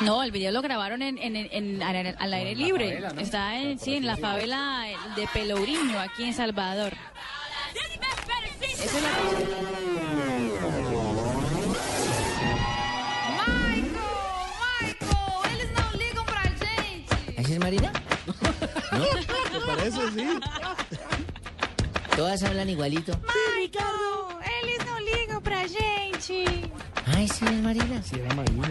[0.00, 3.02] No, el video lo grabaron en, en- en- al aire- al aire libre.
[3.18, 4.84] Está en, sí, en la favela
[5.16, 6.92] de Pelourinho, aquí en Salvador.
[8.82, 10.20] Esa es la
[15.52, 17.14] Eles não ligam pra gente.
[17.40, 17.92] ¿Así es Marina?
[19.52, 20.10] ¿Te parece?
[20.12, 20.40] Sí.
[22.16, 23.12] Todas hablan igualito.
[23.56, 26.44] Michael, eles não ligam pra gente.
[27.14, 28.02] Ay, sí es Marina.
[28.02, 28.68] Sí, era Marina.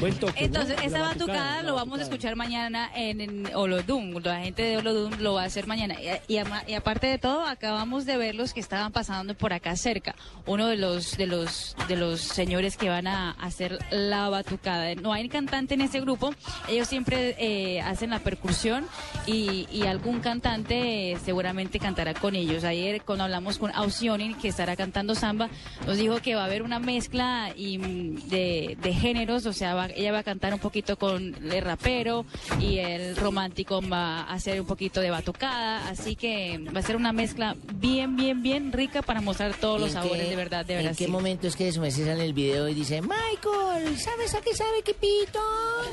[0.00, 0.46] Buen toque, ¿no?
[0.46, 4.14] Entonces, La esa batucada, batucada lo vamos a escuchar mañana en, en Olodum.
[4.22, 5.96] La gente de Olodum lo va a hacer mañana.
[6.26, 9.76] Y, y y aparte de todo, acabamos de ver los que estaban pasando por acá
[9.76, 10.14] cerca.
[10.46, 14.94] Uno de los de los de los señores que van a hacer la batucada.
[14.94, 16.32] No hay cantante en ese grupo.
[16.68, 18.86] Ellos siempre eh, hacen la percusión
[19.26, 22.64] y, y algún cantante eh, seguramente cantará con ellos.
[22.64, 25.50] Ayer cuando hablamos con Ausionin, que estará cantando samba,
[25.86, 29.74] nos dijo que va a haber una mezcla y, mm, de, de géneros, o sea,
[29.74, 32.24] va- ella va a cantar un poquito con el rapero
[32.60, 36.96] y el romántico va a hacer un poquito de batucada, así que va a ser
[36.96, 40.64] una mezcla bien, bien, bien rica para mostrar todos los ¿En sabores qué- de verdad
[40.66, 41.06] de ¿En Brasil.
[41.06, 44.40] qué momento es que su merced sale en el video y dice, Michael, ¿sabes a
[44.40, 45.40] qué sabe Kipito?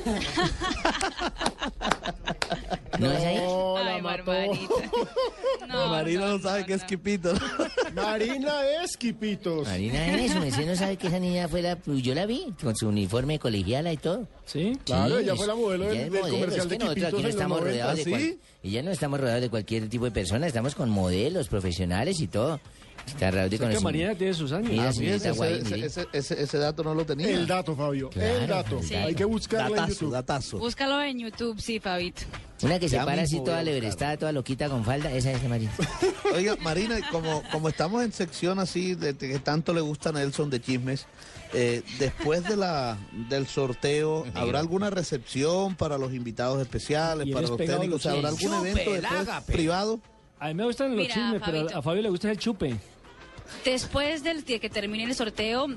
[3.00, 3.38] ¿No es ahí?
[3.38, 4.02] Ay.
[5.68, 7.34] No, Marina no, sabe qué es Quipito.
[7.94, 9.68] Marina es Quipitos.
[9.68, 11.78] Marina es, su merced no sabe que esa niña fue la...
[11.86, 13.38] Yo la vi, con su uniforme
[13.94, 14.28] y todo.
[14.46, 14.78] ¿Sí?
[14.86, 17.22] Claro, ella fue la modelo del- es del modelo, comercial es que de nosotros aquí
[17.24, 20.48] no estamos 90, rodeados de y ya no estamos rodeados de cualquier tipo de personas,
[20.48, 22.60] estamos con modelos profesionales y todo.
[23.06, 23.58] Está de que
[24.18, 24.70] tiene sus años.
[24.70, 25.88] Mira, Ah, señorita ese, Guay, ese, mire.
[25.88, 27.30] ese, ese- ese dato no lo tenía.
[27.30, 28.10] El dato, Fabio.
[28.10, 28.82] Claro, el dato.
[29.06, 30.12] Hay que buscarlo en Datazo, YouTube.
[30.12, 30.58] datazo.
[30.58, 32.24] Búscalo en YouTube, sí, Fabito.
[32.64, 35.72] Una que se para así toda lebrestada, toda loquita con falda, esa es de Marina.
[36.36, 40.12] Oiga, Marina, como, como estamos en sección así de, de que tanto le gusta a
[40.12, 41.06] Nelson de chismes,
[41.54, 42.98] eh, después de la
[43.30, 47.96] del sorteo, ¿habrá alguna recepción para los invitados especiales, para los técnicos?
[47.96, 50.00] O sea, ¿Habrá algún evento después privado?
[50.40, 52.76] A mí me gustan los Mira, chismes, pero a Fabio le gusta el chupe.
[53.66, 55.68] Después del que termine el sorteo,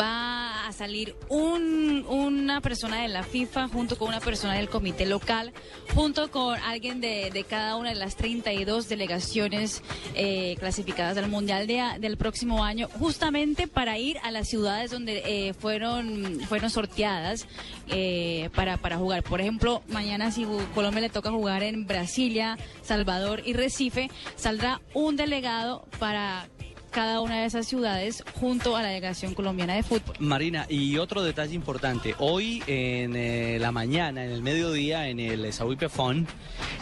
[0.00, 5.06] va a salir un- una persona de la FIFA junto con una persona del comité
[5.06, 5.52] local,
[5.94, 9.82] junto con alguien de, cada una de las 32 delegaciones
[10.14, 15.22] eh, clasificadas al Mundial de del próximo año, justamente para ir a las ciudades donde
[15.24, 17.46] eh, fueron, fueron sorteadas
[17.88, 19.22] eh, para, para jugar.
[19.22, 25.16] Por ejemplo, mañana si Colombia le toca jugar en Brasilia, Salvador y Recife, saldrá un
[25.16, 26.48] delegado para
[26.90, 30.16] cada una de esas ciudades junto a la delegación colombiana de fútbol.
[30.18, 35.52] Marina, y otro detalle importante, hoy en eh, la mañana, en el mediodía, en el
[35.52, 36.26] Saúl Pefón,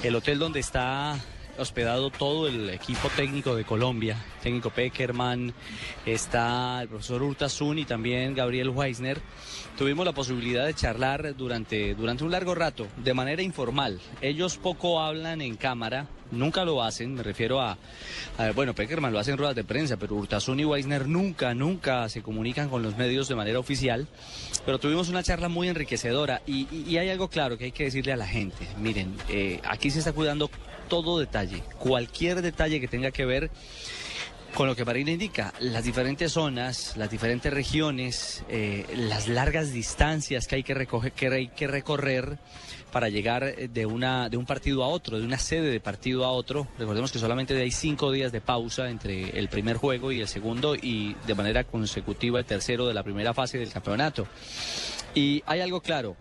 [0.03, 1.19] el hotel donde está
[1.59, 5.53] hospedado todo el equipo técnico de Colombia, técnico Peckerman,
[6.07, 9.21] está el profesor Urtasun y también Gabriel Weisner,
[9.77, 14.01] tuvimos la posibilidad de charlar durante, durante un largo rato, de manera informal.
[14.21, 17.77] Ellos poco hablan en cámara, nunca lo hacen, me refiero a,
[18.55, 22.23] bueno, Peckerman lo hace en ruedas de prensa, pero Urtasun y Weisner nunca, nunca se
[22.23, 24.07] comunican con los medios de manera oficial,
[24.65, 28.17] pero tuvimos una charla muy enriquecedora y hay algo claro que hay que decirle a
[28.17, 30.51] la gente, miren, eh, aquí se está cuidando
[30.89, 33.51] todo detalle, cualquier detalle que tenga que ver
[34.55, 40.49] Con lo que Marina indica, las diferentes zonas, las diferentes regiones, eh, las largas distancias
[40.49, 42.39] que hay que, recoger, que hay que recorrer
[42.91, 46.33] para llegar de, una, de un partido a otro, de una sede de partido a
[46.33, 46.67] otro.
[46.79, 50.75] Recordemos que solamente hay cinco días de pausa entre el primer juego y el segundo
[50.75, 54.27] y de manera consecutiva el tercero de la primera fase del campeonato.
[55.15, 56.17] Y hay algo claro.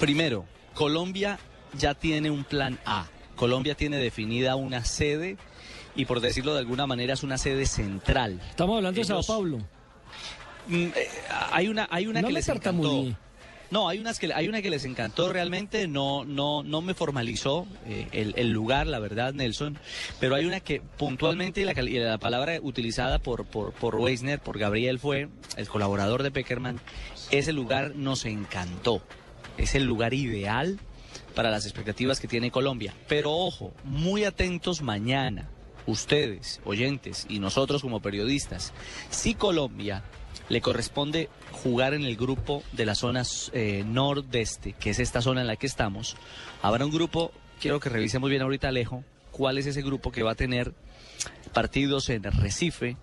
[0.00, 1.38] Primero, Colombia
[1.76, 3.06] ya tiene un plan A.
[3.38, 5.38] Colombia tiene definida una sede
[5.94, 8.40] y por decirlo de alguna manera es una sede central.
[8.50, 9.58] Estamos hablando de Sao Paulo.
[10.66, 11.08] Mm, eh,
[11.52, 13.06] hay una, hay una No que les encantó.
[13.70, 17.66] No, hay unas que hay una que les encantó realmente, no, no, no me formalizó
[17.86, 19.78] eh, el, el lugar, la verdad, Nelson,
[20.18, 24.98] pero hay una que puntualmente la, la palabra utilizada por, por, por Weisner, por Gabriel
[24.98, 25.28] fue
[25.58, 26.80] el colaborador de Peckerman,
[27.30, 29.02] ese lugar nos encantó,
[29.58, 30.78] es el lugar ideal
[31.38, 32.92] para las expectativas que tiene Colombia.
[33.06, 35.48] Pero ojo, muy atentos mañana,
[35.86, 38.72] ustedes, oyentes, y nosotros como periodistas,
[39.10, 40.02] si Colombia
[40.48, 43.22] le corresponde jugar en el grupo de la zona
[43.52, 46.16] eh, nordeste, que es esta zona en la que estamos,
[46.60, 47.30] habrá un grupo,
[47.60, 50.74] quiero que revisemos bien ahorita Alejo, cuál es ese grupo que va a tener
[51.52, 52.96] partidos en Recife,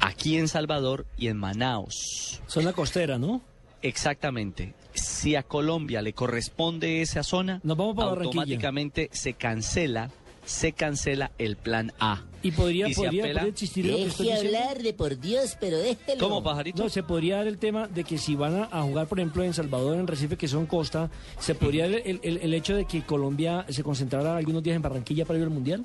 [0.00, 2.40] aquí en Salvador y en Manaos.
[2.46, 3.42] Zona costera, ¿no?
[3.82, 4.74] Exactamente.
[4.94, 10.10] Si a Colombia le corresponde esa zona, para automáticamente se cancela,
[10.44, 12.22] se cancela el plan A.
[12.42, 14.82] Y podría, Y podría, apela- podría existir lo que estoy diciendo.
[14.82, 16.20] de por Dios, pero déjelo.
[16.20, 16.84] ¿Cómo, pajarito?
[16.84, 19.42] No, se podría dar el tema de que si van a, a jugar, por ejemplo,
[19.42, 21.10] en Salvador, en Recife, que son costa,
[21.40, 24.82] se podría dar el, el- el hecho de que Colombia se concentrara algunos días en
[24.82, 25.84] Barranquilla para ir al Mundial.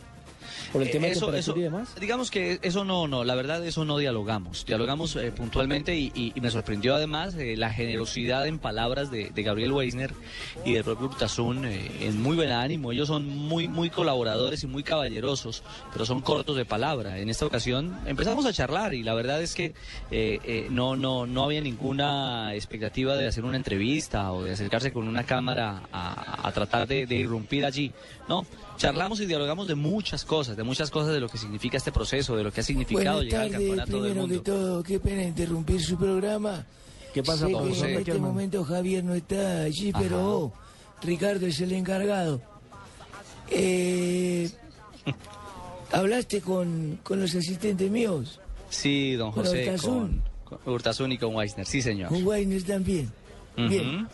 [0.71, 1.95] Por el tema de Eso- eso- y demás.
[1.99, 4.65] Digamos que eso no, no, la verdad eso no dialogamos.
[4.65, 9.29] Dialogamos eh, puntualmente y, y- y me sorprendió además eh, la generosidad en palabras de,
[9.29, 10.13] de Gabriel Weisner
[10.65, 12.91] y del propio Urtasun eh, en muy buen ánimo.
[12.91, 17.17] Ellos son muy, muy colaboradores y muy caballerosos, pero son cortos de palabra.
[17.19, 19.73] En esta ocasión empezamos a charlar y la verdad es que
[20.11, 24.91] eh, eh, no, no, no había ninguna expectativa de hacer una entrevista o de acercarse
[24.93, 27.91] con una cámara a, a tratar de, de irrumpir allí.
[28.29, 28.45] No,
[28.81, 32.35] charlamos y dialogamos de muchas cosas, de muchas cosas de lo que significa este proceso,
[32.35, 34.43] de lo que ha significado Buenas llegar al tardes, campeonato del primero que mundo.
[34.43, 36.65] todo, qué pena interrumpir su programa.
[37.13, 37.71] ¿Qué pasa, sé Pablo?
[37.71, 37.97] que en José?
[37.99, 40.53] este momento Javier no está allí, pero oh,
[41.03, 42.41] Ricardo es el encargado.
[43.49, 44.49] Eh,
[45.91, 48.39] ¿Hablaste con, con los asistentes míos?
[48.69, 50.21] Sí, don Con José, Urtasun.
[50.45, 52.09] con, con Urtasun y con Weisner, sí señor.
[52.09, 53.11] Con Waynes también.
[53.57, 54.07] Bien.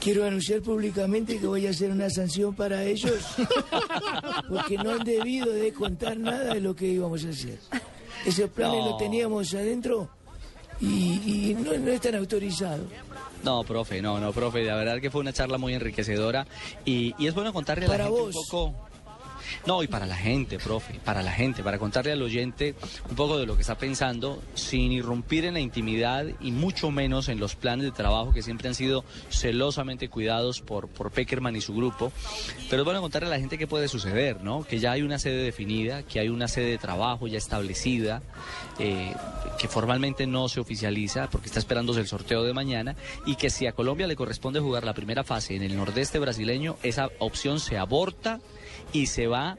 [0.00, 3.14] Quiero anunciar públicamente que voy a hacer una sanción para ellos
[4.48, 7.58] porque no han debido de contar nada de lo que íbamos a hacer.
[8.24, 8.90] Esos planes No.
[8.90, 10.08] los teníamos adentro
[10.80, 10.86] y,
[11.50, 12.86] y no, no están autorizados.
[13.42, 16.46] No, profe, no, no, profe, la verdad que fue una charla muy enriquecedora
[16.84, 18.34] y, y es bueno contarle a la Para gente vos.
[18.36, 18.74] un poco...
[19.66, 22.74] No, y para la gente, profe, para la gente, para contarle al oyente
[23.08, 27.28] un poco de lo que está pensando sin irrumpir en la intimidad y mucho menos
[27.28, 31.74] en los planes de trabajo que siempre han sido celosamente cuidados por, Peckerman y su
[31.74, 32.12] grupo.
[32.68, 34.64] Pero es bueno contarle a la gente qué puede suceder, ¿no?
[34.64, 38.22] Que ya hay una sede definida, que hay una sede de trabajo ya establecida,
[38.78, 39.14] eh,
[39.58, 43.66] que formalmente no se oficializa porque está esperándose el sorteo de mañana y que si
[43.66, 47.78] a Colombia le corresponde jugar la primera fase en el nordeste brasileño, esa opción se
[47.78, 48.40] aborta
[48.92, 49.58] y se va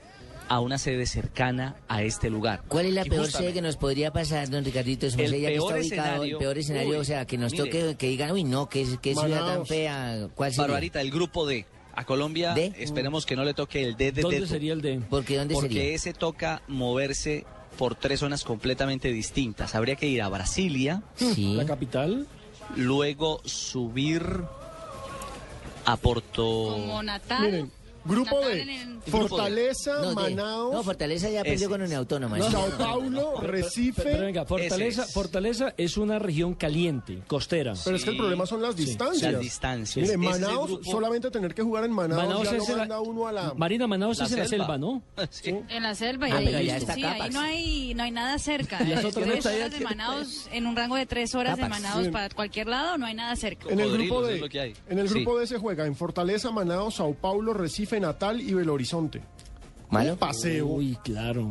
[0.50, 2.64] a una sede cercana a este lugar.
[2.70, 5.06] ¿Cuál es la Y peor justamente- sede que nos podría pasar, don Ricardito?
[5.08, 7.52] El ya que está peor ubicado, el escenario- peor escenario, Uy, o sea, que nos
[7.52, 7.66] mire.
[7.66, 10.28] toque, que digan, uy, no, qué, qué ciudad tan fea.
[10.36, 10.68] ¿Cuál sería?
[10.68, 11.66] Barbarita, el grupo D.
[11.96, 12.74] A Colombia ¿D?
[12.78, 15.02] esperemos que no le toque el D de ¿Dónde sería el D?
[15.10, 15.96] Porque ¿dónde Porque sería?
[15.96, 17.44] ese toca moverse
[17.76, 19.74] por tres zonas completamente distintas.
[19.74, 21.56] Habría que ir a Brasilia, Sí.
[21.56, 22.28] La capital.
[22.76, 24.22] luego subir
[25.86, 26.44] a Porto...
[26.74, 27.42] Como Natal.
[27.46, 27.72] Miren,
[28.08, 32.40] grupo el- Fortaleza, No, de- Manaos, No, Fortaleza ya perdió con Unión Autónoma.
[32.42, 32.74] Sao sí.
[32.78, 34.02] Paulo, Pero, Recife.
[34.04, 35.14] pero venga, Fortaleza, Ese es.
[35.14, 37.74] Fortaleza es una región caliente, costera.
[37.84, 39.32] Pero es que el problema son las distancias.
[39.32, 39.96] Las distancias.
[39.96, 43.28] Mire, Ese Manaos, grupo- solamente tener que jugar en Manaos, Manaos ya lo manda uno
[43.28, 43.54] a la...
[43.56, 44.78] Marina Manaos La es en la selva.
[44.78, 45.02] ¿no?
[45.30, 45.56] Sí.
[45.70, 48.12] En la selva, y Ah, ahí, pero ya está sí, ahí no hay, no hay
[48.12, 48.80] nada cerca.
[48.84, 51.64] Las otras tres no está horas de Manaus, en un rango de tres horas de
[51.64, 51.82] Capas.
[51.82, 52.12] Manaus Sí.
[52.12, 53.70] para cualquier lado, no hay nada cerca.
[53.70, 54.74] En el grupo Cocodrilos, D, es lo que hay.
[54.90, 55.14] en el Sí.
[55.16, 59.22] grupo D se juega en Fortaleza, Manaos, Sao Paulo, Recife, Natal y Belo Horizonte.
[59.90, 60.14] ¿Malo?
[60.14, 61.50] Un paseo Uy, claro.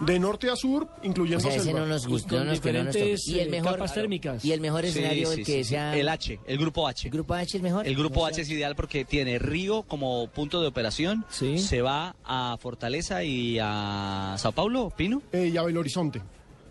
[0.00, 1.80] de norte a sur, O incluyendo sea, ese selva.
[1.80, 4.44] no nos gustó, no nos diferentes, Y el eh, mejor, capas térmicas.
[4.44, 5.70] y el mejor escenario, sí, el que sí.
[5.70, 5.96] sea...
[5.96, 7.08] El H, el grupo H.
[7.08, 7.86] ¿El grupo H es mejor?
[7.86, 11.24] El grupo O H sea- es ideal porque tiene Río como punto de operación.
[11.30, 11.58] Sí.
[11.58, 15.22] Se va a Fortaleza y a Sao Paulo, Pino.
[15.32, 16.22] Eh, y a Belo Horizonte.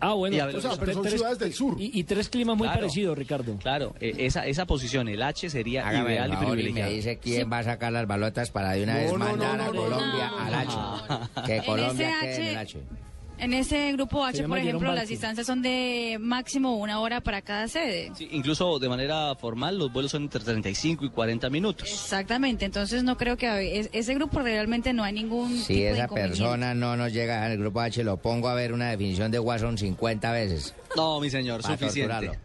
[0.06, 0.36] Ah, bueno.
[0.36, 1.76] Y a Belo O sea, pero son tres- ciudades del sur.
[1.78, 2.80] Y, y tres climas muy Claro.
[2.82, 3.56] parecidos, Ricardo.
[3.56, 6.92] Claro, eh, esa, esa posición, el H sería ideal y privilegiado.
[7.22, 9.72] quién va a sacar las balotas para de una No, vez mandar no, a no,
[9.72, 10.94] Colombia no, al no.
[10.96, 11.46] H.
[11.46, 12.78] Que En Colombia quede en el H.
[13.38, 17.68] En ese grupo H, por ejemplo, las distancias son de máximo una hora para cada
[17.68, 18.12] sede.
[18.16, 21.90] Sí, incluso de manera formal los vuelos son entre 35 y 40 minutos.
[21.90, 26.74] Exactamente, entonces no creo que ese grupo realmente no hay ningún Si tipo esa persona
[26.74, 30.32] no nos llega al grupo H, lo pongo a ver una definición de Watson 50
[30.32, 30.74] veces.
[30.96, 32.12] No, mi señor, Para suficiente.
[32.14, 32.43] torturarlo.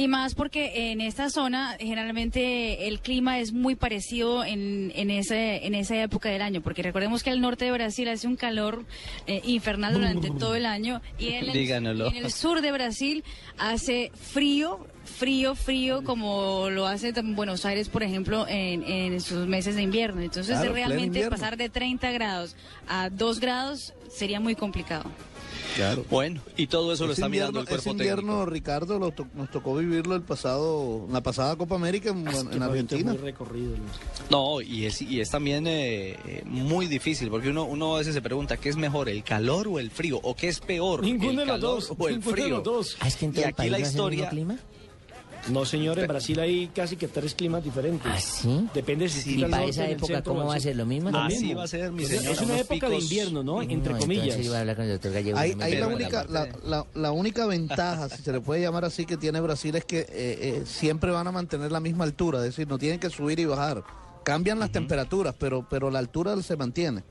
[0.00, 5.66] Y más porque en esta zona generalmente el clima es muy parecido en, en, ese,
[5.66, 8.86] en esa época del año, porque recordemos que el norte de Brasil hace un calor
[9.26, 13.24] eh, infernal durante todo el año y en el, en el sur de Brasil
[13.58, 19.76] hace frío, frío, frío como lo hace Buenos Aires, por ejemplo, en, en sus meses
[19.76, 20.22] de invierno.
[20.22, 21.30] Entonces Claro, realmente invierno.
[21.30, 22.56] pasar de 30 grados
[22.88, 25.04] a 2 grados sería muy complicado.
[25.76, 26.04] Claro.
[26.10, 28.46] Bueno, y todo eso lo Ese está mirando el invierno- cuerpo ese invierno, técnico.
[28.50, 33.14] Ricardo, lo to- nos tocó vivirlo el pasado, la pasada Copa América en, en Argentina.
[33.14, 33.74] recorrido.
[34.30, 38.22] No, y es, y es también eh, muy difícil, porque uno, uno a veces se
[38.22, 40.20] pregunta, ¿qué es mejor, el calor o el frío?
[40.22, 42.56] ¿O qué es peor, Ninguno el de los calor dos, o el ninguno de frío?
[42.56, 42.96] los dos.
[43.00, 44.28] Ah, es que en y aquí la historia...
[44.28, 44.56] clima.
[45.50, 48.10] No, señor, en Brasil hay casi que tres climas diferentes.
[48.12, 48.68] ¿Ah, sí?
[48.74, 50.76] Depende si ¿Y está al para norte, esa época centro cómo va a ser?
[50.76, 51.10] ¿Lo mismo?
[51.10, 51.58] Lo Así mismo.
[51.58, 53.62] va a ser, mi Es- señor, Es una época de invierno, ¿no?
[53.62, 54.36] Entre No, comillas.
[54.38, 55.38] yo voy a hablar con el doctor Gallego.
[55.38, 58.60] Ahí, no me ahí la única, la, la- la única ventaja, si se le puede
[58.62, 62.04] llamar así, que tiene Brasil es que eh, eh, siempre van a mantener la misma
[62.04, 63.82] altura, es decir, no tienen que subir y bajar.
[64.24, 67.02] Cambian las temperaturas, pero, pero la altura se mantiene.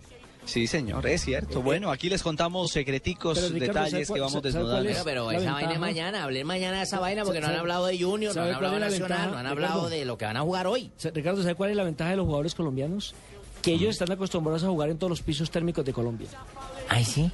[0.50, 1.62] Sí, señor, es cierto.
[1.62, 4.90] Bueno, aquí les contamos secreticos, Pero, Ricardo, ¿sabe detalles cuál- que vamos desnudando.
[4.90, 5.54] es Pero, esa ventaja?
[5.56, 8.36] vaina es mañana, hablé mañana de esa vaina porque no han ¿Sabe- hablado de Junior,
[8.36, 9.74] no han hablado de Nacional, ventaja, no han Ricardo?
[9.74, 10.92] hablado de lo que van a jugar hoy.
[11.14, 13.14] Ricardo, ¿sabe cuál es la ventaja de los jugadores colombianos?
[13.62, 16.28] Que ellos están acostumbrados a jugar en todos los pisos térmicos de Colombia.
[16.88, 17.30] Ay, sí.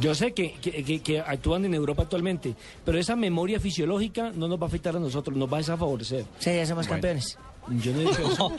[0.00, 4.46] Yo sé que, que- que- que actúan en Europa actualmente, pero esa memoria fisiológica no
[4.46, 6.24] nos va a afectar a nosotros, nos va a favorecer.
[6.38, 7.36] Sea, ya somos campeones.
[7.82, 8.56] Yo no he dicho eso.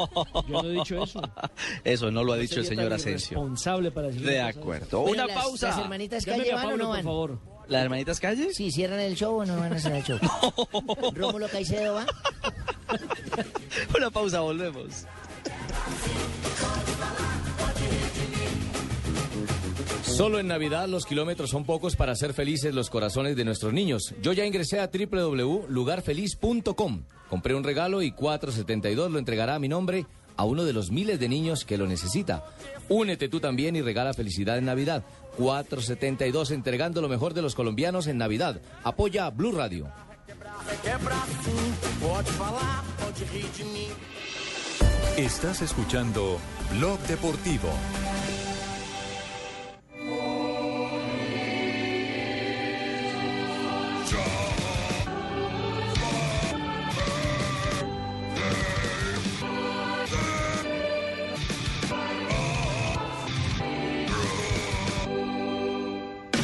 [0.47, 1.21] Yo no he dicho eso.
[1.83, 3.37] Eso no lo ha dicho el señor Asensio.
[3.37, 5.01] irresponsable para decir De acuerdo.
[5.01, 5.67] Una las- pausa.
[5.69, 7.03] ¿Las hermanitas calle van o Pablo, no por van?
[7.03, 7.39] favor.
[7.67, 8.55] ¿Las hermanitas calles?
[8.55, 10.19] Sí, cierran el show o no van a hacer el show.
[11.13, 12.05] Rómulo Caicedo va.
[13.95, 15.05] Una pausa, volvemos.
[20.19, 24.13] Solo en Navidad los kilómetros son pocos para hacer felices los corazones de nuestros niños.
[24.21, 27.03] Yo ya ingresé a www.lugarfeliz.com.
[27.29, 30.05] Compré un regalo y 472 lo entregará a mi nombre
[30.35, 32.43] a uno de los miles de niños que lo necesita.
[32.89, 35.05] Únete tú también y regala felicidad en Navidad.
[35.37, 38.59] 472 entregando lo mejor de los colombianos en Navidad.
[38.83, 39.87] Apoya a Blue Radio.
[45.15, 46.39] Estás escuchando
[46.77, 47.69] Blog Deportivo.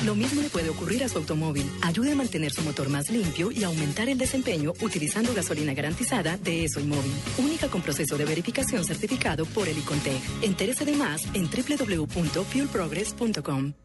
[0.05, 1.68] Lo mismo le puede ocurrir a su automóvil.
[1.82, 6.66] Ayude a mantener su motor más limpio y aumentar el desempeño utilizando gasolina garantizada de
[6.66, 7.11] ESO y Móvil.
[7.39, 10.22] Única con proceso de verificación certificado por el Icontec.
[10.43, 13.84] Entérese de más en www.fuelprogress.com.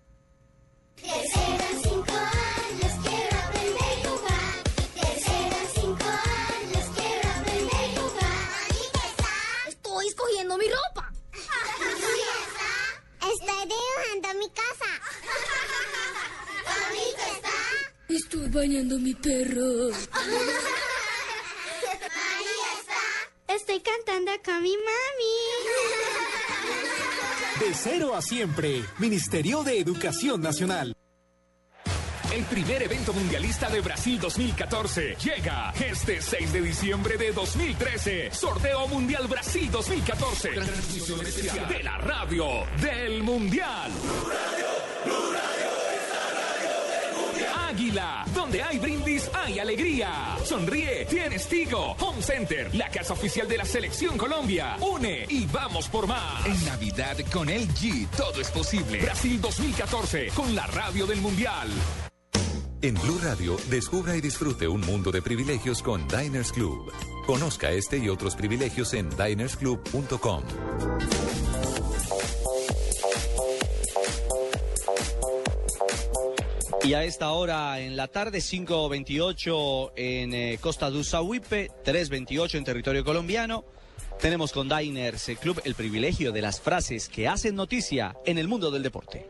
[18.51, 19.89] Bañando mi perro.
[23.47, 25.35] Estoy cantando con mi mami.
[27.59, 30.95] De cero a siempre, Ministerio de Educación Nacional.
[32.33, 38.31] El primer evento mundialista de Brasil 2014 llega este 6 de diciembre de 2013.
[38.31, 40.49] Sorteo Mundial Brasil 2014.
[40.49, 42.45] Transmisión especial de la radio
[42.81, 43.91] del Mundial.
[47.71, 50.35] Águila, donde hay brindis, hay alegría.
[50.43, 51.95] Sonríe, tienes Tigo.
[51.99, 54.75] Home Center, la casa oficial de la Selección Colombia.
[54.81, 56.45] Une y vamos por más.
[56.45, 58.99] En Navidad con LG todo es posible.
[59.01, 61.69] Brasil 2014 con la radio del Mundial.
[62.81, 66.91] En Blue Radio, descubra y disfrute un mundo de privilegios con Diners Club.
[67.25, 70.43] Conozca este y otros privilegios en dinersclub.com.
[76.83, 82.63] Y a esta hora en la tarde, 5.28 en eh, Costa do Sauipe, 3.28 en
[82.63, 83.63] territorio colombiano.
[84.19, 88.47] Tenemos con Diners eh, Club el privilegio de las frases que hacen noticia en el
[88.47, 89.27] mundo del deporte.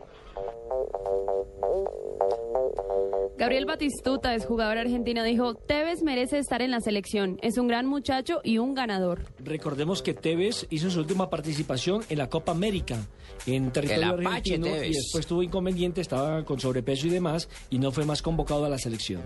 [3.38, 7.86] Gabriel Batistuta, es jugador argentino, dijo, Tevez merece estar en la selección, es un gran
[7.86, 9.24] muchacho y un ganador.
[9.38, 12.98] Recordemos que Tevez hizo su última participación en la Copa América
[13.46, 14.90] en territorio Apache argentino Tevez.
[14.90, 18.68] y después tuvo inconveniente, estaba con sobrepeso y demás y no fue más convocado a
[18.68, 19.22] la selección.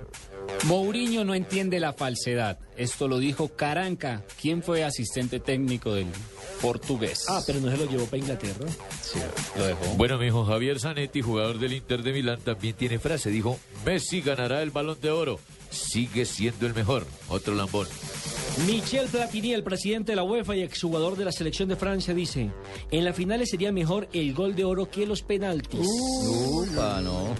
[0.66, 2.58] Mourinho no entiende la falsedad.
[2.76, 6.08] Esto lo dijo Caranca, quien fue asistente técnico del
[6.60, 7.24] portugués.
[7.28, 8.66] Ah, pero no se lo llevó para Inglaterra.
[9.02, 9.18] Sí,
[9.56, 9.84] lo dejó.
[9.96, 13.30] Bueno, mi hijo Javier Zanetti, jugador del Inter de Milán, también tiene frase.
[13.30, 15.40] Dijo, Messi ganará el balón de oro.
[15.70, 17.06] Sigue siendo el mejor.
[17.28, 17.86] Otro lambón.
[18.66, 22.50] Michel Platini, el presidente de la UEFA y exjugador de la selección de Francia, dice,
[22.90, 25.80] en las finales sería mejor el gol de oro que los penaltis.
[25.86, 27.34] Upa, no.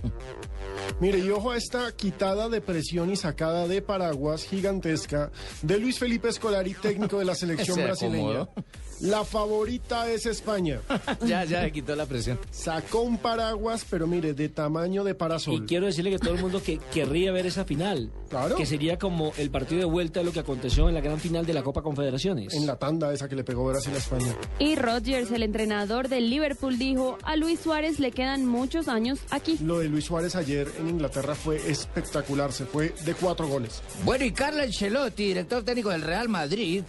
[1.00, 5.30] Mire, y ojo a esta quitada de presión y sacada de paraguas gigantesca
[5.62, 8.16] de Luis Felipe Escolari, técnico de la selección Se brasileña.
[8.42, 8.50] acomodó.
[9.00, 10.80] La favorita es España.
[11.26, 12.38] ya, ya se quitó la presión.
[12.50, 15.54] Sacó un paraguas, pero mire, de tamaño de parasol.
[15.54, 18.56] Y quiero decirle que todo el mundo que querría ver esa final, Claro.
[18.56, 21.44] que sería como el partido de vuelta de lo que aconteció en la gran final
[21.46, 22.54] de la Copa Confederaciones.
[22.54, 24.34] En la tanda esa que le pegó Brasil a España.
[24.58, 29.58] Y Rodgers, el entrenador del Liverpool, dijo, a Luis Suárez le quedan muchos años aquí.
[29.62, 33.82] Lo de Luis Suárez ayer en Inglaterra fue espectacular, se fue de cuatro goles.
[34.04, 36.82] Bueno, y Carlo Ancelotti, director técnico del Real Madrid,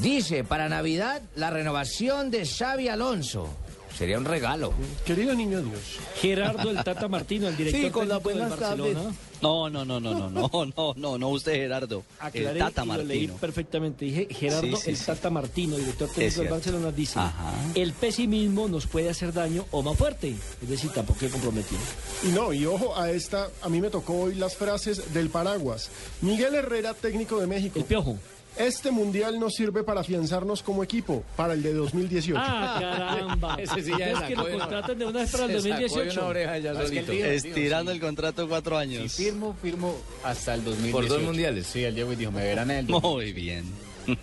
[0.00, 3.48] dice para Navidad la renovación de Xavi Alonso.
[3.96, 4.74] Sería un regalo.
[5.06, 5.80] Querido niño Dios.
[6.20, 8.94] Gerardo el Tata Martino, el director Sí, con las técnico del buenas tardes.
[8.94, 9.16] Barcelona.
[9.40, 12.04] No, no, no, no, no, no, no, no, no, usted Gerardo.
[12.18, 13.34] Aclaré el Tata y lo leí Martino.
[13.36, 14.04] perfectamente.
[14.04, 15.06] Dije Gerardo Sí, sí, el sí.
[15.06, 16.50] Tata Martino, director técnico del.
[16.50, 17.52] Barcelona, dice Ajá.
[17.74, 20.34] el pesimismo nos puede hacer daño o más fuerte.
[20.62, 21.78] Es decir, tampoco se comprometió.
[22.22, 25.88] Y no, y ojo a esta, a mí me tocó hoy las frases del paraguas.
[26.20, 27.78] Miguel Herrera, técnico de México.
[27.78, 28.18] El piojo.
[28.58, 32.40] Este mundial nos sirve para afianzarnos como equipo para el de 2018.
[32.42, 33.56] Ah, caramba.
[33.60, 35.82] Ese sí ya es que lo contraten de una vez para el Se sacó de
[35.82, 36.20] 2018.
[36.20, 37.12] una oreja ya Es que el solito.
[37.12, 39.12] tío- Estirando el contrato cuatro años.
[39.12, 39.94] Si firmo, firmo
[40.24, 40.92] hasta el 2018.
[40.92, 41.66] Por dos mundiales.
[41.66, 43.64] Sí, el Diego dijo, me verán en el Muy bien.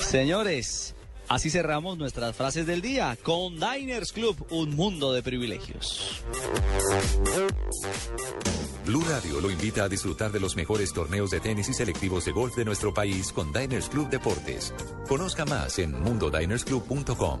[0.00, 0.94] Señores,
[1.28, 6.22] así cerramos nuestras frases del día con Diners Club, un mundo de privilegios.
[8.84, 12.32] Blue Radio lo invita a disfrutar de los mejores torneos de tenis y selectivos de
[12.32, 14.72] golf de nuestro país con Diners Club Deportes.
[15.06, 17.40] Conozca más en mundodinersclub.com.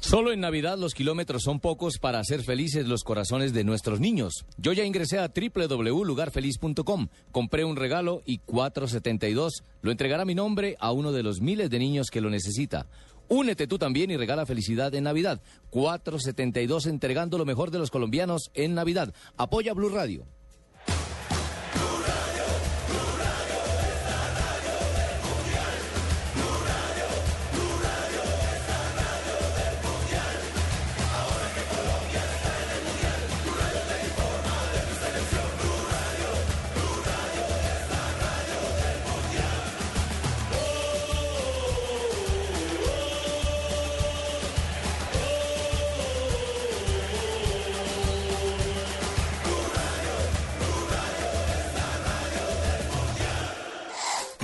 [0.00, 4.46] Solo en Navidad los kilómetros son pocos para hacer felices los corazones de nuestros niños.
[4.56, 10.92] Yo ya ingresé a www.lugarfeliz.com, compré un regalo y 472 lo entregará mi nombre a
[10.92, 12.86] uno de los miles de niños que lo necesita.
[13.28, 15.42] Únete tú también y regala felicidad en Navidad.
[15.68, 19.14] 472 entregando lo mejor de los colombianos en Navidad.
[19.36, 20.26] Apoya Blue Radio.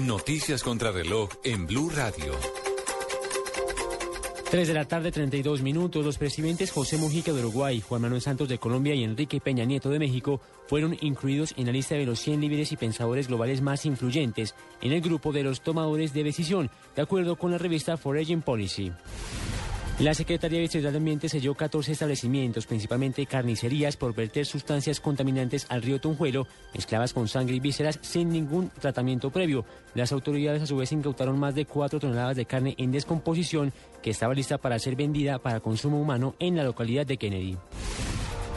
[0.07, 2.32] Noticias contra reloj en Blue Radio.
[4.52, 6.04] 3 de la tarde, 32 minutos.
[6.04, 9.90] Los presidentes José Mujica de Uruguay, Juan Manuel Santos de Colombia y Enrique Peña Nieto
[9.90, 13.84] de México fueron incluidos en la lista de los 100 líderes y pensadores globales más
[13.84, 18.42] influyentes en el grupo de los tomadores de decisión, de acuerdo con la revista Foreign
[18.42, 18.92] Policy.
[19.99, 25.64] La Secretaría de Seguridad del Ambiente selló 14 establecimientos, principalmente carnicerías, por verter sustancias contaminantes
[25.70, 29.64] al río Tunjuelo, mezcladas con sangre y vísceras sin ningún tratamiento previo.
[29.94, 33.72] Las autoridades a su vez incautaron más de 4 toneladas de carne en descomposición
[34.03, 37.57] que estaba lista para ser vendida para consumo humano en la localidad de Kennedy.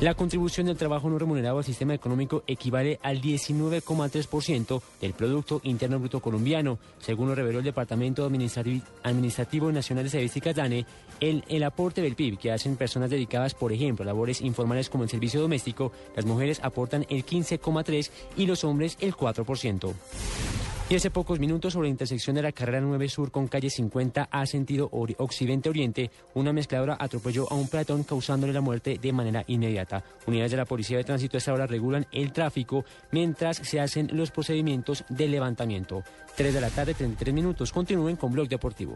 [0.01, 5.99] La contribución del trabajo no remunerado al sistema económico equivale al 19,3% del Producto Interno
[5.99, 10.85] Bruto colombiano, según lo reveló el Departamento Administrati- Administrativo Nacional de Estadísticas DANE.
[11.19, 15.03] El, el aporte del PIB que hacen personas dedicadas, por ejemplo, a labores informales como
[15.03, 19.93] el servicio doméstico, las mujeres aportan el 15,3% y los hombres el 4%.
[20.91, 24.27] Y hace pocos minutos sobre la intersección de la carrera 9 Sur con calle 50
[24.31, 29.43] a sentido ori- occidente-oriente, una mezcladora atropelló a un peatón causándole la muerte de manera
[29.45, 30.03] inmediata.
[30.25, 34.09] Unidades de la Policía de Tránsito a esta hora regulan el tráfico mientras se hacen
[34.13, 36.01] los procedimientos de levantamiento.
[36.35, 37.71] 3 de la tarde, 33 minutos.
[37.71, 38.95] Continúen con Blog Deportivo.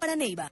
[0.01, 0.51] para Neiva.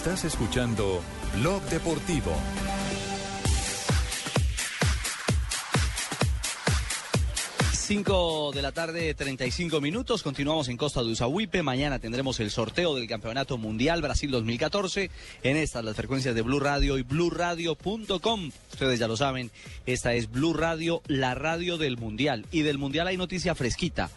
[0.00, 1.02] Estás escuchando
[1.36, 2.32] Blog Deportivo.
[7.74, 10.22] Cinco de la tarde, 35 minutos.
[10.22, 11.62] Continuamos en Costa de Usahuipe.
[11.62, 15.10] Mañana tendremos el sorteo del Campeonato Mundial Brasil 2014.
[15.42, 18.50] En estas, las frecuencias de Blue Radio y BlueRadio.com.
[18.72, 19.50] Ustedes ya lo saben,
[19.84, 22.46] esta es Blue Radio, la radio del Mundial.
[22.50, 24.08] Y del Mundial hay noticia fresquita.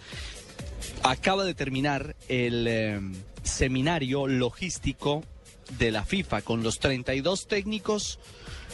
[1.03, 3.01] Acaba de terminar el eh,
[3.43, 5.25] seminario logístico
[5.77, 8.19] de la FIFA con los 32 técnicos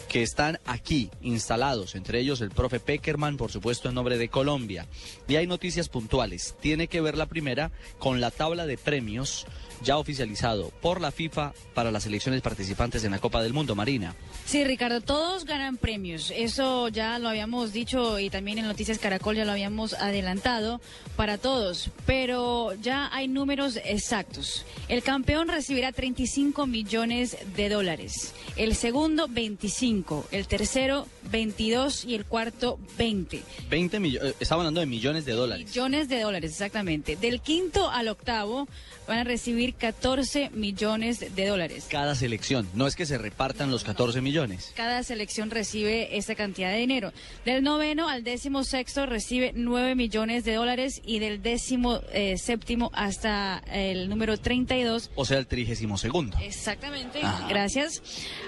[0.09, 4.87] que están aquí instalados, entre ellos el profe Peckerman, por supuesto en nombre de Colombia.
[5.27, 6.55] Y hay noticias puntuales.
[6.59, 9.45] Tiene que ver la primera con la tabla de premios
[9.83, 14.15] ya oficializado por la FIFA para las elecciones participantes en la Copa del Mundo, Marina.
[14.45, 16.31] Sí, Ricardo, todos ganan premios.
[16.35, 20.81] Eso ya lo habíamos dicho y también en Noticias Caracol ya lo habíamos adelantado
[21.15, 24.65] para todos, pero ya hay números exactos.
[24.87, 32.25] El campeón recibirá 35 millones de dólares, el segundo 25, el tercero 22 y el
[32.25, 33.41] cuarto 20.
[33.69, 35.67] 20 millones, estaba hablando de millones de dólares.
[35.67, 37.15] Millones de dólares, exactamente.
[37.15, 38.67] Del quinto al octavo
[39.09, 41.87] van a recibir 14 millones de dólares.
[41.89, 44.71] Cada selección, no es que se repartan los 14 millones.
[44.75, 47.11] Cada selección recibe esta cantidad de dinero.
[47.43, 52.91] Del noveno al décimo sexto recibe 9 millones de dólares y del décimo eh, séptimo
[52.93, 55.09] hasta el número 32.
[55.15, 56.37] O sea, el trigésimo segundo.
[56.41, 57.47] Exactamente, Ajá.
[57.49, 58.01] gracias.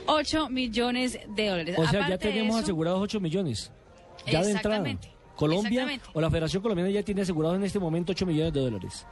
[0.05, 1.75] 8 millones de dólares.
[1.77, 3.71] O sea, ya Aparte tenemos eso- asegurados 8 millones.
[4.27, 4.95] Ya de entrada.
[5.35, 9.07] Colombia o la Federación Colombiana ya tiene asegurado en este momento 8 millones de dólares.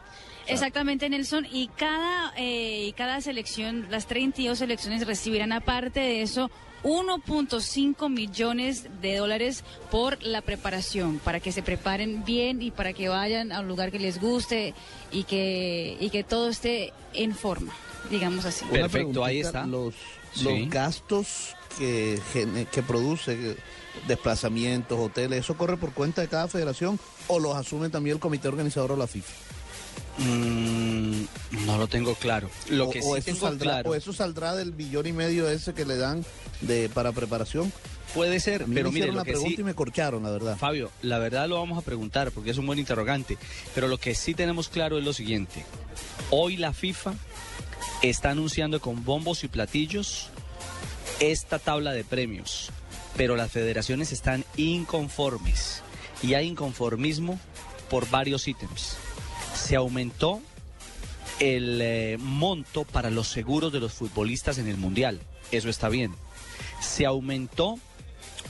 [0.50, 1.47] Exactamente, Nelson.
[1.52, 6.50] Y cada, eh, y cada selección, las 32 selecciones recibirán aparte de eso
[6.84, 13.10] 1.5 millones de dólares por la preparación, para que se preparen bien y para que
[13.10, 14.74] vayan a un lugar que les guste
[15.12, 17.74] y que, y que todo esté en forma,
[18.10, 18.66] digamos así.
[18.72, 19.93] Una preguntita, Los,
[20.32, 20.43] Sí.
[20.43, 22.20] los gastos que,
[22.72, 23.58] que produce, eh,
[24.08, 28.47] desplazamientos, hoteles, ¿eso corre por cuenta de cada federación o los asume también el comité
[28.47, 29.34] organizador o la FIFA?
[30.20, 31.24] Mm,
[31.65, 32.49] no lo tengo claro.
[32.70, 35.13] Lo o, que o sí eso tengo saldrá, claro o eso saldrá del billón y
[35.13, 36.26] medio ese que le dan
[36.61, 37.72] de para preparación.
[38.13, 39.61] puede ser, pero me mire, lo que pregunta sí...
[39.61, 40.57] y me corcharon, la verdad.
[40.57, 43.38] Fabio, la verdad lo vamos a preguntar porque es un buen interrogante,
[43.74, 45.63] pero lo que sí tenemos claro es lo siguiente.
[46.32, 47.13] Hoy la FIFA
[48.01, 50.30] está anunciando con bombos y platillos
[51.22, 52.72] esta tabla de premios.
[53.17, 55.82] pero las federaciones están inconformes
[56.24, 57.38] y hay inconformismo
[57.89, 58.95] por varios ítems.
[59.70, 60.41] Se aumentó
[61.39, 65.22] el eh, monto para los seguros de los futbolistas en el Mundial.
[65.51, 66.11] Eso está bien.
[66.82, 67.76] Se aumentó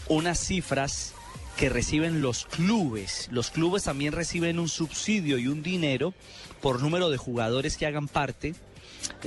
[0.08, 1.14] unas cifras
[1.58, 3.28] que reciben los clubes.
[3.34, 6.14] Los clubes también reciben un subsidio y un dinero
[6.62, 8.56] por número de jugadores que hagan parte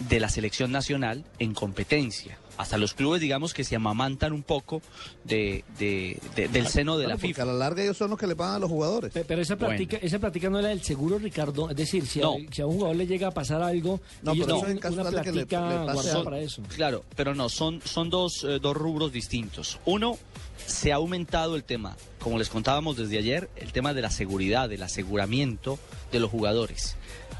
[0.08, 2.38] de la selección nacional en competencia.
[2.58, 4.82] Hasta los clubes, digamos, que se amamantan un poco
[5.24, 7.42] de, de- de- del seno de Claro, la porque FIFA.
[7.42, 9.12] a la larga ellos son los que le pagan a los jugadores.
[9.12, 11.70] Pe- Pero esa práctica, esa práctica no era del seguro, Ricardo.
[11.70, 12.34] Es decir, si, No.
[12.34, 14.76] a, si a un jugador le llega a pasar algo, No, ellos pero eso tienen
[14.76, 16.62] en caso una de que le- le para eso.
[16.74, 19.78] Claro, pero no, son, son dos, eh, dos rubros distintos.
[19.86, 20.18] Uno,
[20.66, 24.68] se ha aumentado el tema, como les contábamos desde ayer, el tema de la seguridad,
[24.68, 25.78] del aseguramiento
[26.12, 26.96] de los jugadores.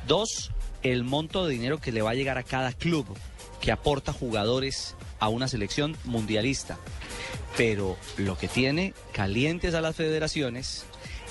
[0.09, 0.51] Dos,
[0.83, 3.07] el monto de dinero que le va a llegar a cada club
[3.63, 6.79] que aporta jugadores a una selección mundialista.
[7.57, 10.85] Pero lo que tiene calientes a las federaciones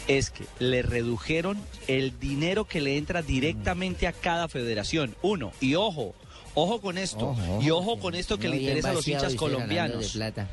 [0.07, 5.15] es que le redujeron el dinero que le entra directamente a cada federación.
[5.21, 6.15] Uno, y ojo,
[6.55, 10.13] ojo con esto, y ojo con esto que le interesa a los hinchas colombianos.
[10.13, 10.47] plata.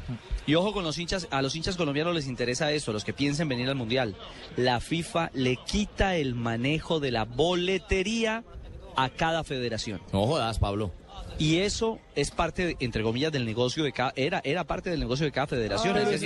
[0.46, 3.48] Y ojo con los hinchas, a los hinchas colombianos les interesa eso, los que piensen
[3.48, 4.16] venir al Mundial.
[4.56, 8.42] La FIFA le quita el manejo de la boletería
[8.96, 10.00] a cada federación.
[10.12, 10.92] No jodas, Pablo.
[11.38, 14.98] Y eso es parte, de- entre comillas, del negocio de cada, era, era parte del
[15.00, 15.94] negocio de cada federación.
[15.94, 16.22] Pero es.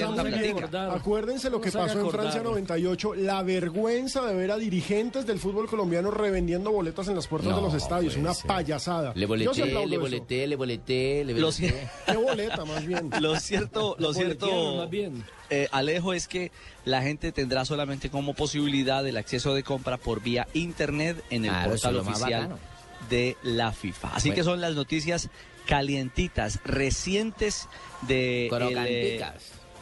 [0.91, 2.11] Acuérdense lo que No pasó en.
[2.11, 7.27] Francia 98, la vergüenza de ver a dirigentes del fútbol colombiano revendiendo boletas en las
[7.27, 8.47] puertas No, de los estadios, una ser.
[8.47, 9.13] payasada.
[9.15, 11.89] Le boleté, le boleté, le boleté, le boleté.
[12.07, 13.11] ¿Qué boleta, más bien?
[13.21, 15.25] Lo cierto, lo cierto, más bien.
[15.51, 16.51] eh, Alejo, es que
[16.85, 21.51] la gente tendrá solamente como posibilidad el acceso de compra por vía internet en el
[21.51, 22.57] Claro, portal oficial.
[23.13, 24.09] De la FIFA.
[24.15, 24.37] Así Bueno.
[24.37, 25.29] que son las noticias
[25.67, 27.69] calientitas, recientes
[28.09, 29.25] de el, eh,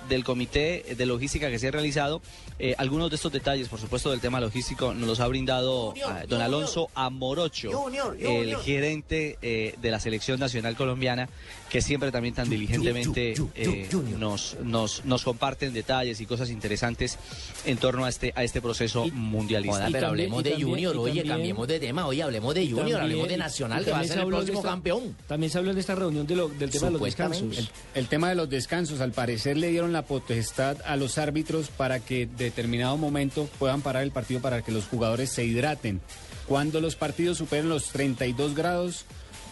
[0.09, 2.21] del comité de logística que se ha realizado.
[2.59, 6.25] Eh, algunos de estos detalles, por supuesto, del tema logístico nos los ha brindado ah,
[6.29, 8.63] don Alonso Amorocho, Junior, el Junior.
[8.63, 11.29] gerente eh, de la selección nacional colombiana,
[11.71, 17.17] que siempre también tan diligentemente eh, nos, nos, nos comparten detalles y cosas interesantes
[17.65, 19.77] en torno a este, a este proceso mundialista.
[19.77, 23.01] Joda, pero hablemos de Junior, oye, cambiemos de tema, oye, hablemos de y Junior, también-
[23.01, 25.17] hablemos de y- Nacional, y que va a ser se el próximo esta- campeón.
[25.29, 27.71] También se habló en esta reunión de lo- del tema de los descansos.
[27.95, 32.01] El tema de los descansos, al parecer le dieron la potestad a los árbitros para
[32.01, 36.01] que en determinado momento puedan parar el partido para que los jugadores se hidraten.
[36.47, 39.05] Cuando los partidos superen los 32 grados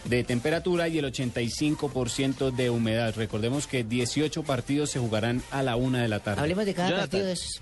[0.05, 3.13] de temperatura y el 85% de humedad.
[3.15, 6.41] Recordemos que 18 partidos se jugarán a la una de la tarde.
[6.41, 7.09] Hablemos de cada Jonathan.
[7.09, 7.61] partido de esos.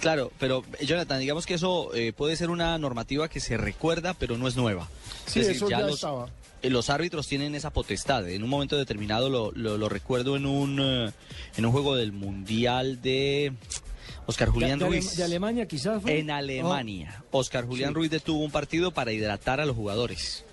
[0.00, 4.38] Claro, pero Jonathan, digamos que eso eh, puede ser una normativa que se recuerda, pero
[4.38, 4.88] no es nueva.
[5.26, 6.28] Es Sí, decir, eso ya los, estaba.
[6.62, 8.28] eh, los árbitros tienen esa potestad.
[8.30, 11.12] En un momento determinado lo, lo- lo recuerdo en un eh,
[11.56, 13.52] en un juego del mundial de
[14.26, 15.16] Oscar Julián de, de Ale- Ruiz.
[15.16, 16.20] de Alemania quizás fue.
[16.20, 17.94] En Alemania, Oscar Julián Sí.
[17.94, 20.44] Ruiz detuvo un partido para hidratar a los jugadores.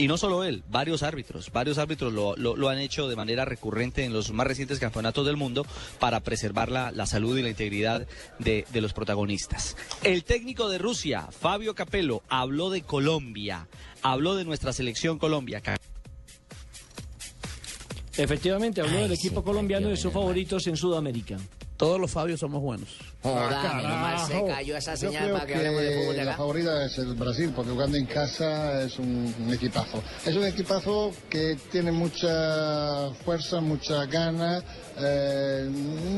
[0.00, 3.44] Y no solo él, varios árbitros, varios árbitros lo, lo- lo han hecho de manera
[3.44, 5.66] recurrente en los más recientes campeonatos del mundo
[5.98, 8.06] para preservar la, la salud y la integridad
[8.38, 9.76] de, de los protagonistas.
[10.02, 13.68] El técnico de Rusia, Fabio Capello, habló de Colombia,
[14.00, 15.60] habló de nuestra selección Colombia.
[18.16, 21.36] Efectivamente, habló del equipo colombiano y de sus favoritos en Sudamérica.
[21.80, 22.90] Todos los Fabios somos buenos.
[23.22, 26.24] Joda, menos mal se cayó esa Yo señal creo para que hablemos de fútbol de
[26.26, 30.02] la favorita es el Brasil, porque jugando en casa es un, un equipazo.
[30.26, 34.62] Es un equipazo que tiene mucha fuerza, mucha gana.
[34.98, 35.70] eh,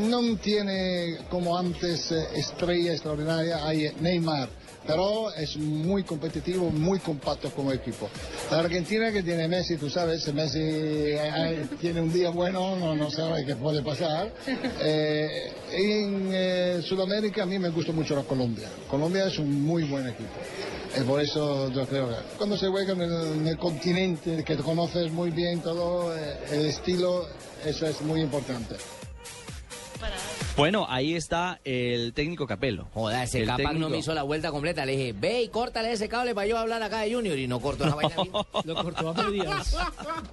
[0.08, 4.48] no tiene como antes eh, estrella extraordinaria, hay Neymar.
[4.86, 8.08] Pero es muy competitivo, muy compacto como equipo.
[8.50, 13.10] La Argentina que tiene Messi, tú sabes, Messi eh, tiene un día bueno, no, no
[13.10, 14.32] sabe qué puede pasar.
[14.84, 18.68] Eh, en eh, Sudamérica a mí me gusta mucho la Colombia.
[18.88, 20.30] Colombia es un muy buen equipo.
[20.94, 24.56] Eh, por eso yo creo que cuando se juega en el, en el continente, que
[24.56, 27.26] conoces muy bien todo, eh, el estilo,
[27.64, 28.76] eso es muy importante.
[30.56, 32.86] Bueno, ahí está el técnico Capello.
[32.92, 34.84] Joda, ese El Capac no me hizo la vuelta completa.
[34.84, 37.38] Le dije, ve y córtale ese cable para yo hablar acá de Junior.
[37.38, 38.14] Y no cortó la vaina.
[38.64, 39.76] Lo cortó a medias.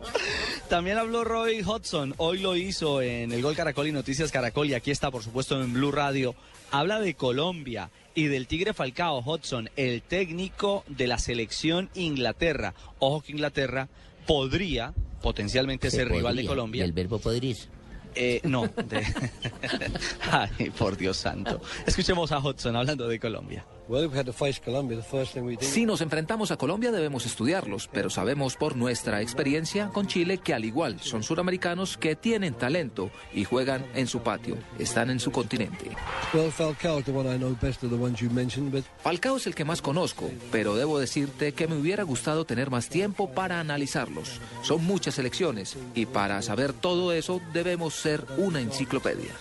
[0.70, 4.74] También habló Roy Hodgson, hoy lo hizo en el Gol Caracol y Noticias Caracol y
[4.74, 6.36] aquí está por supuesto en Blue Radio.
[6.72, 12.76] Habla de Colombia y del Tigre Falcao Hodgson, el técnico de la selección Inglaterra.
[13.00, 13.88] Ojo que Inglaterra
[14.28, 16.84] podría potencialmente Se ser rival de Colombia.
[16.84, 17.58] del verbo podrir.
[18.16, 18.68] Eh, no.
[18.68, 19.06] de-
[20.32, 21.62] Ay, por Dios santo.
[21.86, 23.66] Escuchemos a Hodgson hablando de Colombia.
[25.62, 30.54] Si nos enfrentamos a Colombia debemos estudiarlos, pero sabemos por nuestra experiencia con Chile que
[30.54, 35.32] al igual son suramericanos que tienen talento y juegan en su patio, están en su
[35.32, 35.90] continente.
[39.00, 42.90] Falcao es el que más conozco, pero debo decirte que me hubiera gustado tener más
[42.90, 44.40] tiempo para analizarlos.
[44.62, 49.34] Son muchas elecciones y para saber todo eso debemos ser una enciclopedia.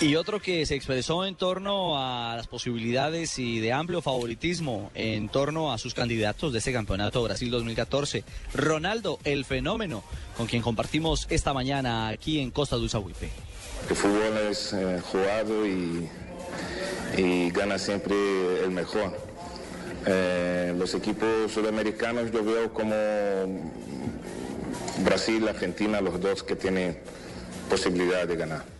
[0.00, 5.28] Y otro que se expresó en torno a las posibilidades y de amplio favoritismo en
[5.28, 8.22] torno a sus candidatos de ese campeonato Brasil 2014,
[8.54, 10.04] Ronaldo, el fenómeno,
[10.36, 13.28] con quien compartimos esta mañana aquí en Costa del Huipe.
[13.90, 16.08] El fútbol es eh, jugado y,
[17.16, 18.14] y gana siempre
[18.62, 19.18] el mejor.
[20.06, 22.94] Eh, los equipos sudamericanos yo veo como
[25.04, 27.00] Brasil, Argentina, los dos que tienen
[27.68, 28.77] posibilidad de ganar.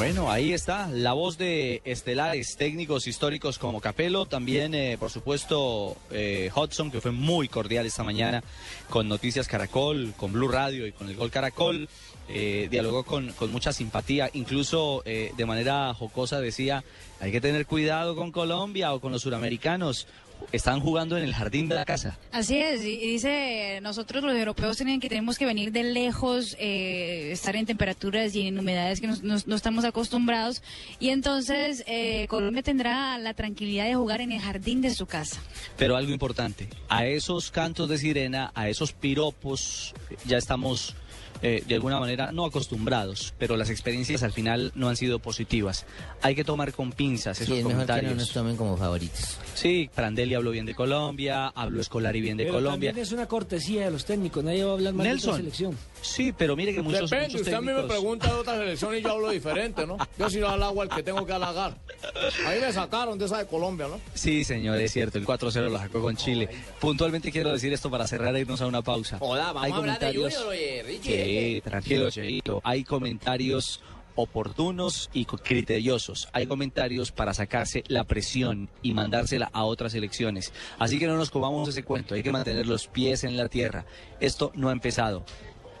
[0.00, 5.94] Bueno, ahí está la voz de estelares técnicos históricos como Capello, también eh, por supuesto
[6.10, 8.42] eh, Hudson, que fue muy cordial esta mañana
[8.88, 11.86] con Noticias Caracol, con Blue Radio y con el Gol Caracol.
[12.30, 16.82] Eh, dialogó con, con, mucha simpatía, incluso de manera jocosa decía,
[17.20, 20.06] hay que tener cuidado con Colombia o con los suramericanos,
[20.52, 22.18] están jugando en el jardín de la casa.
[22.32, 27.30] Así es, y dice, nosotros los europeos tienen que, tenemos que venir de lejos, eh,
[27.32, 30.62] estar en temperaturas y en humedades que no estamos acostumbrados,
[30.98, 35.40] y entonces eh, Colombia tendrá la tranquilidad de jugar en el jardín de su casa.
[35.76, 39.94] Pero algo importante, a esos cantos de sirena, a esos piropos,
[40.26, 40.94] ya estamos
[41.42, 45.86] eh, de alguna manera no acostumbrados, pero las experiencias al final no han sido positivas.
[46.22, 48.02] Hay que tomar con pinzas esos sí, es comentarios.
[48.04, 49.38] Mejor que no nos tomen como favoritos.
[49.54, 52.90] Sí, Prandelli habló bien de Colombia, habló Escolari bien de pero Colombia.
[52.90, 55.76] También es una cortesía de los técnicos, nadie va a hablar mal de la selección.
[56.02, 58.96] Sí, pero mire que muchos, Depende, muchos usted a mí me pregunta de otra selección
[58.96, 59.98] y yo hablo diferente, ¿no?
[60.18, 61.76] Yo si no halago al que tengo que halagar.
[62.46, 64.00] Ahí me sacaron de esa de Colombia, ¿no?
[64.14, 66.48] Sí, señor, es cierto, el 4-0 lo sacó con Chile.
[66.80, 69.18] Puntualmente quiero decir esto para cerrar e irnos a una pausa.
[69.20, 71.12] Hola, vamos Hay a hablar de comentarios- Junior, oye, Richie.
[71.30, 72.60] Sí, tranquilo, Cheito.
[72.64, 73.82] Hay comentarios
[74.14, 76.28] oportunos y criteriosos.
[76.32, 80.52] Hay comentarios para sacarse la presión y mandársela a otras elecciones.
[80.78, 83.86] Así que no nos comamos ese cuento, hay que mantener los pies en la tierra.
[84.20, 85.24] Esto no ha empezado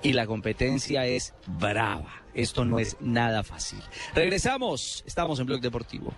[0.02, 2.22] y la competencia es brava.
[2.34, 3.80] Esto no es nada fácil.
[4.14, 6.14] Regresamos, estamos en Blog Deportivo.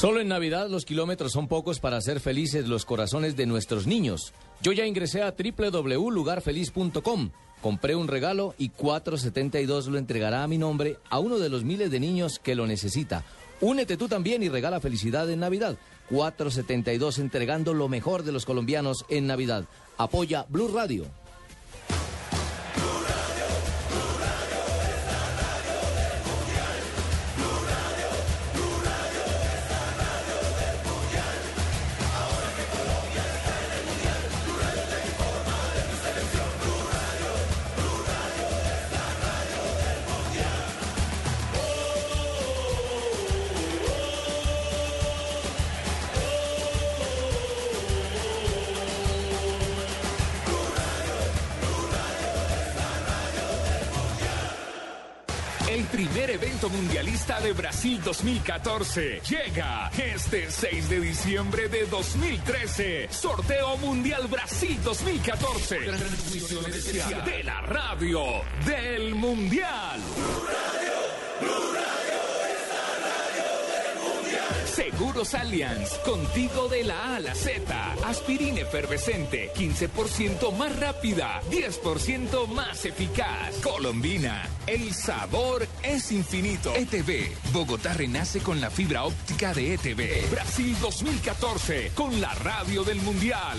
[0.00, 4.32] Solo en Navidad los kilómetros son pocos para hacer felices los corazones de nuestros niños.
[4.62, 10.96] Yo ya ingresé a www.lugarfeliz.com, compré un regalo y 472 lo entregará a mi nombre
[11.10, 13.24] a uno de los miles de niños que lo necesita.
[13.60, 15.76] Únete tú también y regala felicidad en Navidad.
[16.08, 19.66] 472 entregando lo mejor de los colombianos en Navidad.
[19.98, 21.04] Apoya Blue Radio.
[56.68, 63.08] Mundialista de Brasil 2014 llega este 6 de diciembre de 2013.
[63.10, 65.76] Sorteo Mundial Brasil 2014.
[65.78, 68.20] Transmisión especial de la radio
[68.66, 70.00] del Mundial.
[74.80, 77.92] Seguros Allianz, contigo de la A a la Z.
[78.02, 83.56] Aspirina efervescente, 15% más rápida, 10% más eficaz.
[83.62, 86.74] Colombina, el sabor es infinito.
[86.74, 90.30] ETV, Bogotá renace con la fibra óptica de ETV.
[90.30, 93.58] Brasil 2014, con la radio del Mundial.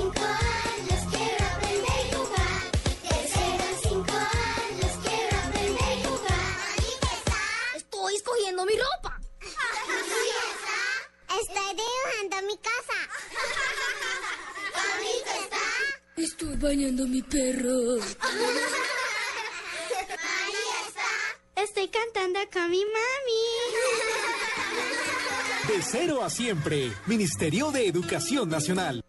[8.65, 9.19] Mi ropa.
[11.41, 12.97] Estoy dibujando mi casa.
[14.73, 15.65] ¿Bonito está?
[16.17, 17.97] Estoy bañando a mi perro.
[21.55, 23.43] Estoy cantando con mi mami.
[25.67, 26.91] De cero a siempre.
[27.05, 29.03] Ministerio de Educación Nacional.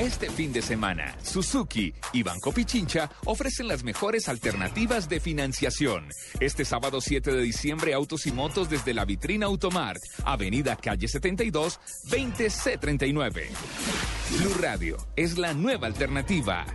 [0.00, 6.08] Este fin de semana, Suzuki y Banco Pichincha ofrecen las mejores alternativas de financiación.
[6.40, 11.78] Este sábado 7 de diciembre, autos y motos desde la vitrina Automart, Avenida Calle 72,
[12.10, 13.46] 20C39.
[14.40, 16.66] Blue Radio es la nueva alternativa.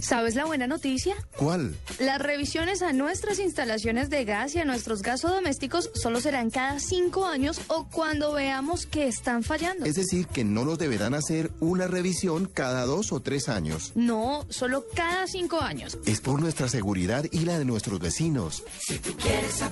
[0.00, 1.14] ¿Sabes la buena noticia?
[1.36, 1.74] ¿Cuál?
[1.98, 7.26] Las revisiones a nuestras instalaciones de gas y a nuestros gasodomésticos solo serán cada cinco
[7.26, 9.84] años o cuando veamos que están fallando.
[9.84, 13.92] Es decir, que no nos deberán hacer una revisión cada dos o tres años.
[13.94, 15.98] No, solo cada cinco años.
[16.06, 18.62] Es por nuestra seguridad y la de nuestros vecinos.
[18.78, 19.62] Si tú quieres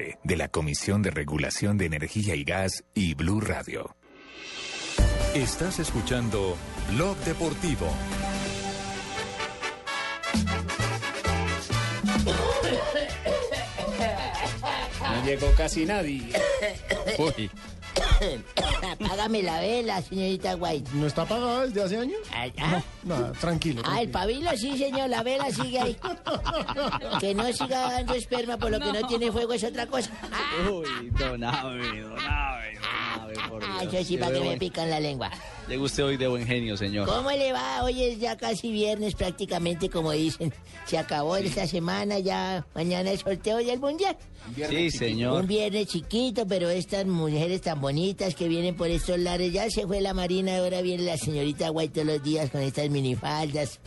[0.00, 3.96] mensaje de la Comisión de Regulación de Energía y Gas y Blue Radio.
[5.34, 6.56] Estás escuchando
[6.92, 7.86] Blog Deportivo.
[15.02, 16.32] No llegó casi nadie.
[17.18, 17.50] Uy.
[19.00, 20.90] Apágame la vela, señorita White.
[20.94, 22.18] ¿No está apagada desde hace años?
[22.58, 22.82] ah.
[23.02, 23.82] Nada, tranquilo.
[23.84, 25.96] Ah, el pabilo sí, señor, la vela sigue ahí.
[27.20, 30.10] Que no siga dando esperma por lo que no tiene fuego es otra cosa.
[30.70, 32.78] Uy, don Ave, don Ave,
[33.48, 33.94] por Ah, Dios.
[33.94, 35.30] eso sí, para que me pican la lengua.
[35.70, 37.06] Llega usted hoy de buen genio, señor.
[37.06, 37.84] ¿Cómo le va?
[37.84, 40.52] Hoy es ya casi viernes prácticamente, como dicen.
[40.84, 44.16] Se acabó esta semana, ya mañana el sorteo del mundial.
[44.68, 45.42] Sí, señor.
[45.42, 49.86] Un viernes chiquito, pero estas mujeres tan bonitas que vienen por estos lares, ya se
[49.86, 53.78] fue la marina, ahora viene la señorita White todos los días con estas minifaldas,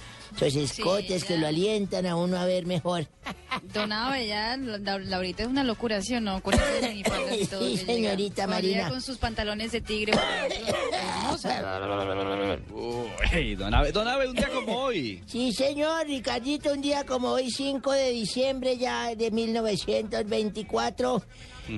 [0.41, 3.07] esos escotes que lo alientan a uno a ver mejor.
[3.73, 6.41] Don Abe, ya la, la- Laurita es una locura, ¿sí o no?
[6.41, 7.03] Con y
[7.45, 7.61] todo.
[7.61, 8.89] Sí, señorita Marina.
[8.89, 10.13] Con sus pantalones de tigre.
[12.71, 15.21] Uy, don Ave, don Ave, un día como hoy.
[15.25, 21.23] Sí, señor, Ricardito, un día como hoy, 5 de diciembre ya de 1924,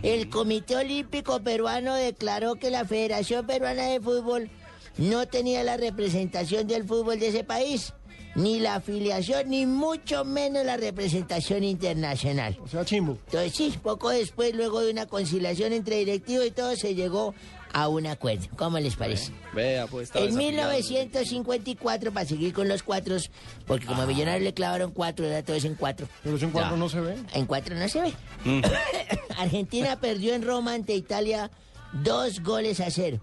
[0.04, 4.50] el Comité Olímpico Peruano declaró que la Federación Peruana de Fútbol
[4.98, 7.94] no tenía la representación del fútbol de ese país,
[8.36, 12.58] ni la afiliación, ni mucho menos la representación internacional.
[12.64, 13.18] O sea, chimbo.
[13.28, 17.34] Entonces, sí, poco después, luego de una conciliación entre directivos y todo, se llegó
[17.74, 18.48] a un acuerdo.
[18.56, 19.32] ¿Cómo les parece?
[19.54, 20.72] Vea, pues En desafiliado.
[20.72, 23.32] 1954, para seguir con los cuatros,
[23.68, 26.08] porque como a Millonarios le clavaron cuatro, era todo es en cuatro.
[26.24, 27.16] Pero eso en cuatro no se ve.
[27.34, 28.14] En cuatro no se ve.
[28.46, 28.62] Mm.
[29.38, 31.52] Argentina perdió en Roma ante Italia
[31.92, 33.20] dos goles a cero.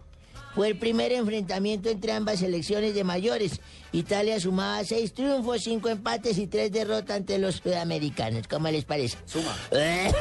[0.54, 3.60] Fue el primer enfrentamiento entre ambas selecciones de mayores.
[3.92, 8.46] Italia sumaba seis triunfos, cinco empates y tres derrotas ante los sudamericanos.
[8.48, 9.16] ¿Cómo les parece?
[9.24, 9.56] Suma.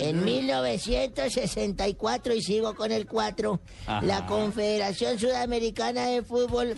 [0.00, 4.04] En 1964, y sigo con el 4, Ajá.
[4.04, 6.74] la Confederación Sudamericana de Fútbol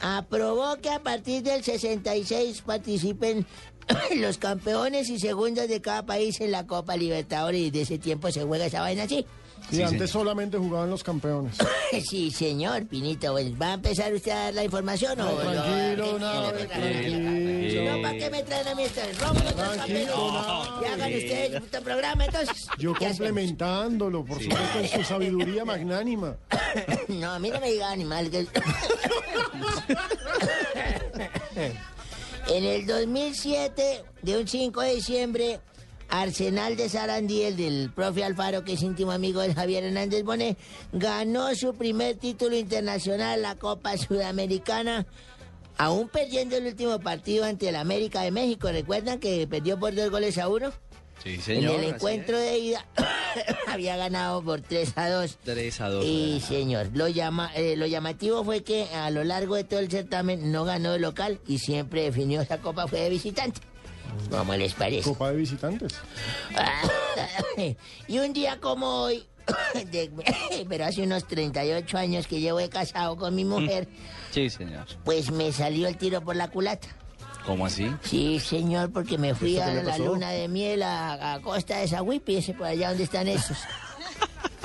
[0.00, 3.46] aprobó que a partir del 66 participen
[4.16, 8.30] los campeones y segundos de cada país en la Copa Libertadores y de ese tiempo
[8.30, 9.26] se juega esa vaina así.
[9.72, 11.56] Y antes solamente jugaban los campeones.
[12.08, 13.32] Sí, señor, Pinito.
[13.32, 15.36] pues, ¿Va a empezar usted a dar la información o no?
[15.38, 16.92] tranquilo, ¿Qué Nave, tiene?
[16.92, 17.96] tranquilo.
[17.96, 18.84] No, ¿para qué me traen a mí?
[19.20, 20.80] Rómulo, otros Tranquilo, papeles.
[20.80, 22.66] Y hagan ustedes este programa, entonces.
[22.78, 26.36] Yo complementándolo, por supuesto, en su sabiduría magnánima.
[27.08, 28.30] No, a mí no me diga animal.
[28.30, 28.46] que-
[32.48, 35.60] en el 2007, de un 5 de diciembre,
[36.10, 40.58] Arsenal de Sarandí, el del profe Alfaro, que es íntimo amigo de Javier Hernández Bonet,
[40.92, 45.06] ganó su primer título internacional, la Copa Sudamericana,
[45.78, 48.70] aún perdiendo el último partido ante el América de México.
[48.70, 50.72] ¿Recuerdan que perdió por dos goles a uno?
[51.22, 51.74] Sí, señor.
[51.74, 52.86] en el encuentro de ida
[53.66, 55.24] había ganado por 3 a 2.
[55.24, 55.38] es.
[55.44, 56.04] 3 a 2.
[56.04, 59.90] Y señor, lo, llama, eh, lo llamativo fue que a lo largo de todo el
[59.90, 63.60] certamen no ganó de local y siempre definió esa copa fue de visitante.
[64.30, 65.02] ¿Cómo les parece?
[65.08, 65.92] Copa de visitantes.
[68.08, 69.24] y un día como hoy,
[69.90, 70.10] de-
[70.68, 73.88] pero hace unos 38 años que llevo casado con mi mujer,
[74.30, 74.86] Sí, señor.
[75.04, 76.88] pues me salió el tiro por la culata.
[77.46, 77.90] ¿Cómo así?
[78.02, 81.88] Sí, señor, porque me fui ¿Eso a la luna de miel a, a Costa de
[81.88, 83.56] Zahuipi, ese por allá donde están esos.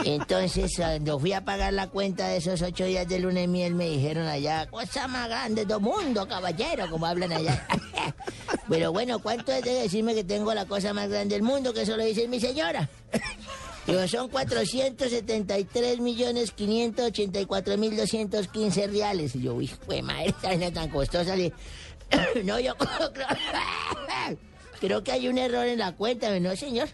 [0.05, 3.73] Entonces, cuando fui a pagar la cuenta de esos ocho días de luna de miel,
[3.73, 7.67] me dijeron allá, cosa más grande del mundo, caballero, como hablan allá.
[8.69, 11.73] Pero bueno, ¿cuánto es de decirme que tengo la cosa más grande del mundo?
[11.73, 12.87] Que eso lo dice mi señora.
[13.87, 19.35] Digo, son 473 millones 584 mil 215 reales.
[19.35, 21.35] Y yo, uy, pues madre, esta vaina tan costosa.
[22.43, 22.75] No, yo
[24.79, 26.87] creo que hay un error en la cuenta, ¿no, señor?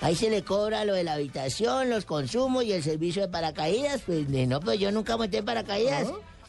[0.00, 4.00] Ahí se le cobra lo de la habitación, los consumos y el servicio de paracaídas.
[4.06, 6.08] Pues no, pues yo nunca monté paracaídas.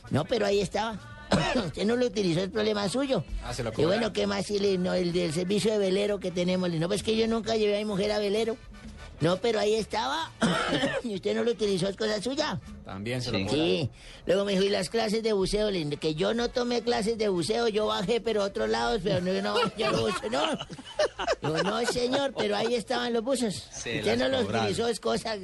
[0.09, 0.99] No, pero ahí estaba.
[1.65, 3.23] Usted no lo utilizó, el problema suyo.
[3.43, 4.49] Ah, se lo Y bueno, ¿qué más?
[4.51, 6.69] Y le- no, el del servicio de velero que tenemos.
[6.69, 8.57] Le- No, pues que yo nunca llevé a mi mujer a velero.
[9.22, 10.31] No, pero ahí estaba.
[11.03, 12.60] y usted no lo utilizó, es cosa suya.
[12.84, 13.38] También se Sí.
[13.43, 13.89] lo cobra.
[14.26, 15.69] Luego me dijo, ¿y las clases de buceo?
[15.72, 19.02] Le dije, que yo no tomé clases de buceo, yo bajé, pero a otros lados,
[19.03, 20.57] pero no, no, yo no buceo, no.
[21.41, 23.53] Digo, no, señor, pero ahí estaban los buzos.
[23.72, 24.65] Se Usted no los cobraron.
[24.65, 25.35] utilizó, es cosa...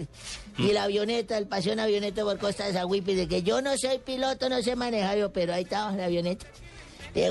[0.58, 3.78] Y la avioneta, el paseo en avioneta por Costa de Sagüipi, de que yo no
[3.78, 6.48] soy piloto, no sé manejar, yo, pero ahí estaba la avioneta.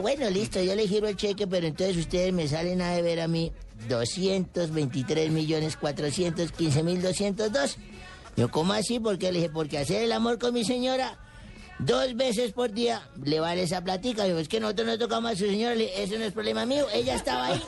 [0.02, 3.28] Bueno, listo, yo le giro el cheque, pero entonces ustedes me salen a deber a
[3.28, 3.52] mí
[3.88, 7.76] 223 millones 415 mil 202.
[8.36, 8.98] Yo, ¿cómo así?
[9.00, 11.18] Porque le dije, porque hacer el amor con mi señora
[11.78, 14.26] dos veces por día le vale esa platica.
[14.26, 16.86] Yo, es que nosotros no tocamos a su señora, le eso no es problema mío,
[16.92, 17.62] ella estaba ahí.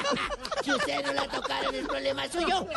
[0.64, 2.66] si ustedes no la tocaron, es problema suyo.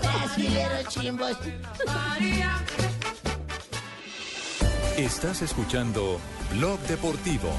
[0.00, 1.36] Brasileros chimbos.
[4.96, 6.20] Estás escuchando
[6.52, 7.50] Blog Deportivo.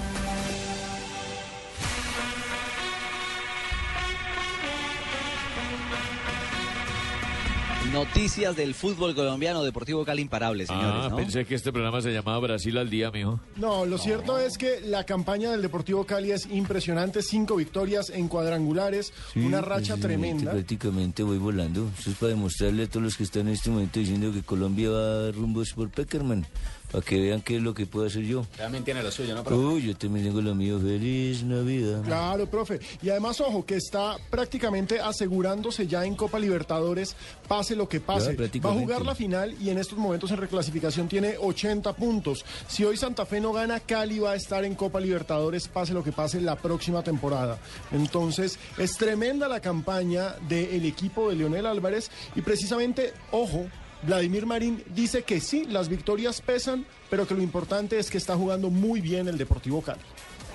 [7.92, 11.06] Noticias del fútbol colombiano, Deportivo Cali imparable, señores.
[11.06, 11.18] Ah, ¿no?
[11.18, 13.40] pensé que este programa se llamaba Brasil al día, mijo.
[13.58, 17.22] No, lo cierto es que la campaña del Deportivo Cali es impresionante.
[17.22, 20.52] Cinco victorias en cuadrangulares, una racha tremenda.
[20.52, 21.90] Prácticamente voy volando.
[22.00, 24.90] Eso es para demostrarle a todos los que están en este momento diciendo que Colombia
[24.90, 26.46] va rumbo por Peckerman.
[26.92, 28.46] Para que vean qué es lo que puedo hacer yo.
[28.58, 29.44] También tiene lo suyo, ¿no?
[29.44, 29.62] profe?
[29.62, 30.80] Uy, yo también tengo lo mío.
[30.80, 32.02] Feliz Navidad.
[32.04, 32.80] Claro, profe.
[33.02, 37.16] Y además, ojo, que está prácticamente asegurándose ya en Copa Libertadores,
[37.48, 38.36] pase lo que pase.
[38.36, 42.46] Ya, Va a jugar la final y en estos momentos en reclasificación tiene 80 puntos.
[42.68, 46.04] Si hoy Santa Fe no gana, Cali va a estar en Copa Libertadores, pase lo
[46.04, 47.60] que pase la próxima temporada.
[47.92, 53.68] Entonces, es tremenda la campaña del equipo de Leonel Álvarez y precisamente, ojo,
[54.04, 58.36] Vladimir Marín dice que sí, las victorias pesan, pero que lo importante es que está
[58.36, 60.02] jugando muy bien el Deportivo Cali.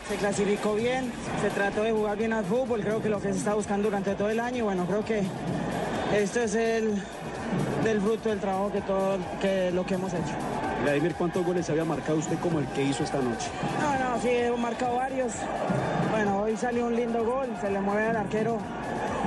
[0.08, 3.38] Se clasificó bien, se trató de jugar bien al fútbol, creo que lo que se
[3.38, 5.22] está buscando durante todo el año y bueno, creo que
[6.16, 6.94] esto es el
[7.84, 10.34] del fruto del trabajo que todo que lo que hemos hecho.
[10.82, 13.48] Vladimir, ¿cuántos goles había marcado usted como el que hizo esta noche?
[13.80, 15.32] No, no, sí, he marcado varios.
[16.10, 18.58] Bueno, hoy salió un lindo gol, se le mueve al arquero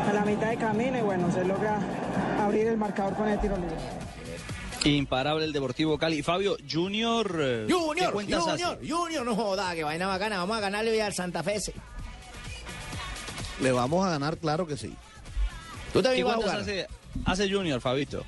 [0.09, 1.77] a la mitad de camino y bueno, se logra
[2.41, 3.75] abrir el marcador con el tiro libre.
[4.85, 6.21] Imparable el Deportivo Cali.
[6.23, 7.37] Fabio, Junior.
[7.39, 8.63] eh, ¿qué Junior, hace?
[8.63, 10.37] Junior, Junior, no joda, que vaina bacana.
[10.39, 11.57] Vamos a ganarle hoy al Santa Fe.
[13.61, 14.93] Le vamos a ganar, claro que sí.
[15.93, 16.59] Tú ¿Qué también vas a jugar.
[16.59, 16.87] hace,
[17.25, 18.23] hace Junior, Fabito?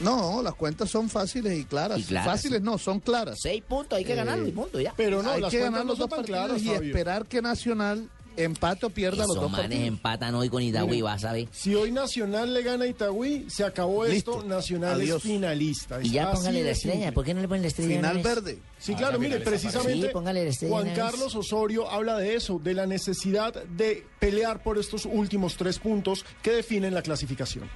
[0.00, 1.98] No, las cuentas son fáciles y claras.
[2.00, 2.26] Y claras.
[2.26, 3.38] Fáciles no, son claras.
[3.40, 4.92] Seis puntos, hay que Eh, ganarlo y punto, ya.
[4.96, 6.82] Pero no, Hay las que cuentas ganar los dos partidos claras, y Fabio.
[6.88, 9.86] esperar que Nacional empate o pierda los Esos dos manes partidos.
[9.86, 11.46] empatan hoy con Itagüí, Miren, vas a ver.
[11.52, 14.38] Si hoy Nacional le gana a Itagüí, se acabó Listo.
[14.38, 14.48] esto.
[14.48, 15.18] Nacional Adiós.
[15.18, 16.00] es finalista.
[16.02, 16.94] Y ya póngale la estrella.
[16.96, 17.12] simple.
[17.12, 17.94] ¿Por qué no le ponen la estrella?
[17.96, 18.58] Final verde.
[18.80, 20.10] Sí, Ah, claro, mire, precisamente
[20.52, 20.92] Sí, Juan.
[20.96, 26.24] Carlos Osorio habla de eso, de la necesidad de pelear por estos últimos tres puntos
[26.42, 27.70] que definen la clasificación.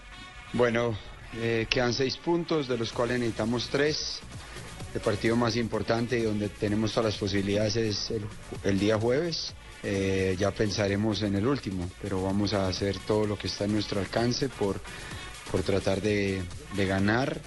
[0.53, 0.99] Bueno,
[1.35, 4.21] eh, quedan seis puntos, de los cuales necesitamos tres.
[4.95, 8.13] El partido más importante y donde tenemos todas las posibilidades es
[8.65, 9.53] el, día jueves.
[9.83, 13.75] Eh, ya pensaremos en el último, pero vamos a hacer todo lo que está en
[13.75, 14.81] nuestro alcance por,
[15.53, 16.43] por tratar de,
[16.75, 17.39] de ganar.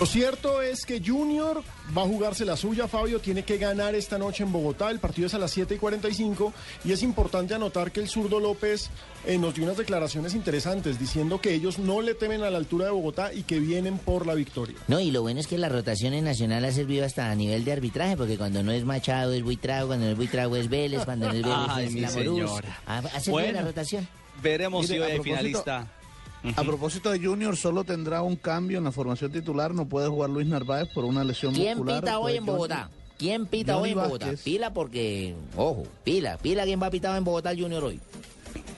[0.00, 1.62] Lo cierto es que Junior
[1.96, 5.26] va a jugarse la suya, Fabio, tiene que ganar esta noche en Bogotá, el partido
[5.26, 6.54] es a las 7 y 45
[6.86, 8.88] y es importante anotar que el zurdo López
[9.26, 12.86] eh, nos dio unas declaraciones interesantes diciendo que ellos no le temen a la altura
[12.86, 14.76] de Bogotá y que vienen por la victoria.
[14.88, 17.66] No, y lo bueno es que la rotación en Nacional ha servido hasta a nivel
[17.66, 21.04] de arbitraje, porque cuando no es Machado es Buitrago, cuando no es Buitrago es Vélez,
[21.04, 22.38] cuando no es Vélez Ay, es mi Lamorús.
[22.38, 22.80] señora.
[22.86, 23.52] Ha, ha servido Bueno.
[23.60, 24.08] la rotación.
[24.42, 25.20] Veremos Mire, si hoy a hay
[26.56, 29.74] A propósito de Junior, solo tendrá un cambio en la formación titular.
[29.74, 32.00] No puede jugar Luis Narváez por una lesión ¿Quién muscular.
[32.02, 32.90] pita hoy en Bogotá?
[33.18, 34.26] ¿Quién pita Johnny hoy en Bogotá?
[34.26, 34.42] Vázquez.
[34.42, 38.00] Pila porque, ojo, pila, pila quién va a pitar en Bogotá el Junior hoy.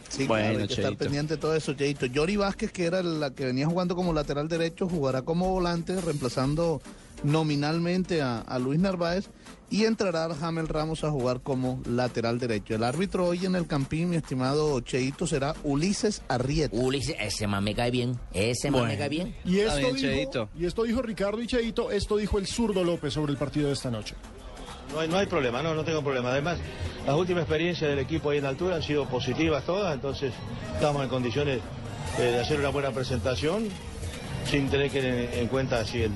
[0.09, 2.07] Sí, Bueno, claro, hay que estar pendiente de todo eso, Cheito.
[2.07, 6.83] Yori Vázquez, que era la que venía jugando como lateral derecho, jugará como volante, reemplazando
[7.23, 9.29] nominalmente a, a Luis Narváez.
[9.73, 12.75] Y entrará Jamel Ramos a jugar como lateral derecho.
[12.75, 16.77] El árbitro hoy en el Campín, mi estimado Cheito, será Ulises Arrieta.
[16.77, 18.99] Ulises, ese man me cae bien, ese man me Bueno.
[19.01, 19.35] cae bien.
[19.47, 20.49] Y esto, bien, dijo, Cheito.
[20.59, 23.73] y esto dijo Ricardo y Cheito, esto dijo el zurdo López sobre el partido de
[23.73, 24.15] esta noche.
[24.93, 26.33] No hay, no hay problema, no, no tengo problema.
[26.33, 26.59] Además,
[27.07, 30.35] las últimas experiencias del equipo ahí en la altura han sido positivas todas, entonces
[30.75, 31.61] estamos en condiciones
[32.19, 33.69] eh, de hacer una buena presentación
[34.51, 36.13] sin tener que en cuenta así el,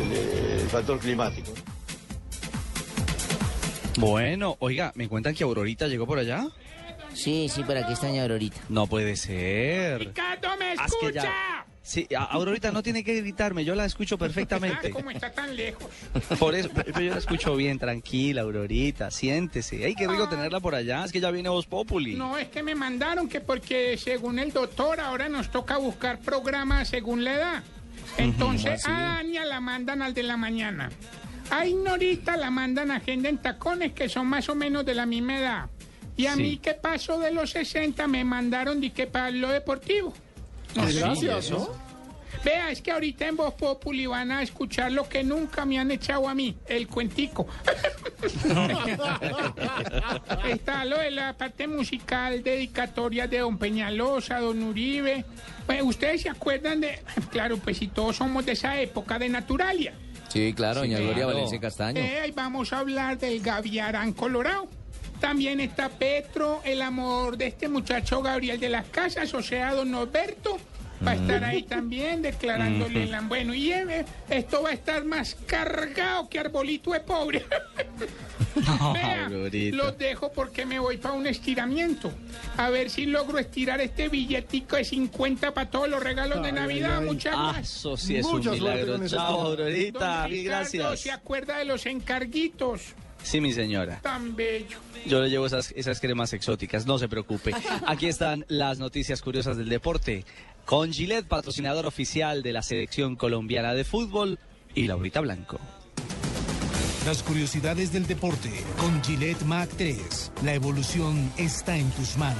[0.00, 1.52] el- el factor climático.
[3.98, 6.46] Bueno, oiga, ¿me cuentan que Aurorita llegó por allá?
[7.12, 8.60] Sí, sí, por aquí está doña Aurorita.
[8.68, 9.98] No puede ser.
[9.98, 11.22] Ricardo, ¿me Ah, que escucha?
[11.22, 14.90] ya- Sí, a- Aurorita no tiene que gritarme, yo la escucho perfectamente.
[14.90, 15.88] ¿Cómo está tan lejos?
[16.38, 19.84] Por eso, pero yo la escucho bien, tranquila, Aurorita, siéntese.
[19.84, 22.14] Ay, qué rico tenerla por allá, es que ya viene Voz Populi.
[22.14, 26.88] No, es que me mandaron que porque según el doctor ahora nos toca buscar programas
[26.88, 27.62] según la edad.
[28.18, 30.90] Entonces a Dania la mandan al de la mañana.
[31.50, 35.06] A Ignorita la mandan a Agenda en Tacones que son más o menos de la
[35.06, 35.66] misma edad.
[36.16, 36.42] Y a Sí.
[36.42, 40.12] mí que paso de los 60 me mandaron de que para lo deportivo.
[40.76, 41.68] Ah, sí, Gracias, ¿no?
[42.44, 45.90] Vea, es que ahorita en Voz Populi van a escuchar lo que nunca me han
[45.90, 47.46] echado a mí, el cuentico.
[50.48, 55.24] Está lo de la parte musical, dedicatoria de Don Peñalosa, Don Uribe.
[55.66, 57.00] Pues, ¿Ustedes se acuerdan de...?
[57.30, 59.92] Claro, pues si todos somos de esa época de Naturalia.
[60.32, 61.34] Sí, claro, doña Sí, Gloria claro.
[61.34, 62.00] Valencia Castaño.
[62.00, 64.68] Eh, ahí vamos a hablar del Gaviarán Colorado.
[65.20, 69.90] También está Petro, el amor de este muchacho Gabriel de las Casas, o sea, don
[69.90, 70.56] Norberto.
[71.06, 73.20] Va a estar ahí también declarándole la...
[73.22, 77.44] Bueno, y eh, esto va a estar más cargado que arbolito de pobre.
[78.94, 79.76] Vea, Aurorita.
[79.76, 82.12] los dejo porque me voy para un estiramiento.
[82.56, 86.98] A ver si logro estirar este billetico de 50 para todos los regalos de Navidad.
[87.00, 87.06] ay.
[87.06, 87.76] Muchas Ah, gracias.
[87.78, 89.06] eso sí es un milagro.
[89.08, 89.40] Chao.
[89.42, 91.00] Aurorita, mil gracias.
[91.00, 92.80] ¿Se acuerda de los encarguitos?
[93.22, 94.00] Sí, mi señora.
[94.00, 94.78] Tan bello.
[95.06, 97.52] Yo le llevo esas, esas cremas exóticas, no se preocupe.
[97.86, 100.24] Aquí están las noticias curiosas del deporte.
[100.70, 104.38] Con Gillette, patrocinador oficial de la selección colombiana de fútbol,
[104.72, 105.58] y Laurita Blanco.
[107.06, 110.30] Las curiosidades del deporte con Gillette Mac 3.
[110.44, 112.38] La evolución está en tus manos.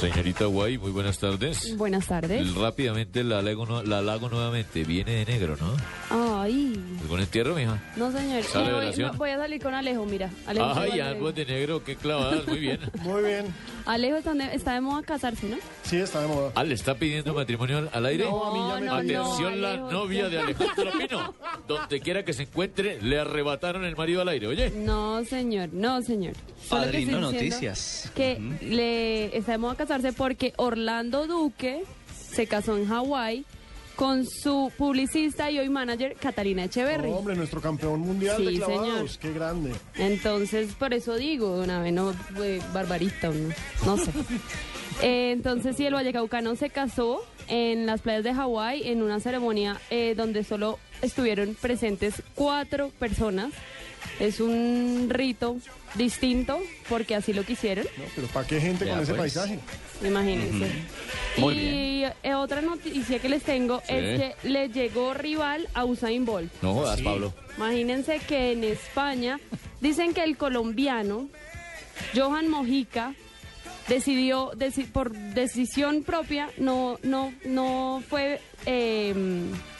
[0.00, 1.74] Señorita Guay, muy buenas tardes.
[1.78, 2.54] Buenas tardes.
[2.54, 4.84] Rápidamente la lago, la lago nuevamente.
[4.84, 5.74] Viene de negro, ¿no?
[6.42, 7.82] Ay, ¿Algún entierro, mija?
[7.96, 8.42] no señor.
[8.44, 9.12] ¿Sale Me voy, velación?
[9.12, 10.28] no, voy a salir con Alejo, mira.
[10.46, 12.80] Alejo, Ay, va a- ambos de negro, qué clavadas, muy bien.
[13.00, 13.46] Muy bien.
[13.86, 15.56] Alejo está de, está de moda casarse, ¿no?
[15.84, 16.52] Sí, está de moda.
[16.54, 18.24] Ah, ¿le está pidiendo matrimonio al- aire?
[18.24, 21.34] No, a mí ya me Atención, la Alejo, novia de Alejandro Pino.
[21.68, 24.70] Donde quiera que se encuentre, le arrebataron el marido al aire, oye.
[24.70, 26.34] No, señor, no, señor.
[26.68, 28.10] Padrino Noticias.
[28.14, 31.84] Que le está de moda casarse porque Orlando Duque
[32.30, 33.44] se casó en Hawái
[33.96, 37.10] con su publicista y hoy manager Catalina Echeverry.
[37.10, 38.86] Hombre, nuestro campeón mundial Sí, de clavados.
[38.88, 39.08] señor.
[39.20, 39.72] Qué grande.
[39.96, 43.48] Entonces, por eso digo, una vez no fue barbarista, no,
[43.84, 44.10] no sé.
[45.02, 49.78] Eh, entonces, sí, el Vallecaucano se casó en las playas de Hawái en una ceremonia
[49.90, 53.52] eh, donde solo estuvieron presentes cuatro personas.
[54.20, 55.56] Es un rito
[55.94, 56.58] distinto
[56.88, 59.34] porque así lo quisieron, No, pero ¿para qué gente Ya, con ese pues.
[59.34, 59.58] paisaje?
[60.04, 60.66] imagínense.
[61.38, 63.94] Muy y eh, otra noticia que les tengo Sí.
[63.94, 66.50] es que le llegó rival a Usain Bolt.
[66.62, 67.32] No jodas, Pablo.
[67.56, 69.38] Imagínense que en España
[69.80, 71.28] dicen que el colombiano
[72.14, 73.14] Johan Mojica
[73.88, 79.14] decidió deci- por decisión propia no no no fue eh,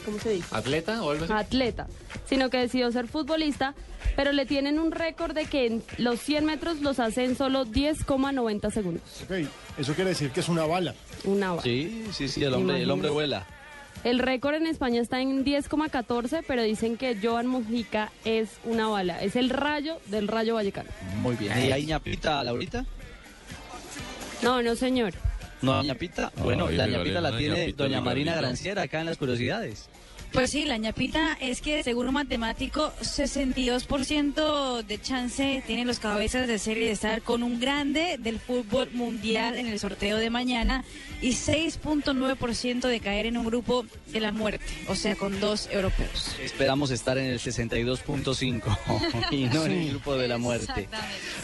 [0.06, 0.46] ¿cómo se dice?
[0.52, 1.32] ¿Atleta o algo así?
[1.34, 1.86] atleta,
[2.26, 3.74] sino que decidió ser futbolista,
[4.14, 7.66] pero le tienen un récord de que en los 100 metros los hace en solo
[7.66, 9.02] 10,90 segundos.
[9.24, 9.46] Ok,
[9.76, 10.94] eso quiere decir que es una bala.
[11.24, 11.62] Una hora.
[11.62, 13.44] Sí, sí, sí, el hombre, el hombre vuela.
[14.04, 19.20] El récord en España está en 10,14, pero dicen que Joan Mojica es una bala.
[19.20, 20.88] Es el rayo del rayo vallecano.
[21.22, 21.52] Muy bien.
[21.58, 22.84] ¿Y hay ñapita, Laurita?
[24.42, 25.12] No, no, señor.
[25.62, 26.30] No, hay ñapita.
[26.36, 28.36] Bueno, la regálale ñapita la tiene doña Marina.
[28.36, 29.88] Granciera acá en las curiosidades.
[30.32, 36.46] Pues sí, la ñapita es que según un matemático, 62% de chance tienen los cabezas
[36.46, 40.84] de serie de estar con un grande del fútbol mundial en el sorteo de mañana
[41.22, 46.36] y 6.9% de caer en un grupo de la muerte, o sea, con dos europeos.
[46.42, 50.88] Esperamos estar en el 62.5 y no en el grupo de la muerte.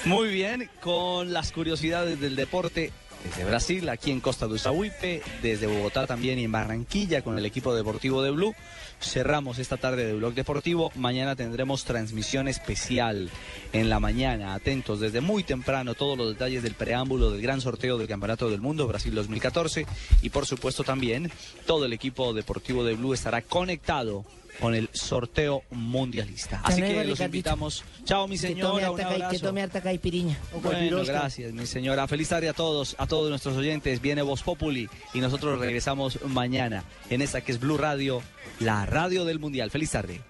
[0.04, 2.92] Muy bien, con las curiosidades del deporte
[3.24, 7.46] desde Brasil, aquí en Costa do Sauípe, desde Bogotá también y en Barranquilla con el
[7.46, 8.54] equipo deportivo de Blue.
[9.00, 10.92] Cerramos esta tarde de Blog Deportivo.
[10.94, 13.30] Mañana tendremos transmisión especial
[13.72, 14.54] en la mañana.
[14.54, 18.60] Atentos desde muy temprano todos los detalles del preámbulo del gran sorteo del Campeonato del
[18.60, 19.86] Mundo Brasil 2014
[20.22, 21.30] y por supuesto también
[21.66, 24.24] todo el equipo deportivo de Blue estará conectado
[24.60, 26.60] con el sorteo mundialista.
[26.64, 27.24] Así que los Ricardito.
[27.24, 27.84] invitamos.
[28.04, 28.90] Chao, mi Que tome señora.
[28.90, 29.38] Un que abrazo.
[29.40, 30.38] tome harta caipiriña.
[30.62, 32.06] Bueno, gracias, mi señora.
[32.08, 34.00] Feliz tarde a todos, a todos nuestros oyentes.
[34.00, 38.22] Viene Voz Populi y nosotros regresamos mañana en esta que es Blue Radio,
[38.60, 39.70] la radio del Mundial.
[39.70, 40.20] Feliz tarde.